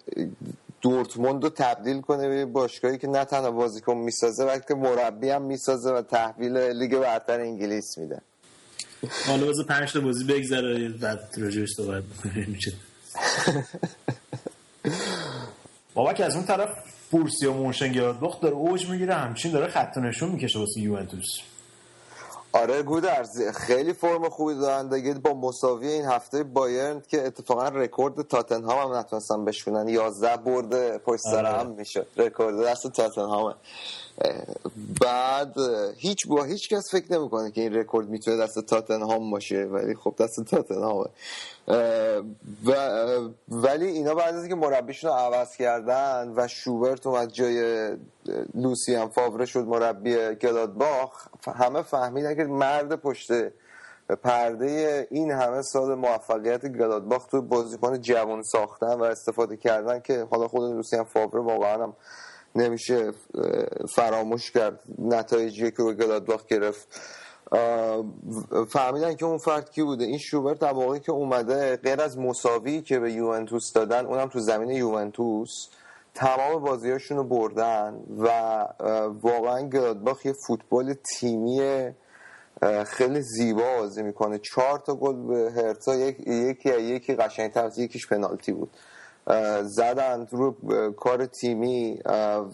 [0.85, 5.43] دورتموند رو تبدیل کنه به یه باشگاهی که نه تنها بازیکن می‌سازه بلکه مربی هم
[5.43, 8.21] می‌سازه و تحویل لیگ برتر انگلیس میده.
[9.27, 12.03] حالا بذار پنج تا بازی بگذره بعد راجعش صحبت
[12.49, 12.73] میشه.
[15.95, 16.69] بابا که از اون طرف
[17.11, 21.39] بورسیا مونشنگلادباخ داره اوج می‌گیره همچین داره خط نشون می‌کشه واسه یوونتوس.
[22.55, 24.89] آره گودرز خیلی فرم خوبی دارن.
[24.89, 30.97] دیگه با مساوی این هفته بایرن که اتفاقا رکورد تاتنهام هم نتونستن بشکنن 11 برد
[30.97, 31.49] پشت سر آره.
[31.49, 32.07] هم میشه.
[32.17, 33.55] رکورد دست تاتنهامه.
[33.55, 34.14] اه،
[35.01, 35.55] بعد
[35.97, 40.15] هیچ با هیچ کس فکر نمی‌کنه که این رکورد می‌تونه دست تاتنهام باشه ولی خب
[40.19, 41.07] دست تاتنهامه.
[43.49, 47.89] ولی اینا بعد از اینکه مربیشون رو عوض کردن و شوبرت اومد جای
[48.55, 53.33] لوسیان فاوره شد مربی گلادباخ همه فهمیدن که مرد پشت
[54.23, 60.49] پرده این همه سال موفقیت گلادباخ توی بازیکن جوان ساختن و استفاده کردن که حالا
[60.49, 61.97] خود لوسیان فاوره واقعا هم
[62.55, 63.13] نمیشه
[63.89, 67.01] فراموش کرد نتایجی که روی گلادباخ گرفت.
[68.69, 70.05] فهمیدن که اون فرد کی بوده.
[70.05, 74.41] این شوبرت در موقعی که اومده غیر از مساوی که به یوونتوس دادن اونم تو
[74.41, 75.51] زمین یوونتوس
[76.15, 78.29] تمام بازیاشون رو بردن و
[79.23, 81.91] واقعا گلادباخ یه فوتبال تیمی
[82.87, 84.39] خیلی زیبا بازی می‌کنه.
[84.39, 88.71] چهار تا گل به هرتا یک یکی یکی قشنگتر یکیش پنالتی بود.
[89.63, 90.57] زدن رو
[90.93, 91.99] کار تیمی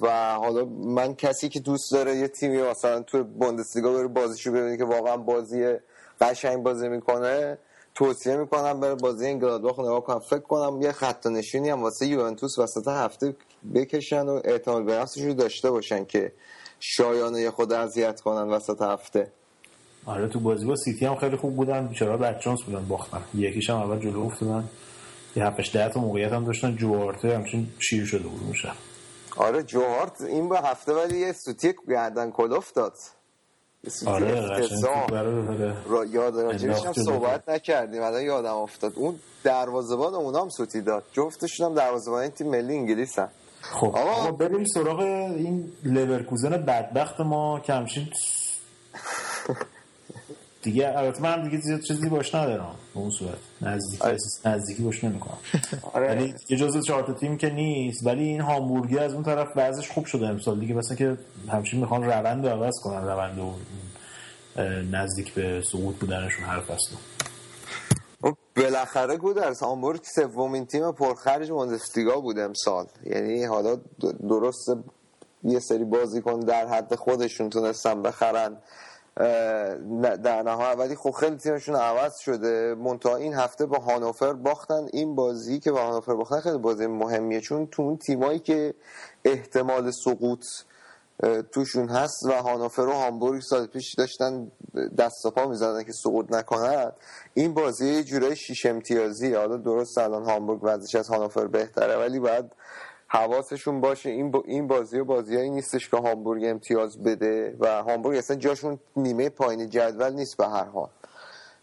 [0.01, 4.77] و حالا من کسی که دوست داره یه تیمی مثلا تو بوندسلیگا بره بازیشو ببینه
[4.77, 5.75] که واقعا بازی
[6.21, 7.59] قشنگ بازی می‌کنه
[7.95, 10.19] توصیه می‌کنم بره بازی این گلادباخ نگاه کنم.
[10.19, 13.37] فکر کنم یه خط و نشونی هم واسه یوونتوس وسط هفته
[13.75, 16.33] بکشن و احتمال به نفسش رو داشته باشن که
[16.81, 19.33] شایانه خود اذیت کنن وسط هفته.
[20.07, 21.87] آره تو بازی با سیتی هم خیلی خوب بودن.
[21.87, 23.23] بیچاره بچانس بودن باختن.
[23.35, 24.65] یکیش هم اول جلو افتادن.
[25.37, 26.77] یه هفتش ده تا موقعیت هم داشتن.
[26.77, 28.73] جوارته همچین شیر شده بود شب.
[29.37, 32.93] آره جوهارت این با هفته ولی یه سوتی گردن کلوف داد
[34.07, 34.41] آره.
[35.87, 36.93] را یاد راجبش هم.
[36.93, 38.03] صحبت نکردیم.
[38.03, 38.93] الان یادم افتاد.
[38.97, 41.05] اون دروازه‌بان اونا هم سوتی داد.
[41.13, 43.29] جفتشون هم دروازه‌بان تیم ملی انگلیس هم
[43.63, 48.09] خب آقا- آقا بریم سراغ این لورکوزن بدبخت ما که همچین
[50.63, 53.39] دیگه البته من دیگه زیاد چیزی باش ندارم به اون صورت.
[53.63, 54.17] نزدیکی آره.
[54.45, 55.39] نزدیکی باش نمی‌کنم.
[55.93, 56.09] آره.
[56.09, 59.91] ولی یه جزء چهار تا تیم که نیست ولی این هامبورگی از اون طرف وضعش
[59.91, 61.17] خوب شده امسال دیگه مثلا که
[61.49, 63.55] همچین می‌خوان روند رو عوض کنن روند و
[64.91, 66.97] نزدیک به سقوط بودنشون هر فصل
[68.23, 72.87] اون بالاخره گودرس هامبورگ سومین تیم پرخرج بوندسلیگا بود امسال.
[73.05, 73.77] یعنی حالا
[74.29, 74.71] درست
[75.45, 78.57] یه سری بازیکن در حد خودشون تونستن بخرن.
[80.23, 80.79] در نهایت.
[80.79, 82.75] ولی خب خیلی تیمشون عوض شده.
[82.75, 84.87] منتها این هفته با هانوفر باختن.
[84.93, 88.75] این بازی که با هانوفر باختن خیلی بازی مهمیه چون تو اون تیمایی که
[89.25, 90.45] احتمال سقوط
[91.53, 94.51] توشون هست و هانوفر و هامبورگ سال پیش داشتن
[94.99, 96.93] دست پا می‌زدن که سقوط نکنن.
[97.35, 102.19] این بازی یه جورای شیش امتیازی حالا درست الان هامبورگ وضعش از هانوفر بهتره ولی
[102.19, 102.45] باید
[103.13, 104.11] حواسشون باشه.
[104.11, 108.79] این با این بازی و بازیایی نیستش که هامبورگ امتیاز بده و هامبورگ اصلا جاشون
[108.97, 110.89] نیمه پایین جدول نیست به هر حال.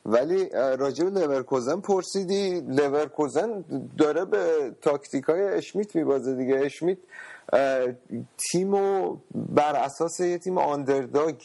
[0.06, 2.62] ولی به لورکوزن پرسیدی.
[2.68, 3.64] لورکوزن
[3.98, 6.60] داره به تاکتیک های اشمیت میبازه دیگه.
[6.60, 6.98] اشمیت
[7.54, 7.88] اه،
[8.38, 11.36] تیمو بر اساس یه تیم آندرداگ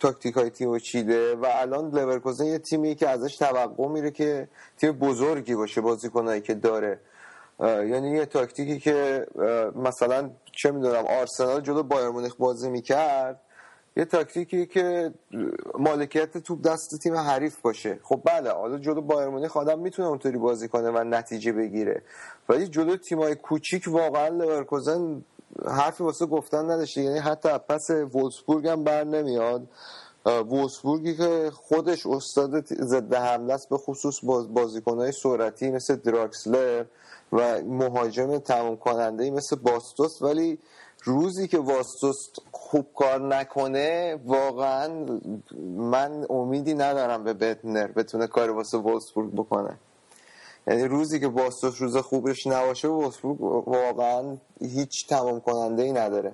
[0.00, 4.92] تاکتیک های تیمو چیده و الان لورکوزن یه تیمی که ازش توقع میره که تیم
[4.92, 6.98] بزرگی باشه بازیکنایی که داره.
[7.60, 9.26] یعنی یه تاکتیکی که
[9.76, 13.40] مثلا چه می‌دونم آرسنال جلو بایر مونیخ بازی می‌کرد
[13.96, 15.12] یه تاکتیکی که
[15.78, 17.98] مالکیت توپ دست تیم حریف باشه.
[18.02, 22.02] خب بله حالا جلو بایر مونیخ آدم می‌تونه اونطوری بازی کنه و نتیجه بگیره.
[22.48, 25.22] ولی جلو تیمای کوچیک واقعا لورکوزن
[25.66, 27.00] حرفی واسه گفتن نداشته.
[27.00, 29.62] یعنی حتی پس وولسبورگ هم بر نمیاد.
[30.26, 36.84] وولسبورگی که خودش استاد ضد حمله است به خصوص باز بازیکنهای سرعتی مثل دراکسلر
[37.34, 40.58] و مهاجم تمام کننده مثل باستوس ولی
[41.04, 42.16] روزی که واستوس
[42.52, 45.06] خوب کار نکنه واقعا
[45.76, 49.78] من امیدی ندارم به بتنر بتونه کار واسه وولسبورگ بکنه.
[50.66, 56.32] یعنی روزی که باستوس روز خوبش نباشه وولسبورگ واقعا هیچ تمام کننده ای نداره.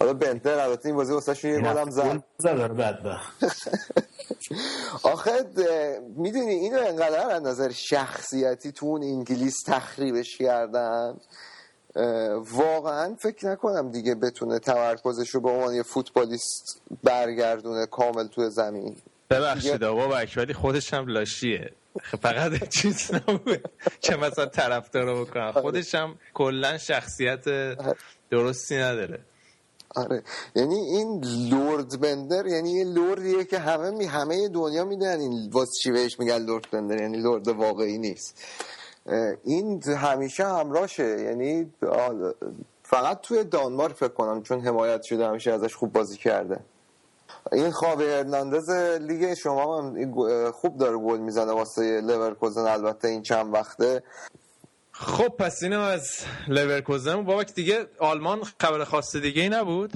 [0.00, 3.32] حالا بنتر البته این بازی واسه یه گلم زد زد بدبخت.
[5.02, 5.30] آخه
[6.16, 11.16] می‌دونی اینو انقدر از نظر شخصیتی تو اون انگلیس تخریبش کردن.
[12.52, 18.96] واقعا فکر نکنم دیگه بتونه تمرکزش رو به عنوان یه فوتبالیست برگردونه کامل توی زمین.
[19.30, 21.72] ببخشید بابک ولی خودش هم لاشیه.
[22.02, 23.70] خب فقط چیز نبود
[24.00, 27.44] که مثلا طرفدار رو بکنم خودش هم کلا شخصیت
[28.30, 29.20] درستی نداره.
[29.96, 30.22] آره.
[30.54, 35.72] یعنی این لورد بندر یعنی یه لوردیه که همه می همه دنیا می‌دونن این واسه
[35.82, 38.42] چی بهش میگن لورد بندر یعنی لورد واقعی نیست.
[39.44, 41.72] این همیشه همراشه یعنی
[42.82, 46.60] فقط توی دانمارک فکر کنم چون حمایت شده همیشه ازش خوب بازی کرده.
[47.52, 53.54] این خاوی هرناندز لیگ شما هم خوب داره گل می‌زنه واسه لورکوزن البته این چند
[53.54, 54.02] وقته
[55.02, 56.10] خب پس اینم از
[56.48, 59.92] لورکوزن بابک دیگه آلمان خبر خاص دیگه ای نبود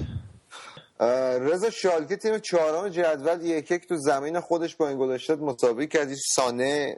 [1.39, 6.07] رضا شالکه تیم چهارم جدول یک یک تو زمین خودش با اینگولشتات مساوی کرد.
[6.35, 6.97] سانه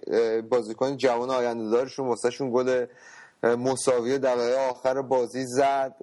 [0.50, 2.86] بازیکن جوان آینده دارشون واسشون گل
[3.44, 5.96] مساوی دقیقه آخر بازی زد.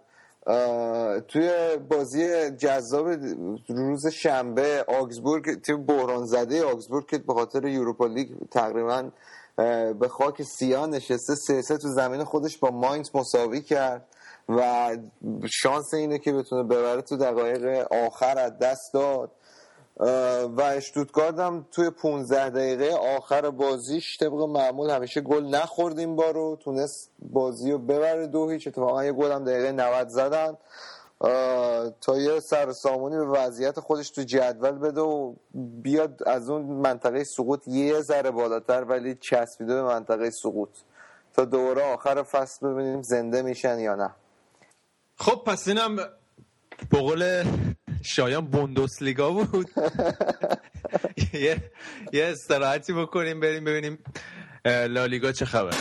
[1.29, 1.51] توی
[1.91, 3.09] بازی جذاب
[3.69, 9.11] روز شنبه آگزبورگ تیم بحران زده آگزبورگ که به خاطر یوروپا لیگ تقریبا
[10.01, 14.07] به خاک سیاه نشسته سه سه تو زمین خودش با ماینز مساوی کرد
[14.49, 14.97] و
[15.51, 19.31] شانس اینه که بتونه ببره تو دقایق آخر از دست داد.
[20.57, 26.57] و اشتوتگارد هم توی 15 دقیقه آخر بازیش طبق معمول همیشه گل نخورد این بارو.
[26.57, 28.69] تونست بازی رو ببره دو هیچ.
[28.69, 30.57] اتفاقا یه گل هم دقیقه 90 زدن.
[32.01, 37.25] تا یه سر سامونی به وضعیت خودش تو جدول بده و بیاد از اون منطقه
[37.25, 40.71] سقوط یه ذره بالاتر ولی چسبیده به منطقه سقوط.
[41.35, 44.11] تا دوباره آخر فصل ببینیم زنده میشن یا نه.
[45.17, 45.97] خب پس اینم
[46.91, 47.45] به قول
[48.03, 49.71] شایان بوندوسلیگا بود.
[52.13, 53.99] یه استراحتی بکنیم بریم ببینیم
[54.65, 55.75] لالیگا چه خبر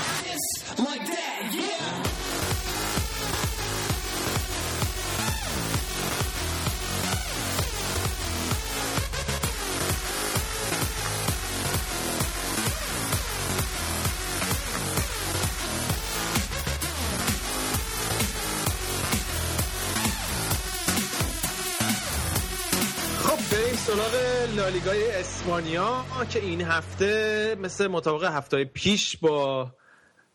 [24.85, 29.67] لالیگای اسپانیا که این هفته مثل مطابق هفته پیش با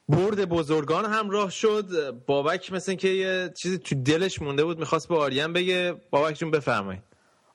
[0.09, 1.87] برد بزرگان همراه شد.
[2.27, 5.95] بابک مثل که یه چیزی تو دلش مونده بود می‌خواست به آریان بگه.
[6.11, 7.03] بابک جون بفرمایید.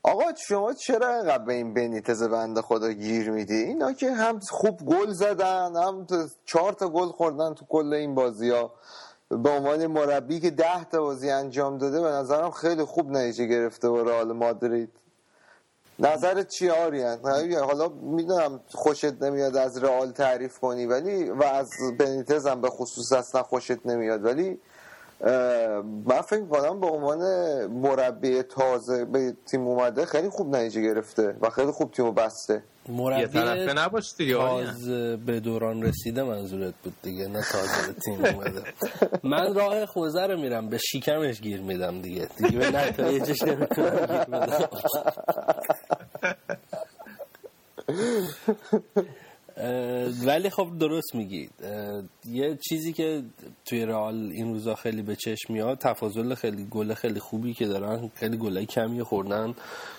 [0.04, 4.80] آقا شما چرا اینقدر به این بنیتز بنده خدا گیر میدی؟ اینا که هم خوب
[4.80, 6.08] گل زدن هم
[6.46, 8.74] چهار تا گل خوردن تو کل این بازی ها
[9.30, 13.90] به عنوان مربی که ده تا بازی انجام داده به نظرم خیلی خوب نتیجه گرفته
[13.90, 15.03] با رئال مادرید.
[16.00, 17.20] نظرت چی آریان
[17.64, 23.12] حالا می‌دونم خوشت نمیاد از رئال تعریف کنی ولی و از بنیتز هم به خصوص
[23.12, 24.60] اصلا خوشت نمیاد ولی
[26.06, 27.20] من فکر کنم به عنوان
[27.66, 32.64] مربی تازه به تیم اومده خیلی خوب نتیجه گرفته و خیلی خوب تیمو بسته.
[32.90, 37.94] مربی طرفه نباش دیگه آریان تازه به دوران رسیده منظورت بود دیگه نه تازه به
[38.06, 38.62] تیم اومده.
[39.24, 42.28] من راه خوزه رو میرم به شکمش گیر میدم دیگه.
[42.38, 44.68] دیگه به نتایجش نمی‌تونم گیر بدم.
[47.90, 47.96] اه،
[50.26, 51.52] ولی خب درست میگید
[52.26, 53.24] یه چیزی که
[53.66, 58.12] توی رئال این روزا خیلی به چشم میاد تفاضل خیلی گل خیلی خوبی که دارن.
[58.16, 59.54] خیلی گلای کمی خوردن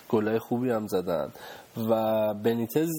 [0.08, 1.32] گلای خوبی هم زدن.
[1.76, 2.90] و بنیتز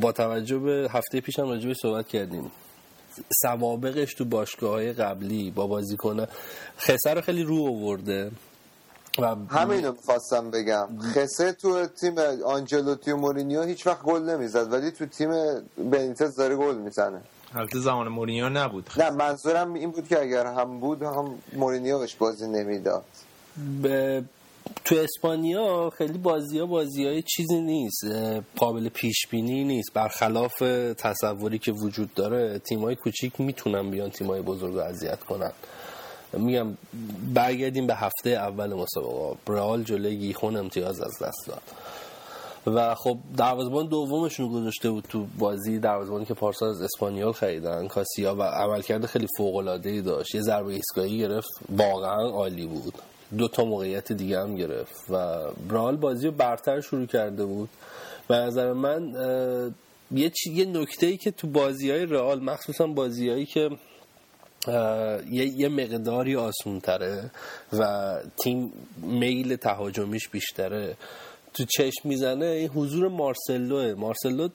[0.00, 2.50] با توجه به هفته پیش هم راجبش صحبت کردیم.
[3.42, 6.26] سوابقش تو باشگاه های قبلی با بازیکن
[6.78, 8.30] خسر خیلی رو آورده.
[9.18, 10.88] و همینو می‌خواستم بگم.
[11.00, 15.30] خسه تو تیم آنجلوتی و مورینیو هیچ وقت گل نمی‌زد ولی تو تیم
[15.78, 17.20] بنیتز داره گل می‌زنه.
[17.54, 18.90] البته زمان مورینیو نبود.
[18.96, 23.04] نه منظورم این بود که اگر هم بود هم مورینیو بهش بازی نمی‌داد.
[23.82, 24.24] به
[24.84, 28.04] تو اسپانیا خیلی بازی ها بازی های چیزی نیست
[28.56, 29.92] قابل پیش بینی نیست.
[29.94, 30.58] برخلاف
[30.98, 35.52] تصوری که وجود داره تیم های کوچیک می‌تونن بیان تیم های بزرگ رو اذیت کنن.
[36.32, 36.66] میگم
[37.34, 39.36] برگردیم به هفته اول مسابقه.
[39.48, 41.62] رئال جلوی گیخون امتیاز از دست داد.
[42.66, 45.78] و خب دروازه‌بان دومشون گذاشته بود تو بازی.
[45.78, 47.88] دروازه‌بانی که پارسال از اسپانیول خریدن.
[47.88, 50.34] کاسیا و عملکرد خیلی فوق‌العاده‌ای داشت.
[50.34, 51.48] یه ضربه ایستگاهی گرفت.
[51.68, 52.94] واقعا عالی بود.
[53.38, 55.10] دو تا موقعیت دیگه هم گرفت.
[55.10, 55.38] و
[55.70, 57.68] رئال بازی رو برتر شروع کرده بود.
[58.28, 59.14] به نظر من
[60.10, 60.52] یه چی...
[60.52, 63.70] یه نکته ای که تو بازی های رئال مخصوصا بازیهایی که
[64.66, 67.30] یه, یه مقداری آسون تره
[67.72, 70.96] و تیم میل تهاجمیش بیشتره.
[71.54, 73.94] تو چشم می‌زنه این حضور مارسلوه.
[73.94, 74.48] مارسلو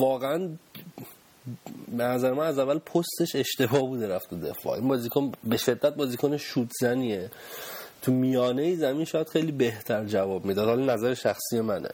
[0.00, 0.48] واقعا
[1.88, 4.74] به نظر من از اول پستش اشتباه بوده رفت تو دفاع.
[4.78, 7.30] این بازیکن به شدت بازیکن شوت زنیه.
[8.02, 10.68] تو میانه زمین شاید خیلی بهتر جواب می‌داد.
[10.68, 11.90] حالا نظر شخصی منه.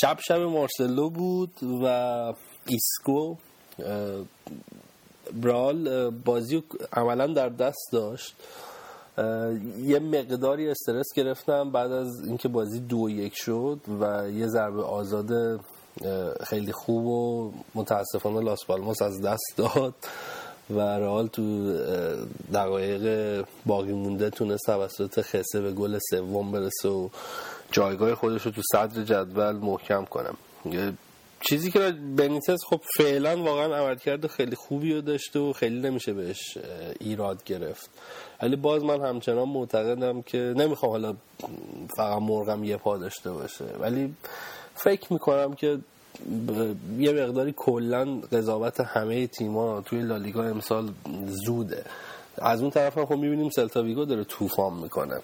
[0.00, 1.52] شب شب مارسلو بود
[1.82, 1.86] و
[2.66, 3.36] ایسکو
[5.42, 6.62] برال بازی
[6.92, 8.34] عملا در دست داشت.
[9.78, 15.60] یه مقداری استرس گرفتم بعد از اینکه بازی دو یک شد و یه ضربه آزاد
[16.44, 19.94] خیلی خوب و متاسفانه لاس پالماس از دست داد
[20.70, 21.72] و رئال تو
[22.54, 27.08] دقایق باقی مونده تونست توسط خسه به گل سوم برسه و
[27.72, 30.36] جایگاه خودش رو تو صدر جدول محکم کنم
[31.48, 31.78] چیزی که
[32.16, 36.58] بنیتس خب فعلا واقعا عملکرد خیلی خوبی رو داشته و خیلی نمیشه بهش
[37.00, 37.90] ایراد گرفت.
[38.42, 41.14] ولی باز من همچنان معتقدم که نمی‌خوام حالا
[41.96, 43.64] فقط مرغم یه پا داشته باشه.
[43.80, 44.14] ولی
[44.74, 45.78] فکر می‌کنم که
[46.98, 50.90] یه مقداری کلا قضاوت همه تیما توی لالیگا امسال
[51.26, 51.84] زوده.
[52.38, 55.20] از اون طرف هم خب می‌بینیم سلتاویگو داره طوفان می‌کنه.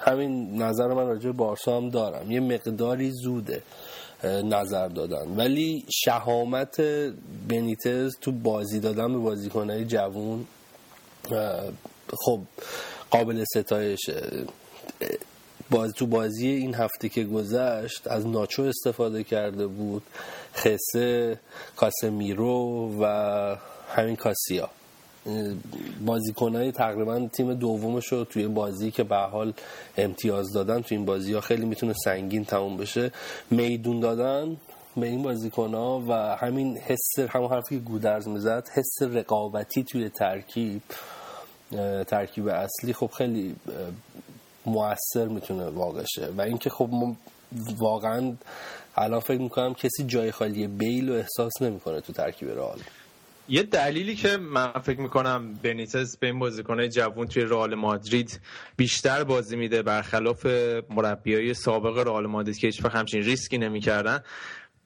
[0.00, 2.30] همین نظر من راجع بارسا هم دارم.
[2.30, 3.62] یه مقداری زوده.
[4.24, 5.36] نظر دادن.
[5.36, 6.80] ولی شهامت
[7.48, 10.46] بنیتز تو بازی دادن به بازیکنهای جوون
[12.24, 12.40] خب
[13.10, 14.22] قابل ستایشه
[15.70, 20.02] باز تو بازی این هفته که گذشت از ناچو استفاده کرده بود
[20.54, 21.38] خسه
[21.76, 23.56] کاسمیرو و
[23.94, 24.70] همین کاسیا.
[26.06, 29.52] بازیکنهای تقریبا تیم دومش رو توی بازی که به حال
[29.96, 33.12] امتیاز دادن توی این بازی ها خیلی می‌تونه سنگین تموم بشه.
[33.50, 34.56] میدون دادن
[34.96, 40.08] به این بازیکن ها و همین حس همون حرفی که گودرز می‌زد حس رقابتی توی
[40.08, 40.82] ترکیب
[42.06, 43.56] ترکیب اصلی خب خیلی
[44.66, 46.26] موثر می‌تونه واقع شه.
[46.36, 46.90] و اینکه خب
[47.78, 48.32] واقعا
[48.96, 52.78] الان فکر می‌کنم کسی جای خالی بیل رو احساس نمی‌کنه تو ترکیب رئال.
[53.50, 58.40] یه دلیلی که من فکر می‌کنم بنیتز به این بازیکنهای جوون توی رئال مادرید
[58.76, 60.46] بیشتر بازی میده برخلاف
[60.90, 64.20] مربیای سابق رئال مادرید که هیچ همچین ریسکی نمی‌کردن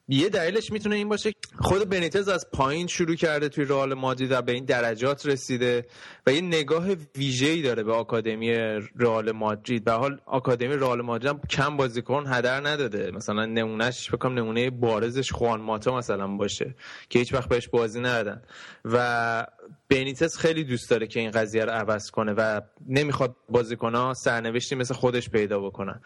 [0.09, 4.43] یه دلیلش می‌تونه این باشه خود بنیتز از پایین شروع کرده توی رئال مادرید و
[4.43, 5.87] به این درجات رسیده
[6.27, 6.87] و یه نگاه
[7.17, 8.53] ویژه‌ای داره به آکادمی
[8.97, 9.85] رئال مادرید.
[9.85, 13.11] به حال آکادمی رئال مادرید هم کم بازیکن هدر نداده.
[13.11, 16.75] مثلا نمونهش فکر کنم نمونه بارزش خوان ماتا مثلا باشه
[17.09, 18.43] که هیچ وقت بهش بازی ندادن.
[18.85, 19.47] و
[19.89, 24.95] بنیتز خیلی دوست داره که این قضیه رو عوض کنه و نمی‌خواد بازیکنها سرنوشتی مثل
[24.95, 26.01] خودش پیدا بکنن.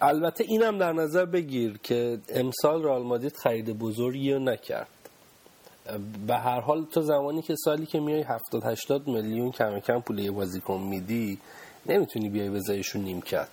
[0.00, 4.88] البته اینم در نظر بگیر که امسال رئال مادرید خرید بزرگی رو نکرد.
[6.26, 10.18] به هر حال تو زمانی که سالی که میای 70 80 میلیون کم کم پول
[10.18, 11.38] یه بازیکن میدی
[11.86, 13.48] نمی‌تونی بیای بذاریشون نیمکت.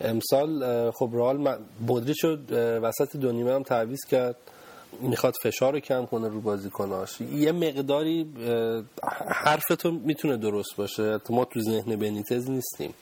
[0.00, 1.46] امسال خب رئال
[2.22, 4.36] رو اه، وسط دو نیمه هم تعویض کرد.
[5.00, 7.20] می‌خواد فشار رو کم کنه رو بازیکناش.
[7.20, 8.82] یه مقداری اه،
[9.28, 11.18] حرف تو می‌تونه درست باشه.
[11.30, 12.94] ما تو ذهن بنیتز نیستیم.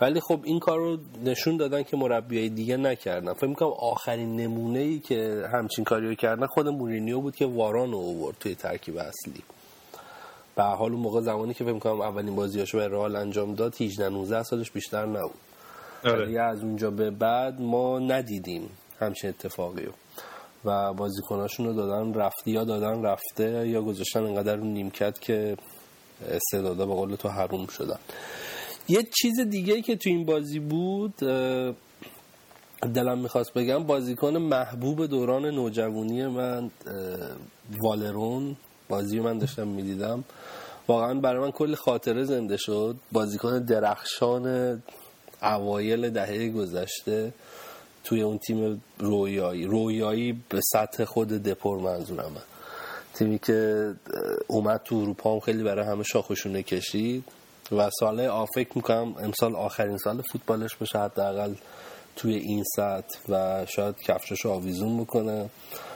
[0.00, 3.32] ولی خب این کار رو نشون دادن که مربیای دیگه نکردن.
[3.32, 7.92] فکر می‌کنم آخرین نمونه ای که همچین کاری رو کردن خود مورینیو بود که واران
[7.92, 9.42] رو آورد توی ترکیب اصلی.
[10.56, 14.08] به حال اون موقع زمانی که فکر می‌کنم اولین بازیاشو به رئال انجام داد 18
[14.08, 15.34] 19 سالش بیشتر نبود.
[16.04, 19.92] ولی از اونجا به بعد ما ندیدیم همچین اتفاقی رو
[20.64, 25.56] و بازیکناشون رو دادن رفته یا دادن رفته یا گذاشتن انقدر رو نیمکت که
[26.30, 27.98] استعدادا به قول تو حروم شدن.
[28.88, 31.14] یه چیز دیگه که تو این بازی بود
[32.94, 36.70] دلم می‌خواست بگم بازیکن محبوب دوران نوجوانی من
[37.80, 38.56] والرون.
[38.88, 40.24] بازی من داشتم می‌دیدم.
[40.88, 42.96] واقعا برای من کلی خاطره زنده شد.
[43.12, 44.82] بازیکن درخشان
[45.42, 47.32] اوایل دهه گذشته
[48.04, 49.64] توی اون تیم رویایی.
[49.64, 52.40] رویایی به سطح خود دپور منظورمه.
[53.14, 53.90] تیمی که
[54.46, 57.24] اومد تو اروپا هم خیلی برای همه شاخشونه کشید.
[57.72, 61.54] و سال فکر می‌کنم امسال آخرین سال فوتبالش باشه حداقل
[62.16, 65.50] توی این سطح و شاید کفشش آویزون بکنه.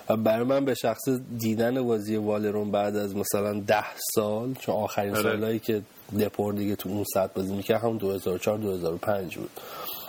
[0.08, 1.08] و برای من به شخص
[1.38, 5.22] دیدن بازی والرون بعد از مثلا ده سال چون آخرین آره.
[5.22, 5.82] سالهایی که
[6.20, 9.50] دپور دیگه تو اون سطح بازی می‌کرد هم 2004 2005 بود.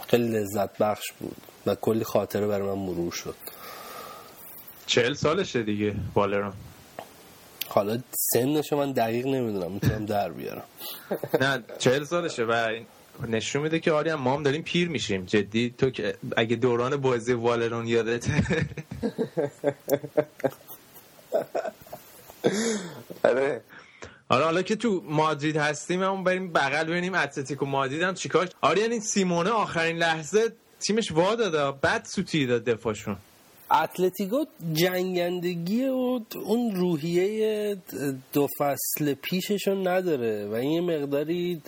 [0.08, 3.36] خیلی لذت بخش بود و کلی خاطره برای من مرور شد.
[4.86, 6.54] چهل سالشه دیگه والرون.
[7.70, 10.64] حالا سنشو من دقیق نمی‌دونم می‌تونم در بیارم.
[11.42, 12.86] نه چهل سالشه و این
[13.28, 15.26] نشون میده که آری هم ما هم داریم پیر میشیم.
[15.26, 18.44] جدی تو که اگه دوران بازی والرون یادته
[23.24, 23.62] آره.
[24.30, 28.82] آره حالا که تو مادرید هستیم همون بریم بغل ببینیم اتلتیکو مادرید هم چیکار؟ آره
[28.82, 33.18] یعنی سیمونه آخرین لحظه تیمش وا داده بعد سوتی داد دفاعشون.
[33.72, 37.78] اتلتیکو جنگندگی و اون روحیه
[38.34, 41.62] دو فصل پیششون نداره و این مقداری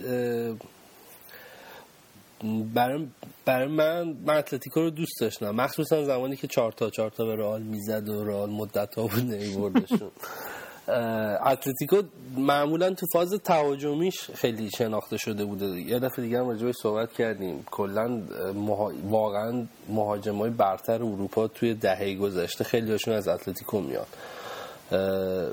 [2.74, 3.08] برای
[3.46, 7.36] برای من من اتلتیکو رو دوست داشتم مخصوصا زمانی که چهار تا چهار تا به
[7.36, 10.12] رئال می‌زد و رئال مدت ها بود نمیبردشون
[10.88, 12.02] اتلتیکو
[12.38, 15.66] معمولا تو فاز تهاجمیش خیلی شناخته شده بوده.
[15.66, 17.66] یه دفعه دیگه هم راجبش صحبت کردیم.
[17.72, 18.22] کلا
[18.56, 18.92] مها...
[19.10, 24.06] واقعا مهاجمای برتر اروپا توی دهه گذشته خیلی هاشون از اتلتیکو میان.
[24.92, 25.52] اه،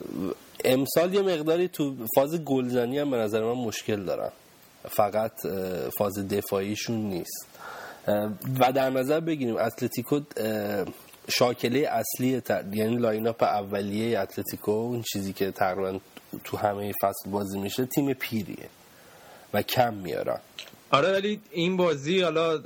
[0.65, 4.31] امسال یه مقداری تو فاز گلزنی هم به نظر من مشکل دارن.
[4.89, 5.33] فقط
[5.99, 7.47] فاز دفاعیشون نیست.
[8.61, 10.21] و در نظر بگیریم اتلتیکو
[11.31, 16.01] شاکله اصلی ت- یعنی line up اولیه اتلتیکو اون چیزی که تقریبا
[16.45, 18.69] تو همه فصل بازی میشه تیم پیریه
[19.55, 20.41] و کم میارن.
[20.91, 22.63] آره ولی این بازی حالا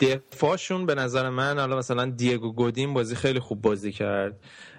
[0.00, 4.34] دفاعشون به نظر من حالا مثلا دیگو گودین بازی خیلی خوب بازی کرد.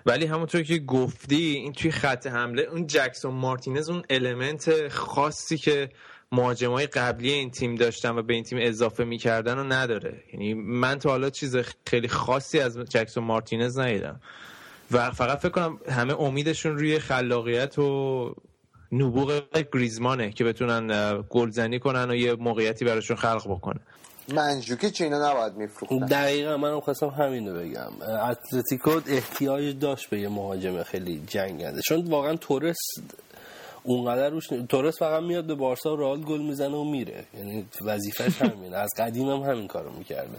[0.05, 5.89] ولی همونطور که گفتی این توی خط حمله اون جکسون مارتینز اون element خاصی که
[6.33, 10.23] مهاجمای قبلی این تیم داشتن و به این تیم اضافه می‌کردن رو نداره.
[10.33, 14.19] یعنی من تا حالا چیز خیلی خاصی از جکسون مارتینز ندیدم.
[14.91, 18.35] و فقط فکر کنم همه امیدشون روی خلاقیت و
[18.91, 19.41] نبوغ
[19.73, 23.79] گریزمانه که بتونن گلزنی کنن و یه موقعیتی براشون خلق بکنه.
[24.33, 26.05] منجوکی چه اینا نباید میفروختن.
[26.05, 27.91] دقیقا منم خواستم همینو بگم.
[28.01, 31.81] اتلتیکو احتیاج داشت به یه مهاجم خیلی جنگنده.
[31.81, 32.77] چون واقعا تورس
[33.83, 37.23] اونقدر روش تورس فقط میاد به بارسا و رئال گل می‌زنه و میره.
[37.37, 38.77] یعنی وظیفش همینه.
[38.77, 40.37] از قدیم هم همین کارو می‌کرده.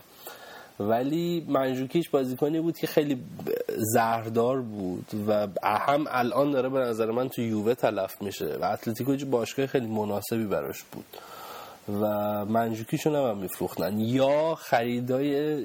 [0.80, 3.22] ولی منجوکیش بازیکنی بود که خیلی
[3.76, 9.16] زهردار بود و هم الان داره به نظر من تو یووه تلف میشه و اتلتیکو
[9.16, 11.04] باشگاه خیلی مناسبی براش بود.
[12.00, 14.00] و منجوکیشون هم, هم میفروختن.
[14.00, 15.64] یا خریدای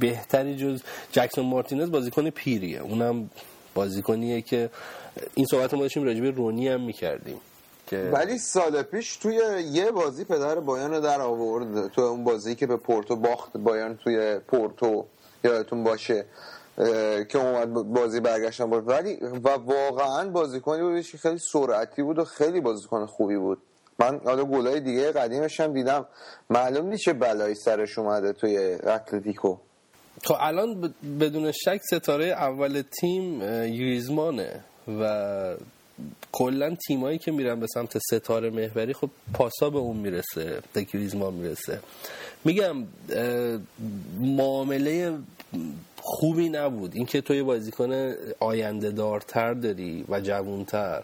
[0.00, 0.82] بهتری جز
[1.12, 2.80] جکسون مارتینز بازیکن پیریه.
[2.80, 3.30] اونم
[3.74, 4.70] بازیکنیه که
[5.34, 7.40] این صحبت ما داشتیم راجبه رونی هم می‌کردیم
[7.92, 9.40] ولی سال پیش توی
[9.70, 11.88] یه بازی پدر بایان در آورد.
[11.88, 15.06] تو اون بازی که به پورتو باخت بایان توی پورتو
[15.44, 16.24] یادتون باشه
[17.28, 22.24] که اومد بازی برگشتن بود ولی و واقعا بازیکنی بودش که خیلی سرعتی بود و
[22.24, 23.58] خیلی بازیکن خوبی بود.
[23.98, 26.06] من حالا گلای دیگه قدیمش هم دیدم.
[26.50, 29.56] معلوم نیست چه بلایی سرش اومده توی اتلتیکو.
[30.22, 34.60] خب الان بدون شک ستاره اول تیم گریزمانه
[35.00, 35.54] و
[36.32, 41.34] کلا تیمایی که میرن به سمت ستاره محوری خب پاسا به اون می‌رسه به گریزمان
[41.34, 41.80] می‌رسه.
[42.44, 42.76] میگم
[44.20, 45.18] معامله
[45.96, 46.94] خوبی نبود.
[46.94, 51.02] اینکه تو یه بازیکن آینده دارتر داری و جوونتر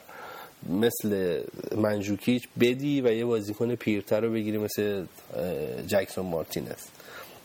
[0.69, 1.41] مثل
[1.77, 5.05] منجوکیچ بدی و یه بازیکن پیرتر رو بگیری مثل
[5.87, 6.87] جکسون مارتینز.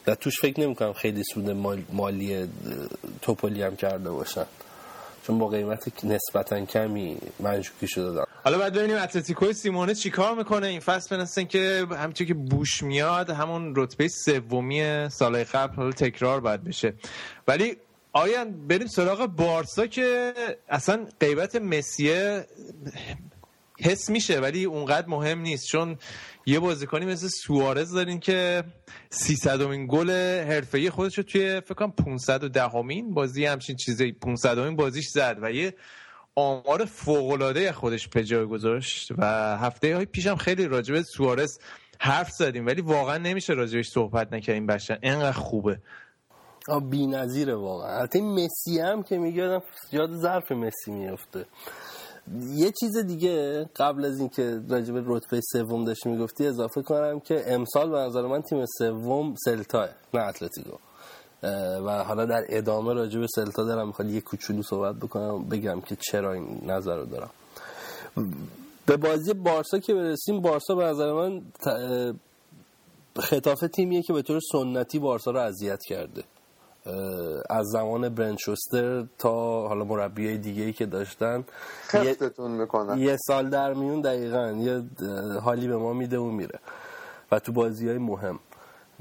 [0.07, 2.47] و توش فکر نمی‌کنم خیلی سود مال- مالی اه،
[3.21, 4.45] توپلی هم کرده باشن.
[5.27, 10.67] چون با قیمت نسبتا کمی منجوکی شده دادن حالا باید ببینیم اتلتیکو سیمونه چیکار می‌کنه.
[10.67, 16.39] این فصل بنستن که همچون که بوش میاد همون رتبه سومی سالهای قبل حالا تکرار
[16.39, 16.93] باید بشه.
[17.47, 17.77] ولی
[18.13, 20.33] آیان بریم سراغ بارسا که
[20.69, 22.45] اصلا غیبت مسیه
[23.79, 25.67] حس میشه ولی اونقدر مهم نیست.
[25.67, 25.97] چون
[26.45, 28.63] یه بازیکنی مثل سوارز دارین که
[29.09, 30.09] 300 امین گل
[30.47, 35.37] حرفه‌ای خودش رو توی فکر کنم 510 امین بازی همچین چیزی 500 امین بازیش زد
[35.41, 35.73] و یه
[36.35, 39.25] آمار فوق‌العاده خودش به جای گذاشت و
[39.57, 41.59] هفته های پیشم خیلی راجب سوارز
[41.99, 45.79] حرف زدیم ولی واقعا نمیشه راجبش صحبت نکردیم بشن انقدر خوبه.
[46.89, 47.97] بی نظیره واقعا.
[47.97, 49.61] البته مسی هم که میگه
[49.91, 51.45] یاد ظرف مسی میفته
[52.49, 57.53] یه چیز دیگه قبل از اینکه راجع به رتبه سوم داشتی می‌گفتی اضافه کنم که
[57.53, 60.77] امسال به نظر من تیم سوم سلتاه نه اتلتیکو.
[61.85, 65.97] و حالا در ادامه راجع به سلتا دارم می‌خواد یه کوچولو صحبت بکنم بگم که
[66.11, 67.29] چرا این نظر رو دارم.
[68.85, 72.13] به بازی بارسا که برسیم بارسا به نظر من ت- اه،
[73.19, 76.23] خطاف تیمیه که به طور سنتی بارسا رو اذیت کرده.
[77.49, 81.43] از زمان برنچوستر تا حالا مربی دیگه ای که داشتن
[81.87, 82.97] خفتتون می‌کنن.
[82.97, 84.83] یه سال در میون دقیقا یه
[85.39, 86.59] حالی به ما میده و میره.
[87.31, 88.39] و تو بازی های مهم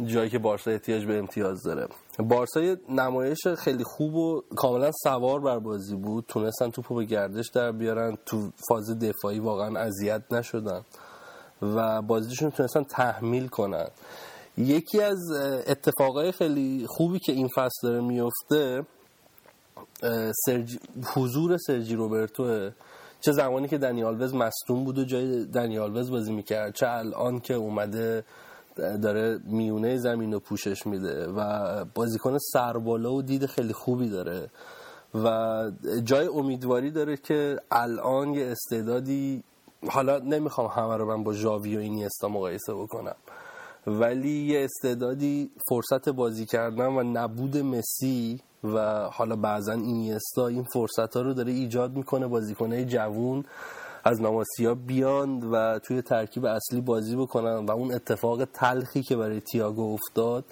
[0.05, 1.89] جایی که بارسا احتیاج به امتیاز داره.
[2.19, 6.25] بارسا یه نمایش خیلی خوب و کاملا سوار بر بازی بود.
[6.29, 8.19] تونستن توپو به گردش در بیارن.
[8.27, 10.85] تو فاز دفاعی واقعا اذیت نشدن.
[11.63, 13.89] و بازیشون تونستن تحمیل کنن.
[14.59, 15.33] یکی از
[15.67, 18.87] اتفاقای خیلی خوبی که این فصل داره میفته
[20.03, 20.79] اه، سرجی...
[21.15, 22.71] حضور سرجی روبرتوه.
[23.21, 28.25] چه زمانی که دنیالوز مصدوم بود و جای دنیالوز بازی می‌کرد چه الان که اومده
[28.77, 34.51] داره میونه زمین رو پوشش میده و بازیکن سربالا و دید خیلی خوبی داره
[35.15, 35.71] و
[36.05, 39.43] جای امیدواری داره که الان یه استعدادی
[39.89, 43.17] حالا نمی‌خوام همه رو من با ژاوی و اینیستا مقایسه بکنم
[43.87, 51.17] ولی یه استعدادی فرصت بازی کردن و نبود مسی و حالا بعضا اینیستا این فرصت
[51.17, 53.45] ها رو داره ایجاد می‌کنه بازیکنه جوون
[54.05, 59.41] از ناماسیا بیان و توی ترکیب اصلی بازی بکنن و اون اتفاق تلخی که برای
[59.41, 60.45] تیاگو افتاد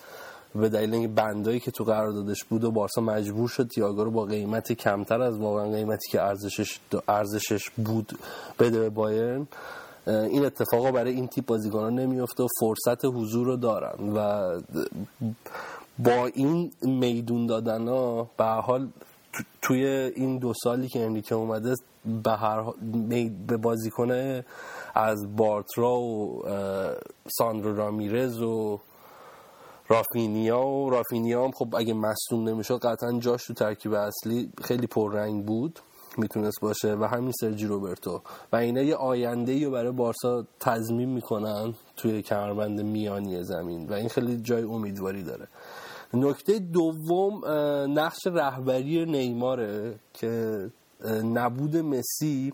[0.54, 4.24] به دلیل اینکه بندایی که تو قراردادش بود و بارسا مجبور شد تییاگو رو با
[4.24, 6.78] قیمت کمتر از واقعا قیمتی که ارزشش
[7.08, 8.18] ارزشش بود
[8.58, 9.46] بده به بایرن.
[10.06, 14.60] این اتفاقا برای این تیپ بازیکنان نمیفته و فرصت حضور رو دارن و
[15.98, 18.88] با این میدون دادن ها به حال
[19.62, 21.74] توی این دو سالی که انریکه اومده
[22.24, 22.64] به هر
[23.46, 24.44] به بازیکنه
[24.94, 26.42] از بارترا و
[27.38, 28.80] ساندرو رامیرز و
[29.88, 35.44] رافینیا و رافینیا هم خب اگه مصدوم نمی‌شد قطعا جاش تو ترکیب اصلی خیلی پررنگ
[35.46, 35.80] بود.
[36.18, 38.22] می‌تونست باشه و همین سرجی روبرتو.
[38.52, 43.88] و اینا یه آینده رو برای بارسا تضمین می‌کنن توی کمربند میانی زمین.
[43.88, 45.48] و این خیلی جای امیدواری داره.
[46.14, 47.44] نکته دوم
[47.98, 50.70] نقش رهبری نیماره که
[51.24, 52.52] نبود مسی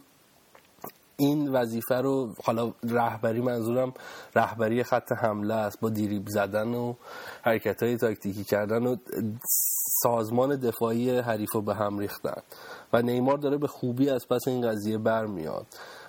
[1.20, 3.93] این وظیفه رو حالا رهبری منظورم
[4.35, 6.95] رهبری خط حمله است با دیریب زدن و
[7.43, 8.97] حرکت های تاکتیکی کردن و
[10.03, 12.43] سازمان دفاعی حریف رو به هم ریختن.
[12.93, 15.66] و نیمار داره به خوبی از پس این قضیه برمیاد.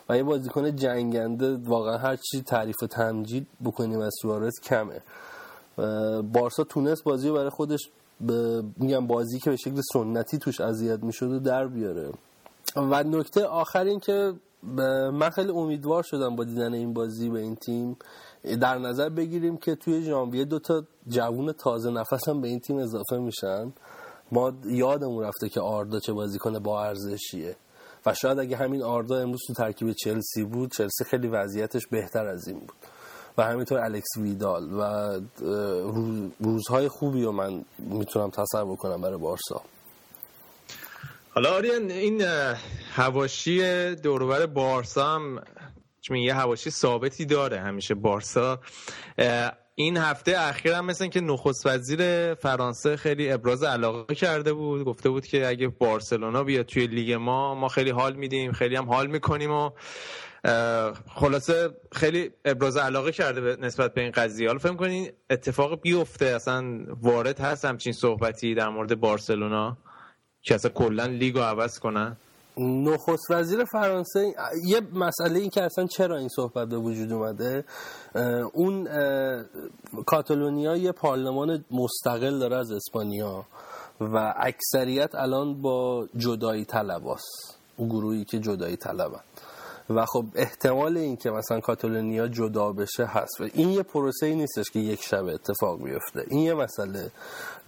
[0.10, 5.02] و یه بازیکن جنگنده واقعا هر چی تعریف و تمجید بکنیم از سوارز کمه.
[6.22, 7.90] بارسا تونست بازی رو برای خودش
[8.77, 12.11] میگم بازی که به شکل سنتی توش اذیت می‌شد و در بیاره.
[12.76, 14.34] و نکته آخر این که
[14.64, 17.98] من خیلی امیدوار شدم با دیدن این بازی به این تیم
[18.44, 22.77] در نظر بگیریم که توی ژانویه دو تا جوون تازه نفس هم به این تیم
[22.77, 23.73] اضافه میشن.
[24.31, 27.56] ما یادمون رفته که آردا چه بازیکن با ارزشیه.
[28.06, 32.48] و شاید اگه همین آردا امروز تو ترکیب چلسی بود چلسی خیلی وضعیتش بهتر از
[32.48, 32.77] این بود.
[33.38, 35.10] و همینطور الکس ویدال و
[36.40, 39.61] روزهای خوبی رو من می‌تونم تصور کنم برای بارسا.
[41.31, 42.23] حالا آریان این
[42.93, 45.41] هواشی دورور بارسا هم
[46.10, 48.60] یه هواشی ثابتی داره همیشه بارسا.
[49.76, 54.84] این هفته اخیر هم مثل که نخست وزیر فرانسه خیلی ابراز علاقه کرده بود.
[54.84, 58.85] گفته بود که اگه بارسلونا بیاد توی لیگ ما ما خیلی حال میدیم خیلی هم
[58.85, 59.69] حال می‌کنیم و
[61.15, 64.47] خلاصه خیلی ابراز علاقه کرده نسبت به این قضیه.
[64.47, 69.77] حالا فکر کنین اتفاق بیفته؟ اصلا وارد هست همچین صحبتی در مورد بارسلونا؟
[70.44, 72.18] که اصلا کلا لیگ رو عوض کنن؟
[72.57, 74.34] نخست وزیر فرانسه
[74.66, 77.66] یه مسئله این که اصلا چرا این صحبت به وجود اومده؟
[78.53, 78.88] اون
[80.06, 83.45] کاتالونیا یه پارلمان مستقل داره از اسپانیا
[84.02, 89.20] و اکثریت الان با جدایی طلباست اون گروهی که جدایی طلبن
[89.90, 93.41] و خب احتمال این که مثلا کاتالونیا جدا بشه هست.
[93.41, 96.26] و این یه پروسه ای نیستش که یک شب اتفاق بیفته.
[96.28, 97.11] این یه مسئله.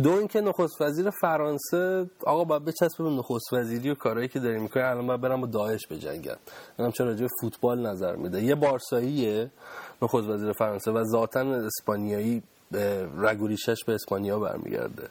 [0.03, 4.59] دو اینکه نخست وزیر فرانسه آقا باید بچسبه به نخست وزیری و کارهایی که داره
[4.59, 6.35] می‌کنه الان باید برم با داعش بجنگن
[6.79, 8.43] اینم چرا راجع فوتبال نظر میده.
[8.43, 9.51] یه بارساییه
[10.01, 12.43] نخست وزیر فرانسه و ذاتا اسپانیایی
[13.17, 15.09] رگوریشش به اسپانیا برمیگرده.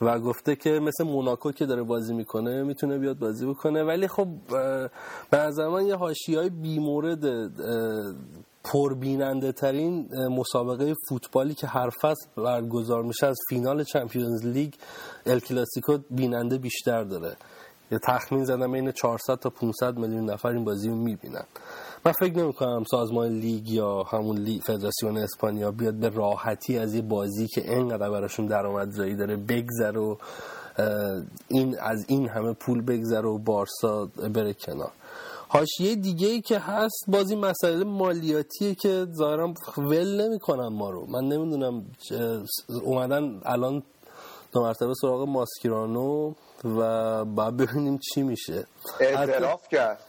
[0.00, 3.82] و گفته که مثل موناکو که داره بازی می‌کنه می‌تونه بیاد بازی بکنه.
[3.82, 4.28] ولی خب
[5.30, 7.24] به من یه حاشیه های بیمورد
[8.64, 14.74] پربیننده ترین مسابقه فوتبالی که هر فصل برگزار میشه از فینال چمپیونز لیگ
[15.26, 17.36] ال کلاسیکو بیننده بیشتر داره.
[17.92, 21.44] یه تخمین زدم بین 400 تا 500 میلیون نفر این بازی رو می‌بینن.
[22.04, 26.94] من فکر نمی کنم سازمان لیگ یا همون لیگ فدراسیون اسپانیا بیاد به راحتی از
[26.94, 30.18] یه بازی که اینقدر براشون درآمدزایی داره بگذر و
[31.48, 34.92] این از این همه پول بگذره و بارسا بره کنار.
[35.48, 41.06] حاشیه دیگه ای که هست بازی مسئله مالیاتیه که ظاهرا ول نمی‌کنن ما رو.
[41.06, 41.84] من نمی‌دونم
[42.84, 43.82] اومدن الان
[44.52, 46.32] دو مرتبه سراغ ماسکیرانو
[46.64, 48.66] و باید ببینیم چی میشه.
[49.00, 50.00] اعتراف کرد.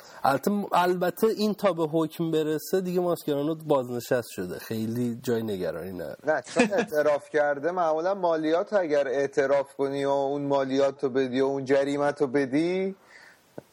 [0.72, 4.60] البته این تا به حکم برسه دیگه ماسکرانو بازنشست شده.
[4.60, 6.18] خیلی جای نگرانی نداره.
[6.26, 11.46] نه چون اعتراف کرده معمولا مالیات اگر اعتراف کنی و اون مالیات رو بدی و
[11.46, 12.96] اون جریمت رو بدی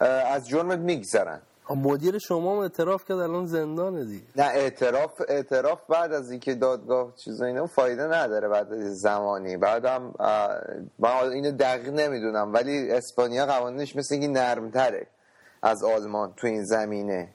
[0.01, 1.41] از جرمت میگذرن.
[1.71, 4.25] مدیر شما هم اعتراف کرد الان زندانه دیگه.
[4.37, 9.57] نه اعتراف اعتراف بعد از اینکه دادگاه چیزا اینا فایده نداره بعد از زمانی.
[9.57, 10.15] بعدم
[10.99, 15.07] من اینو دقیق نمی‌دونم ولی اسپانیا قوانینش مثل اینکه نرمتره.
[15.63, 17.29] از آلمان تو این زمینه.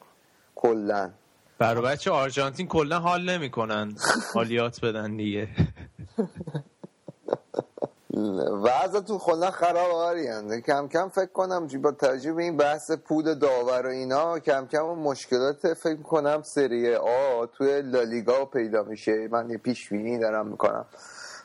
[0.55, 1.09] کلا.
[1.57, 3.95] برای بچه آرژانتین کلا حال نمی‌کنن.
[4.35, 5.47] مالیات بدن دیگه.
[8.63, 13.85] وضعتون کلا خراب آریان کم کم فکر کنم با توجه به این بحث پود داور
[13.85, 19.27] و اینا کم کم مشکلات فکر کنم سری آ توی لالیگا پیدا میشه.
[19.31, 20.85] من یه پیش بینی دارم می‌کنم.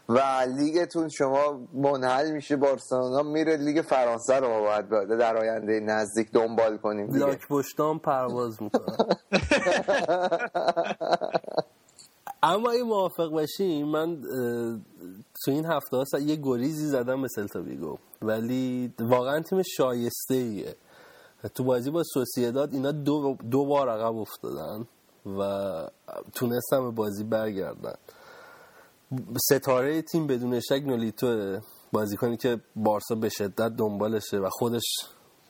[0.09, 0.20] و
[0.59, 6.76] لیگتون شما منحل میشه بارسلونا میره لیگ فرانسه رو باید باید در آینده نزدیک دنبال
[6.76, 7.14] کنیم.
[7.14, 8.97] لاک پشتام پرواز می‌کنم
[12.43, 14.22] اما این موافق باشیم من
[15.44, 17.98] تو این هفته ها یه گریزی زدم به سلتا ویگو.
[18.22, 20.74] ولی واقعا تیم شایسته ایه
[21.55, 24.86] تو بازی با سوسیداد اینا دو, دو بار عقب افتادن
[25.39, 25.72] و
[26.35, 27.94] تونستم به بازی برگردن.
[29.51, 31.59] ستاره تیم بدون شک نولیتو
[31.93, 34.85] بازیکنی که بارسا به شدت دنبالشه و خودش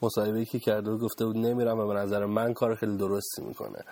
[0.03, 3.85] مصاحبه‌ای که کرده بود گفته بود نمیرم و به نظر من کار خیلی درستی می‌کنه.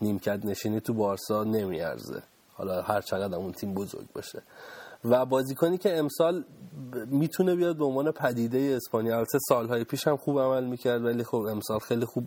[0.00, 2.22] نیمکت نشینی تو بارسا نمیارزه.
[2.54, 4.42] حالا هر چقدر اون تیم بزرگ باشه.
[5.04, 6.44] و بازیکنی که امسال
[7.06, 11.36] می‌تونه بیاد به عنوان پدیده اسپانیا البته سالهای پیش هم خوب عمل می‌کرد ولی خب
[11.36, 12.24] امسال خیلی خوب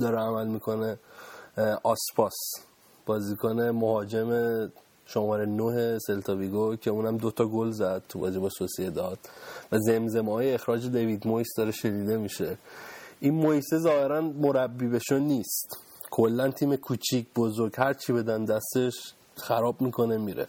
[0.00, 0.98] داره عمل می‌کنه.
[1.82, 2.34] آسپاس
[3.06, 4.30] بازیکن مهاجم
[5.06, 8.48] شماره 9 سلتاویگو که اونم دوتا گل زد تو بازی با
[8.94, 9.18] داد.
[9.72, 12.56] و زمزمه های اخراج دیوید مویس داره شنیده میشه.
[13.20, 15.78] این مویسه ظاهرا مربی بشون نیست.
[16.10, 18.94] کلا تیم کوچیک بزرگ هر چی بدن دستش
[19.36, 20.46] خراب می‌کنه میره.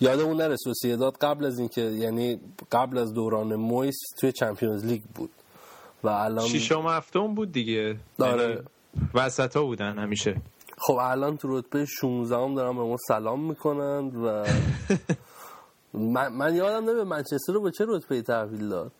[0.00, 2.40] یادمون نره سوسیداد قبل از اینکه یعنی
[2.72, 5.30] قبل از دوران مویس توی چمپیونز لیگ بود.
[6.04, 7.96] و الان شیشم هفتم بود دیگه.
[8.18, 8.42] داره.
[8.42, 8.60] یعنی
[9.14, 10.36] وسط ها بودن همیشه.
[10.84, 14.46] خب الان تو رتبه 16 هم دارن به ما سلام می‌کنن و
[16.14, 18.92] من, من یادم نمیاد منچستر رو به چه رتبه تحویل داد؟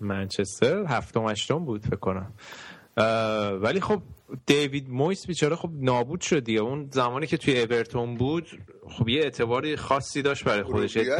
[0.00, 2.32] منچستر هفتم هشتم بود فکر کنم.
[3.62, 4.02] ولی خب
[4.46, 6.60] دیوید مویس بیچاره خب نابود شد دیگه.
[6.60, 8.46] اون زمانی که توی اورتون بود
[8.88, 10.96] خب یه اعتباری خاصی داشت برای خودش.
[10.96, 11.16] ده-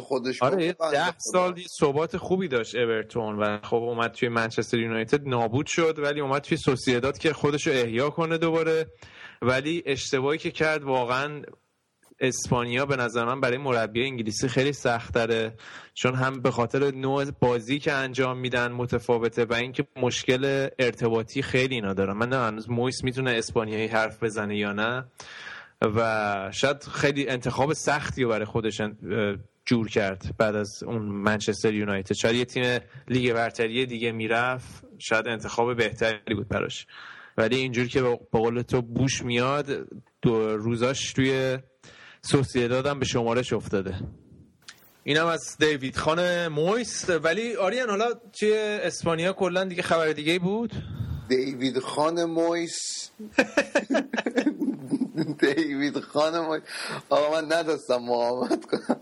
[0.00, 0.56] خودش آره.
[0.92, 5.98] ده سال یه ثبات خوبی داشت اورتون و خب اومد توی منچستر یونایتد نابود شد
[5.98, 8.86] ولی اومد توی سوسیداد که خودش رو احیا کنه دوباره.
[9.42, 11.42] ولی اشتباهی که کرد واقعا
[12.24, 15.54] اسپانیا به نظر من برای مربی انگلیسی خیلی سخت داره
[15.94, 21.74] چون هم به خاطر نوع بازی که انجام میدن متفاوته و اینکه مشکل ارتباطی خیلی
[21.74, 22.12] اینا دارن.
[22.12, 25.04] من هنوز مویس می‌تونه اسپانیایی حرف بزنه یا نه؟
[25.82, 28.80] و شاید خیلی انتخاب سختی رو برای خودش
[29.64, 32.14] جور کرد بعد از اون منچستر یونایتد.
[32.14, 36.86] شاید یه تیم لیگ برتری دیگه می‌رفت شاید انتخاب بهتری بود براش.
[37.38, 39.86] ولی اینجور که به قول تو بوش میاد
[40.22, 41.58] دو روزاش توی
[42.30, 43.94] سوسیداد هم به شمارش افتاده.
[45.04, 47.10] اینم از دیوید خان مویس.
[47.10, 50.72] ولی آریان حالا توی اسپانیا کلا دیگه خبر دیگه ای بود؟
[51.28, 53.10] دیوید خان مویس.
[55.38, 56.62] دیوید خان مویس.
[57.08, 59.00] آقا من ندستم مقاومت کنم.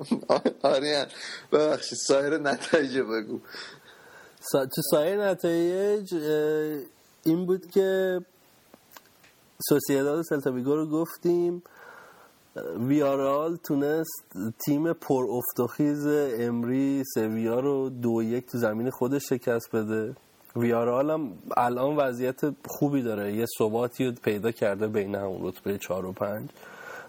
[0.63, 1.07] آریان
[1.53, 3.41] ببخشید سایر نتایج بگو.
[4.41, 4.67] سا...
[4.67, 6.15] تو سایر نتایج
[7.25, 8.21] این بود که
[9.69, 11.63] سوسیداد سلتاویگو رو گفتیم.
[12.89, 14.25] ویارال تونست
[14.65, 16.07] تیم پر افتخیز
[16.39, 20.17] امری سویا رو دو یک تو زمین خودش شکست بده.
[20.57, 23.33] ویارال هم الان وضعیت خوبی داره.
[23.33, 26.51] یه ثباتی رو پیدا کرده بین همون رتبه چهار و پنج.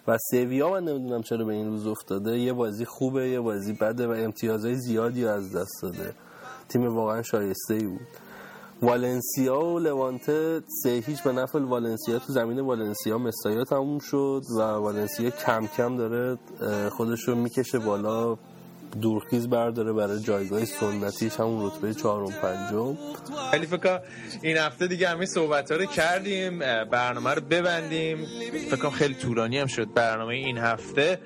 [0.07, 2.39] و سویا من نمی‌دونم چرا به این روز افتاده.
[2.39, 6.13] یه بازی خوبه یه بازی بده و امتیازهای زیادی از دست داده.
[6.69, 8.07] تیم واقعا شایسته ای بود.
[8.81, 14.61] والنسیا و لوانته سه هیچ به نفع والنسیا تو زمین والنسیا مستایا تموم شد و
[14.61, 16.37] والنسیا کم کم داره
[16.89, 18.37] خودش رو می‌کشه بالا.
[19.01, 22.97] دورخیز برداره برای جایگاه سنتیش همون رتبه چهارم پنجم.
[23.51, 23.99] خیلی فکر
[24.41, 28.25] این هفته دیگه همه صحبت ها رو کردیم برنامه رو ببندیم.
[28.71, 31.19] فکر خیلی طولانی هم شد برنامه این هفته.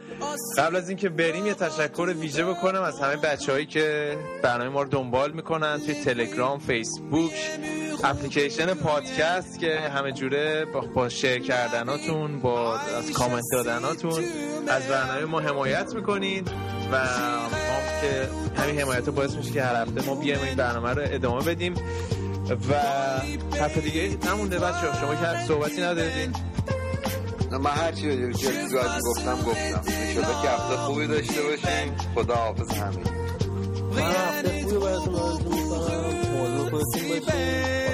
[0.58, 4.82] قبل از اینکه بریم یه تشکر ویژه بکنم از همه بچه هایی که برنامه ما
[4.82, 7.34] رو دنبال می‌کنن توی تلگرام فیسبوک
[8.04, 10.66] اپلیکیشن پادکست که همه جوره
[10.96, 14.24] با شیر کردناتون با از کامنت دادناتون.
[14.68, 16.52] از برنامه ما حمایت می‌کنید.
[16.92, 16.98] و
[17.42, 18.30] ما که
[18.62, 21.74] همین حمایت رو باعث میشه که هر هفته ما بیایم این برنامه رو ادامه بدیم.
[22.70, 22.74] و
[23.58, 26.36] هفته دیگه نمونده بچه شما که صحبتی ندارید.
[27.52, 28.64] نه، من هر چی رو جلوی
[29.06, 29.82] گفتم گفتم.
[29.88, 33.06] انشالله که هفته خوبی داشته باشیم خدا حافظ همین
[33.92, 37.87] من هفته خوبی براتون آرزو می‌کنم موضوع خودتون باشین.